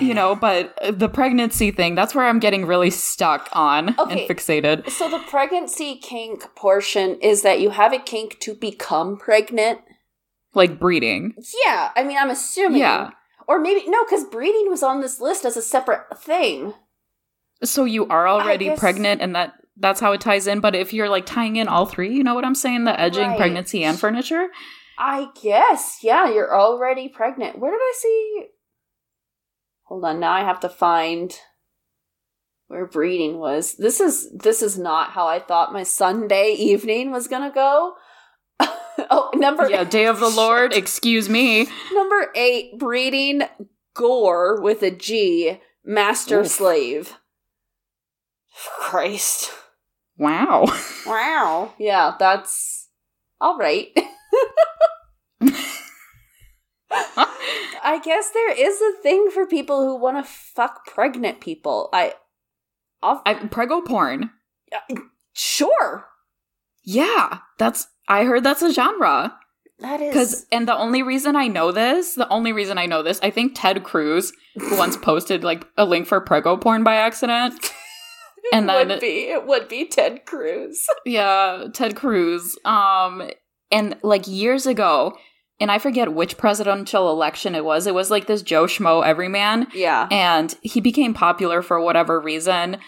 you 0.00 0.14
know. 0.14 0.34
But 0.40 0.76
uh, 0.82 0.90
the 0.90 1.08
pregnancy 1.08 1.70
thing, 1.70 1.94
that's 1.94 2.14
where 2.14 2.26
I'm 2.26 2.40
getting 2.40 2.66
really 2.66 2.90
stuck 2.90 3.48
on 3.52 3.94
Okay. 3.98 4.26
and 4.26 4.30
fixated. 4.38 4.90
So 4.90 5.08
the 5.08 5.20
pregnancy 5.20 5.96
kink 5.96 6.54
portion 6.56 7.18
is 7.20 7.42
that 7.42 7.60
you 7.60 7.70
have 7.70 7.92
a 7.92 7.98
kink 7.98 8.40
to 8.40 8.54
become 8.54 9.16
pregnant. 9.16 9.80
Like 10.54 10.80
breeding. 10.80 11.34
Yeah, 11.64 11.92
I 11.94 12.02
mean, 12.02 12.16
I'm 12.18 12.30
assuming. 12.30 12.80
Yeah. 12.80 13.10
Or 13.46 13.60
maybe 13.60 13.88
no, 13.88 14.04
because 14.04 14.24
breeding 14.24 14.68
was 14.68 14.82
on 14.82 15.00
this 15.00 15.20
list 15.20 15.44
as 15.44 15.56
a 15.56 15.62
separate 15.62 16.18
thing. 16.20 16.74
So 17.64 17.84
you 17.84 18.06
are 18.08 18.28
already 18.28 18.66
guess- 18.66 18.78
pregnant, 18.78 19.20
and 19.20 19.34
that 19.34 19.54
that's 19.76 20.00
how 20.00 20.12
it 20.12 20.20
ties 20.20 20.46
in. 20.46 20.60
But 20.60 20.74
if 20.74 20.92
you're 20.92 21.08
like 21.08 21.26
tying 21.26 21.56
in 21.56 21.68
all 21.68 21.86
three, 21.86 22.12
you 22.14 22.22
know 22.24 22.34
what 22.34 22.44
I'm 22.44 22.54
saying? 22.54 22.84
The 22.84 22.98
edging, 22.98 23.28
Right. 23.30 23.36
pregnancy, 23.38 23.84
and 23.84 23.98
furniture. 23.98 24.48
I 24.98 25.28
guess. 25.42 25.98
Yeah, 26.02 26.28
you're 26.28 26.52
already 26.56 27.08
pregnant. 27.08 27.58
Where 27.58 27.70
did 27.70 27.80
I 27.80 27.92
see? 27.96 28.46
Hold 29.84 30.04
on. 30.04 30.18
Now 30.20 30.32
I 30.32 30.40
have 30.40 30.60
to 30.60 30.68
find 30.68 31.34
where 32.66 32.86
breeding 32.86 33.38
was. 33.38 33.74
This 33.76 34.00
is 34.00 34.28
this 34.32 34.62
is 34.62 34.76
not 34.78 35.10
how 35.10 35.26
I 35.28 35.38
thought 35.38 35.72
my 35.72 35.82
Sunday 35.84 36.52
evening 36.52 37.10
was 37.12 37.28
gonna 37.28 37.52
go. 37.52 37.94
oh, 38.60 39.30
number 39.34 39.70
Yeah, 39.70 39.84
day 39.84 40.06
of 40.06 40.20
the 40.20 40.28
Lord. 40.36 40.74
Excuse 40.74 41.28
me. 41.28 41.68
Number 41.92 42.30
eight, 42.34 42.78
breeding 42.78 43.42
gore 43.94 44.60
with 44.60 44.82
a 44.82 44.90
G, 44.90 45.60
master 45.84 46.40
Oof. 46.40 46.48
slave. 46.48 47.16
Christ. 48.80 49.50
Wow. 50.16 50.66
Wow. 51.06 51.72
Yeah, 51.78 52.14
that's 52.18 52.88
all 53.40 53.56
right. 53.56 53.88
I 57.80 58.00
guess 58.04 58.30
there 58.32 58.52
is 58.52 58.80
a 58.80 59.02
thing 59.02 59.30
for 59.32 59.46
people 59.46 59.84
who 59.84 59.96
want 59.96 60.16
to 60.16 60.30
fuck 60.30 60.86
pregnant 60.86 61.40
people. 61.40 61.88
I, 61.92 62.14
I'll, 63.02 63.22
I, 63.24 63.34
prego 63.34 63.80
porn. 63.80 64.30
sure. 65.32 66.06
Yeah, 66.84 67.38
that's. 67.58 67.86
I 68.08 68.24
heard 68.24 68.42
that's 68.42 68.62
a 68.62 68.72
genre. 68.72 69.38
That 69.80 70.00
is 70.00 70.08
Because, 70.08 70.46
and 70.50 70.66
the 70.66 70.76
only 70.76 71.02
reason 71.02 71.36
I 71.36 71.46
know 71.46 71.70
this, 71.70 72.14
the 72.14 72.28
only 72.28 72.52
reason 72.52 72.78
I 72.78 72.86
know 72.86 73.02
this, 73.02 73.20
I 73.22 73.30
think 73.30 73.52
Ted 73.54 73.84
Cruz 73.84 74.32
once 74.72 74.96
posted 74.96 75.44
like 75.44 75.66
a 75.76 75.84
link 75.84 76.06
for 76.06 76.20
prego 76.20 76.56
porn 76.56 76.82
by 76.82 76.96
accident. 76.96 77.54
and 78.52 78.68
then- 78.68 78.88
would 78.88 79.00
be 79.00 79.28
it 79.30 79.46
would 79.46 79.68
be 79.68 79.86
Ted 79.86 80.24
Cruz. 80.26 80.84
Yeah, 81.04 81.66
Ted 81.72 81.96
Cruz. 81.96 82.56
Um, 82.64 83.30
and 83.70 83.96
like 84.02 84.26
years 84.26 84.66
ago, 84.66 85.16
and 85.60 85.70
I 85.70 85.78
forget 85.78 86.14
which 86.14 86.38
presidential 86.38 87.10
election 87.10 87.54
it 87.54 87.64
was. 87.64 87.86
It 87.86 87.94
was 87.94 88.10
like 88.10 88.26
this 88.26 88.42
Joe 88.42 88.64
Schmo 88.64 89.04
everyman, 89.04 89.66
Yeah. 89.74 90.06
and 90.10 90.54
he 90.62 90.80
became 90.80 91.14
popular 91.14 91.62
for 91.62 91.80
whatever 91.80 92.20
reason 92.20 92.78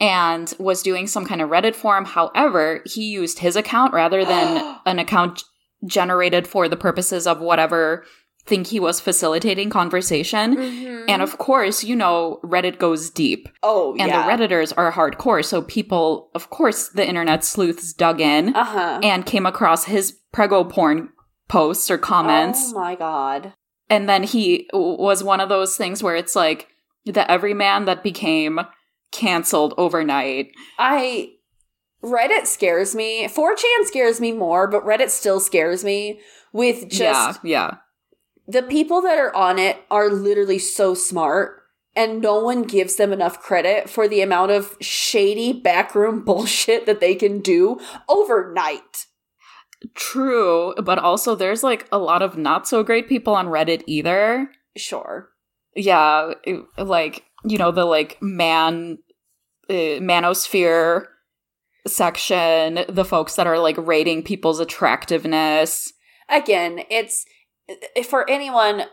and 0.00 0.52
was 0.58 0.82
doing 0.82 1.06
some 1.06 1.24
kind 1.24 1.40
of 1.40 1.50
Reddit 1.50 1.74
forum. 1.76 2.04
However, 2.04 2.82
he 2.84 3.04
used 3.10 3.38
his 3.38 3.54
account 3.56 3.92
rather 3.92 4.24
than 4.24 4.76
an 4.86 4.98
account 4.98 5.44
generated 5.86 6.46
for 6.48 6.68
the 6.68 6.76
purposes 6.76 7.26
of 7.26 7.40
whatever 7.40 8.04
thing 8.46 8.64
he 8.64 8.78
was 8.78 9.00
facilitating 9.00 9.70
conversation. 9.70 10.56
Mhm. 10.56 11.04
And 11.08 11.22
of 11.22 11.38
course, 11.38 11.82
you 11.82 11.96
know, 11.96 12.40
Reddit 12.44 12.78
goes 12.78 13.10
deep. 13.10 13.48
oh 13.62 13.96
And 13.98 14.08
yeah. 14.08 14.22
the 14.22 14.30
Redditors 14.46 14.72
are 14.76 14.92
hardcore. 14.92 15.44
So 15.44 15.62
people, 15.62 16.30
of 16.34 16.50
course, 16.50 16.88
the 16.88 17.06
internet 17.06 17.44
sleuths 17.44 17.92
dug 17.92 18.20
in 18.20 18.54
uh 18.54 18.64
huh. 18.64 19.00
and 19.02 19.24
came 19.24 19.46
across 19.46 19.84
his 19.84 20.18
prego 20.32 20.64
porn 20.64 21.08
posts 21.48 21.90
or 21.90 21.98
comments. 21.98 22.72
Oh 22.74 22.80
my 22.80 22.94
god. 22.94 23.54
And 23.88 24.08
then 24.08 24.22
he 24.22 24.68
was 24.72 25.22
one 25.22 25.40
of 25.40 25.48
those 25.48 25.76
things 25.76 26.02
where 26.02 26.16
it's 26.16 26.36
like 26.36 26.68
the 27.04 27.30
everyman 27.30 27.84
that 27.84 28.02
became 28.02 28.60
canceled 29.12 29.74
overnight. 29.78 30.48
I 30.78 31.30
Reddit 32.02 32.46
scares 32.46 32.94
me. 32.94 33.26
4chan 33.26 33.86
scares 33.86 34.20
me 34.20 34.32
more, 34.32 34.66
but 34.66 34.84
Reddit 34.84 35.08
still 35.08 35.40
scares 35.40 35.84
me 35.84 36.20
with 36.52 36.88
just 36.90 37.40
yeah, 37.42 37.70
yeah. 37.70 37.74
The 38.46 38.62
people 38.62 39.00
that 39.02 39.18
are 39.18 39.34
on 39.34 39.58
it 39.58 39.84
are 39.90 40.10
literally 40.10 40.58
so 40.58 40.94
smart 40.94 41.62
and 41.96 42.20
no 42.20 42.38
one 42.40 42.62
gives 42.62 42.96
them 42.96 43.12
enough 43.12 43.40
credit 43.40 43.88
for 43.88 44.08
the 44.08 44.20
amount 44.20 44.50
of 44.50 44.76
shady 44.80 45.52
backroom 45.52 46.24
bullshit 46.24 46.86
that 46.86 47.00
they 47.00 47.14
can 47.14 47.40
do 47.40 47.80
overnight. 48.08 49.06
True, 49.94 50.74
but 50.82 50.98
also 50.98 51.34
there's 51.34 51.62
like 51.62 51.86
a 51.92 51.98
lot 51.98 52.22
of 52.22 52.38
not 52.38 52.66
so 52.66 52.82
great 52.82 53.08
people 53.08 53.34
on 53.34 53.46
Reddit 53.46 53.82
either. 53.86 54.50
Sure. 54.76 55.28
Yeah, 55.76 56.32
like, 56.78 57.24
you 57.44 57.58
know, 57.58 57.70
the 57.70 57.84
like 57.84 58.16
man 58.22 58.98
uh, 59.68 60.00
manosphere 60.00 61.06
section, 61.86 62.84
the 62.88 63.04
folks 63.04 63.36
that 63.36 63.46
are 63.46 63.58
like 63.58 63.76
rating 63.76 64.22
people's 64.22 64.60
attractiveness. 64.60 65.92
Again, 66.30 66.80
it's 66.90 67.26
for 68.06 68.28
anyone 68.28 68.84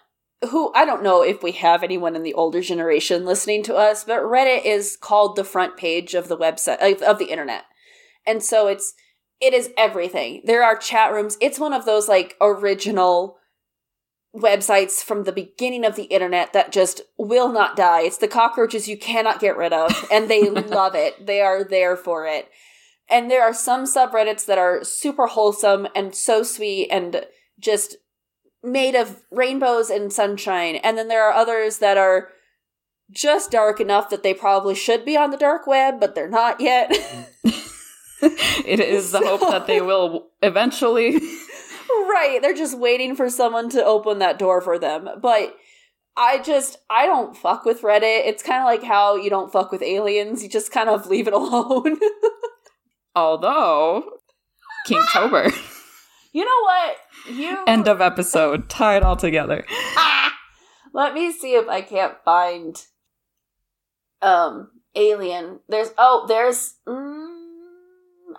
who 0.49 0.71
I 0.73 0.85
don't 0.85 1.03
know 1.03 1.21
if 1.21 1.43
we 1.43 1.51
have 1.53 1.83
anyone 1.83 2.15
in 2.15 2.23
the 2.23 2.33
older 2.33 2.61
generation 2.61 3.25
listening 3.25 3.63
to 3.63 3.75
us, 3.75 4.03
but 4.03 4.21
Reddit 4.21 4.65
is 4.65 4.97
called 4.99 5.35
the 5.35 5.43
front 5.43 5.77
page 5.77 6.13
of 6.13 6.27
the 6.27 6.37
website 6.37 6.81
of, 6.81 7.01
of 7.01 7.19
the 7.19 7.25
internet. 7.25 7.63
And 8.25 8.41
so 8.41 8.67
it's 8.67 8.93
it 9.39 9.53
is 9.53 9.71
everything. 9.77 10.41
There 10.45 10.63
are 10.63 10.77
chat 10.77 11.11
rooms. 11.11 11.37
It's 11.41 11.59
one 11.59 11.73
of 11.73 11.85
those 11.85 12.07
like 12.07 12.37
original 12.39 13.37
websites 14.35 15.03
from 15.03 15.23
the 15.23 15.31
beginning 15.31 15.83
of 15.83 15.95
the 15.95 16.03
internet 16.03 16.53
that 16.53 16.71
just 16.71 17.01
will 17.17 17.51
not 17.51 17.75
die. 17.75 18.03
It's 18.03 18.17
the 18.17 18.27
cockroaches 18.27 18.87
you 18.87 18.97
cannot 18.97 19.41
get 19.41 19.57
rid 19.57 19.73
of 19.73 20.07
and 20.11 20.29
they 20.29 20.49
love 20.49 20.95
it. 20.95 21.25
They 21.25 21.41
are 21.41 21.63
there 21.63 21.97
for 21.97 22.25
it. 22.25 22.49
And 23.09 23.29
there 23.29 23.43
are 23.43 23.53
some 23.53 23.83
subreddits 23.83 24.45
that 24.45 24.57
are 24.57 24.85
super 24.85 25.27
wholesome 25.27 25.87
and 25.93 26.15
so 26.15 26.43
sweet 26.43 26.87
and 26.89 27.25
just 27.59 27.97
made 28.63 28.95
of 28.95 29.21
rainbows 29.31 29.89
and 29.89 30.11
sunshine. 30.11 30.75
And 30.77 30.97
then 30.97 31.07
there 31.07 31.23
are 31.23 31.33
others 31.33 31.79
that 31.79 31.97
are 31.97 32.29
just 33.09 33.51
dark 33.51 33.79
enough 33.79 34.09
that 34.09 34.23
they 34.23 34.33
probably 34.33 34.75
should 34.75 35.03
be 35.03 35.17
on 35.17 35.31
the 35.31 35.37
dark 35.37 35.67
web, 35.67 35.99
but 35.99 36.15
they're 36.15 36.29
not 36.29 36.61
yet. 36.61 36.91
it 38.21 38.79
is 38.79 39.11
the 39.11 39.19
hope 39.19 39.41
that 39.41 39.67
they 39.67 39.81
will 39.81 40.27
eventually. 40.41 41.15
right. 41.89 42.39
They're 42.41 42.53
just 42.53 42.77
waiting 42.77 43.15
for 43.15 43.29
someone 43.29 43.69
to 43.71 43.83
open 43.83 44.19
that 44.19 44.39
door 44.39 44.61
for 44.61 44.79
them. 44.79 45.09
But 45.21 45.55
I 46.15 46.39
just, 46.39 46.77
I 46.89 47.05
don't 47.05 47.35
fuck 47.35 47.65
with 47.65 47.81
Reddit. 47.81 48.27
It's 48.27 48.43
kind 48.43 48.59
of 48.59 48.65
like 48.65 48.83
how 48.83 49.15
you 49.15 49.29
don't 49.29 49.51
fuck 49.51 49.71
with 49.71 49.81
aliens. 49.81 50.43
You 50.43 50.49
just 50.49 50.71
kind 50.71 50.89
of 50.89 51.07
leave 51.07 51.27
it 51.27 51.33
alone. 51.33 51.99
Although, 53.15 54.19
Kinktober. 54.87 55.51
You 56.31 56.45
know 56.45 56.61
what? 56.61 56.97
You 57.35 57.63
End 57.67 57.87
of 57.87 58.01
episode. 58.01 58.69
Tie 58.69 58.97
it 58.97 59.03
all 59.03 59.15
together. 59.15 59.65
Let 60.93 61.13
me 61.13 61.31
see 61.31 61.53
if 61.55 61.67
I 61.67 61.81
can't 61.81 62.15
find 62.25 62.81
um 64.21 64.69
Alien. 64.95 65.59
There's 65.69 65.91
oh, 65.97 66.25
there's 66.27 66.75
mm, 66.87 67.27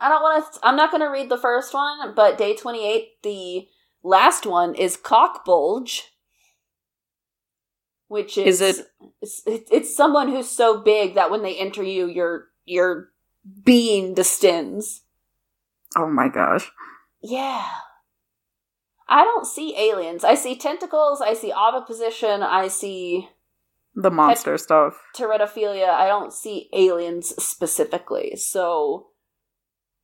I 0.00 0.08
don't 0.08 0.22
want 0.22 0.52
to 0.54 0.60
I'm 0.62 0.76
not 0.76 0.90
going 0.90 1.00
to 1.02 1.08
read 1.08 1.28
the 1.30 1.38
first 1.38 1.72
one, 1.74 2.14
but 2.14 2.36
day 2.38 2.54
28 2.56 3.22
the 3.22 3.68
last 4.02 4.44
one 4.46 4.74
is 4.74 4.96
Cock 4.96 5.44
Bulge. 5.44 6.08
Which 8.08 8.36
is, 8.36 8.60
Is 8.60 8.78
it- 8.78 8.86
it's, 9.22 9.42
it- 9.46 9.68
it's 9.72 9.96
someone 9.96 10.28
who's 10.28 10.50
so 10.50 10.80
big 10.82 11.14
that 11.14 11.30
when 11.30 11.42
they 11.42 11.56
enter 11.56 11.82
you 11.82 12.06
your 12.06 12.48
your 12.66 13.08
being 13.64 14.12
distends. 14.14 15.02
Oh 15.96 16.06
my 16.08 16.28
gosh. 16.28 16.70
Yeah. 17.22 17.66
I 19.08 19.24
don't 19.24 19.46
see 19.46 19.76
aliens. 19.76 20.24
I 20.24 20.34
see 20.34 20.56
tentacles, 20.56 21.20
I 21.20 21.34
see 21.34 21.52
oviposition, 21.52 22.42
I 22.42 22.68
see 22.68 23.28
The 23.94 24.10
monster 24.10 24.56
stuff. 24.58 24.94
teratophilia. 25.16 25.88
I 25.88 26.06
don't 26.06 26.32
see 26.32 26.68
aliens 26.72 27.34
specifically. 27.42 28.36
So, 28.36 29.08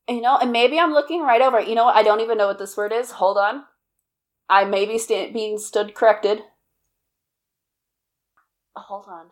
you 0.08 0.20
know, 0.20 0.36
and 0.38 0.52
maybe 0.52 0.78
I'm 0.78 0.92
looking 0.92 1.22
right 1.22 1.40
over. 1.40 1.58
it. 1.58 1.68
You 1.68 1.74
know 1.74 1.84
what? 1.86 1.96
I 1.96 2.02
don't 2.02 2.20
even 2.20 2.36
know 2.38 2.46
what 2.48 2.58
this 2.58 2.76
word 2.76 2.92
is. 2.92 3.12
Hold 3.12 3.38
on. 3.38 3.64
I 4.50 4.64
may 4.64 4.84
be 4.86 4.98
sta- 4.98 5.32
being 5.32 5.58
stood 5.58 5.94
corrected. 5.94 6.42
Hold 8.76 9.06
on. 9.08 9.26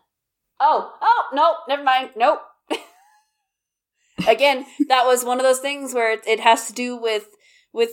Oh, 0.59 0.93
oh, 1.01 1.23
nope, 1.35 1.57
never 1.69 1.83
mind. 1.83 2.11
Nope. 2.17 2.41
Again, 4.27 4.65
that 4.89 5.05
was 5.05 5.25
one 5.25 5.39
of 5.39 5.45
those 5.45 5.61
things 5.61 5.93
where 5.95 6.19
it 6.27 6.41
has 6.41 6.67
to 6.67 6.73
do 6.73 6.97
with 6.97 7.29
with 7.77 7.91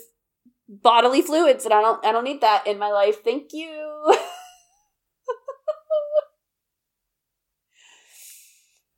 bodily 0.67 1.21
fluids, 1.21 1.65
and 1.65 1.73
I 1.73 1.81
don't 1.81 2.03
I 2.03 2.11
don't 2.11 2.23
need 2.23 2.41
that 2.41 2.65
in 2.65 2.79
my 2.79 2.89
life. 2.89 3.23
Thank 3.23 3.53
you. 3.53 4.15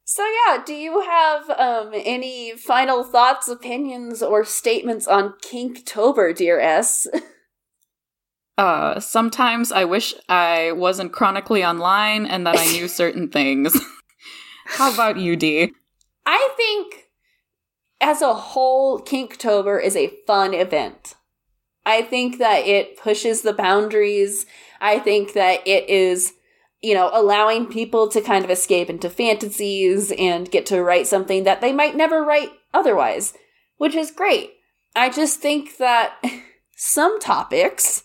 So 0.07 0.23
yeah, 0.23 0.63
do 0.65 0.73
you 0.73 1.01
have 1.01 1.49
um, 1.49 1.91
any 1.93 2.55
final 2.55 3.03
thoughts, 3.03 3.49
opinions, 3.49 4.23
or 4.23 4.45
statements 4.45 5.07
on 5.09 5.33
Kinktober, 5.43 6.33
dear 6.33 6.59
S? 6.59 7.05
Uh, 8.57 9.01
sometimes 9.01 9.73
I 9.73 9.83
wish 9.83 10.13
I 10.29 10.71
wasn't 10.71 11.11
chronically 11.11 11.65
online 11.65 12.25
and 12.25 12.47
that 12.47 12.57
I 12.57 12.65
knew 12.71 12.88
certain 12.88 13.27
things. 13.27 13.77
How 14.65 14.93
about 14.93 15.17
you, 15.17 15.36
D? 15.36 15.73
I 16.25 16.49
think 16.55 17.04
as 18.05 18.21
a 18.21 18.33
whole, 18.33 18.99
Kinktober 19.01 19.83
is 19.83 19.95
a 19.95 20.13
fun 20.27 20.53
event. 20.53 21.15
I 21.85 22.01
think 22.03 22.37
that 22.37 22.65
it 22.67 22.97
pushes 22.97 23.41
the 23.41 23.53
boundaries. 23.53 24.45
I 24.79 24.99
think 24.99 25.33
that 25.33 25.67
it 25.67 25.89
is, 25.89 26.33
you 26.81 26.93
know, 26.93 27.09
allowing 27.13 27.65
people 27.65 28.07
to 28.09 28.21
kind 28.21 28.45
of 28.45 28.51
escape 28.51 28.89
into 28.89 29.09
fantasies 29.09 30.11
and 30.17 30.49
get 30.51 30.65
to 30.67 30.83
write 30.83 31.07
something 31.07 31.43
that 31.45 31.61
they 31.61 31.73
might 31.73 31.95
never 31.95 32.23
write 32.23 32.51
otherwise, 32.73 33.33
which 33.77 33.95
is 33.95 34.11
great. 34.11 34.51
I 34.95 35.09
just 35.09 35.39
think 35.39 35.77
that 35.77 36.13
some 36.75 37.19
topics 37.19 38.03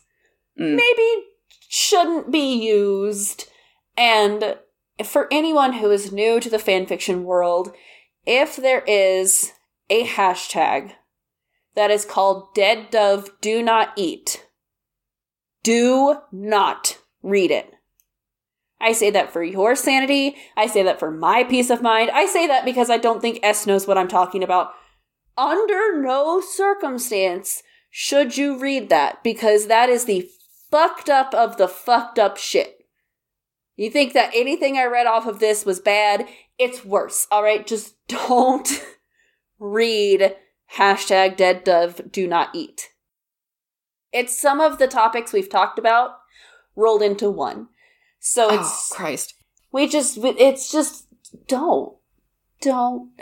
Mm. 0.59 0.77
maybe 0.77 1.25
shouldn't 1.69 2.31
be 2.31 2.55
used. 2.55 3.49
And 3.97 4.59
for 5.05 5.29
anyone 5.31 5.75
who 5.75 5.91
is 5.91 6.13
new 6.13 6.41
to 6.41 6.51
the 6.51 6.59
fanfiction 6.59 7.23
world, 7.23 7.73
if 8.27 8.57
there 8.57 8.83
is 8.87 9.53
a 9.91 10.07
hashtag 10.07 10.93
that 11.75 11.91
is 11.91 12.05
called 12.05 12.55
Dead 12.55 12.91
Dove 12.91 13.31
Do 13.41 13.63
Not 13.63 13.93
Eat, 13.97 14.47
do 15.63 16.17
not 16.33 16.99
read 17.23 17.51
it. 17.51 17.75
I 18.81 18.93
say 18.93 19.11
that 19.11 19.31
for 19.31 19.43
your 19.43 19.77
sanity. 19.77 20.37
I 20.57 20.67
say 20.67 20.83
that 20.83 20.99
for 20.99 21.11
my 21.11 21.45
peace 21.45 21.69
of 21.69 21.83
mind. 21.83 22.11
I 22.13 22.25
say 22.25 22.47
that 22.47 22.65
because 22.65 22.89
I 22.89 22.97
don't 22.97 23.21
think 23.21 23.41
S 23.43 23.67
knows 23.67 23.87
what 23.87 23.99
I'm 23.99 24.09
talking 24.09 24.43
about. 24.43 24.71
Under 25.37 26.01
no 26.01 26.41
circumstance 26.41 27.63
should 27.91 28.39
you 28.39 28.59
read 28.59 28.89
that 28.89 29.23
because 29.23 29.67
that 29.67 29.91
is 29.91 30.07
the 30.07 30.29
fucked 30.71 31.11
up 31.11 31.35
of 31.35 31.59
the 31.59 31.69
fucked 31.69 32.19
up 32.19 32.39
shit. 32.39 32.79
You 33.77 33.91
think 33.91 34.13
that 34.15 34.31
anything 34.35 34.77
I 34.79 34.85
read 34.85 35.07
off 35.07 35.27
of 35.27 35.41
this 35.41 35.67
was 35.67 35.81
bad? 35.81 36.27
It's 36.59 36.85
worse. 36.85 37.27
All 37.31 37.43
right, 37.43 37.67
just 37.67 37.95
don't 38.09 38.69
read 39.61 40.35
hashtag 40.77 41.37
dead 41.37 41.63
dove 41.63 42.01
do 42.11 42.27
not 42.27 42.49
eat. 42.55 42.89
It's 44.13 44.41
some 44.41 44.61
of 44.61 44.79
the 44.79 44.89
topics 44.89 45.33
we've 45.33 45.49
talked 45.49 45.79
about 45.79 46.17
rolled 46.75 47.03
into 47.03 47.31
one. 47.31 47.69
So 48.19 48.49
Oh, 48.51 48.61
it's 48.61 48.93
Christ. 48.93 49.35
we 49.71 49.87
just 49.87 50.19
it's 50.21 50.73
just 50.73 51.07
don't 51.47 51.95
don't 52.61 53.11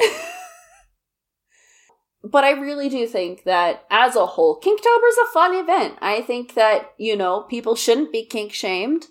but 2.24 2.43
i 2.43 2.51
really 2.51 2.89
do 2.89 3.07
think 3.07 3.45
that 3.45 3.84
as 3.91 4.16
a 4.16 4.26
whole 4.26 4.59
Kinktober 4.61 5.09
is 5.09 5.18
a 5.18 5.32
fun 5.32 5.55
event 5.55 5.95
i 6.01 6.20
think 6.20 6.55
that 6.55 6.93
you 6.99 7.16
know 7.16 7.43
people 7.43 7.76
shouldn't 7.76 8.12
be 8.12 8.24
kink 8.24 8.53
shamed 8.53 9.07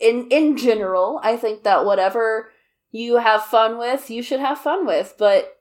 in 0.00 0.26
in 0.30 0.56
general 0.56 1.20
i 1.22 1.36
think 1.36 1.62
that 1.62 1.84
whatever 1.84 2.50
you 2.90 3.18
have 3.18 3.44
fun 3.44 3.78
with 3.78 4.10
you 4.10 4.22
should 4.22 4.40
have 4.40 4.58
fun 4.58 4.86
with 4.86 5.14
but 5.18 5.57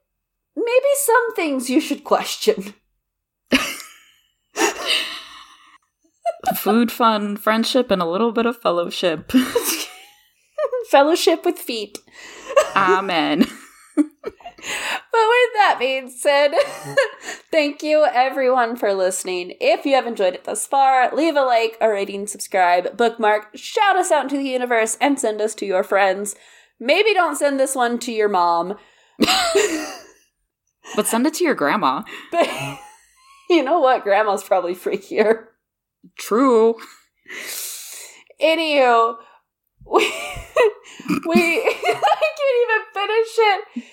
maybe 0.57 0.93
some 0.95 1.35
things 1.35 1.69
you 1.69 1.79
should 1.79 2.03
question 2.03 2.73
Food, 6.55 6.91
fun, 6.91 7.37
friendship, 7.37 7.91
and 7.91 8.01
a 8.01 8.05
little 8.05 8.31
bit 8.31 8.45
of 8.45 8.57
fellowship. 8.57 9.31
fellowship 10.89 11.45
with 11.45 11.57
feet 11.59 11.99
Amen. 12.75 13.45
But 15.11 15.21
with 15.29 15.53
that 15.55 15.77
being 15.79 16.09
said, 16.09 16.51
thank 17.51 17.81
you 17.81 18.05
everyone 18.05 18.75
for 18.75 18.93
listening. 18.93 19.53
If 19.61 19.85
you 19.85 19.95
have 19.95 20.05
enjoyed 20.05 20.33
it 20.33 20.43
thus 20.43 20.67
far, 20.67 21.15
leave 21.15 21.35
a 21.35 21.41
like, 21.41 21.77
a 21.79 21.89
rating, 21.89 22.27
subscribe, 22.27 22.97
bookmark, 22.97 23.55
shout 23.55 23.95
us 23.95 24.11
out 24.11 24.23
into 24.23 24.37
the 24.37 24.49
universe, 24.49 24.97
and 24.99 25.19
send 25.19 25.41
us 25.41 25.55
to 25.55 25.65
your 25.65 25.83
friends. 25.83 26.35
Maybe 26.79 27.13
don't 27.13 27.37
send 27.37 27.59
this 27.59 27.75
one 27.75 27.97
to 27.99 28.11
your 28.11 28.29
mom, 28.29 28.77
But 30.95 31.07
send 31.07 31.27
it 31.27 31.33
to 31.35 31.43
your 31.43 31.55
grandma. 31.55 32.03
but 32.31 32.47
you 33.49 33.63
know 33.63 33.79
what? 33.79 34.03
Grandma's 34.03 34.43
probably 34.43 34.75
freakier. 34.75 35.45
True. 36.17 36.75
Anywho, 38.41 39.15
we, 39.85 39.99
we 41.27 41.59
I 41.63 42.31
can't 42.37 42.57
even 42.63 42.85
finish 42.93 43.35
it. 43.37 43.83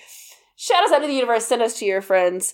Shout 0.55 0.83
us 0.83 0.91
out 0.91 0.99
to 0.99 1.07
the 1.07 1.13
universe, 1.13 1.45
send 1.45 1.61
us 1.61 1.77
to 1.79 1.85
your 1.85 2.01
friends, 2.01 2.53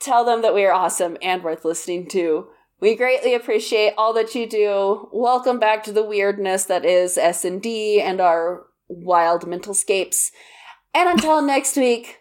tell 0.00 0.24
them 0.24 0.42
that 0.42 0.54
we 0.54 0.64
are 0.64 0.72
awesome 0.72 1.16
and 1.22 1.42
worth 1.42 1.64
listening 1.64 2.08
to. 2.08 2.48
We 2.80 2.94
greatly 2.94 3.34
appreciate 3.34 3.94
all 3.98 4.12
that 4.14 4.34
you 4.34 4.48
do. 4.48 5.08
Welcome 5.12 5.58
back 5.58 5.82
to 5.84 5.92
the 5.92 6.04
weirdness 6.04 6.64
that 6.66 6.84
is 6.84 7.18
S 7.18 7.44
and 7.44 7.60
D 7.60 8.00
and 8.00 8.20
our 8.20 8.66
wild 8.88 9.46
mental 9.46 9.74
scapes. 9.74 10.30
And 10.94 11.08
until 11.08 11.42
next 11.42 11.76
week, 11.76 12.18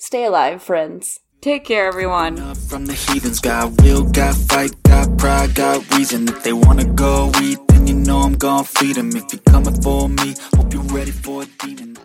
stay 0.00 0.24
alive, 0.24 0.62
friends. 0.62 1.20
Take 1.40 1.64
care, 1.64 1.86
everyone. 1.86 2.38
Up 2.40 2.56
from 2.56 2.86
the 2.86 2.94
heathens, 2.94 3.40
got 3.40 3.80
will, 3.82 4.04
got 4.04 4.34
fight, 4.34 4.74
got 4.82 5.16
pride, 5.18 5.54
got 5.54 5.88
reason. 5.96 6.28
If 6.28 6.42
they 6.42 6.52
wanna 6.52 6.84
go 6.84 7.30
eat, 7.42 7.58
then 7.68 7.86
you 7.86 7.94
know 7.94 8.18
I'm 8.18 8.34
gon' 8.34 8.64
feed 8.64 8.98
'em. 8.98 9.14
If 9.14 9.32
you're 9.32 9.42
coming 9.48 9.80
for 9.82 10.08
me, 10.08 10.34
hope 10.56 10.72
you're 10.72 10.82
ready 10.82 11.12
for 11.12 11.42
a 11.42 11.46
demon. 11.46 11.96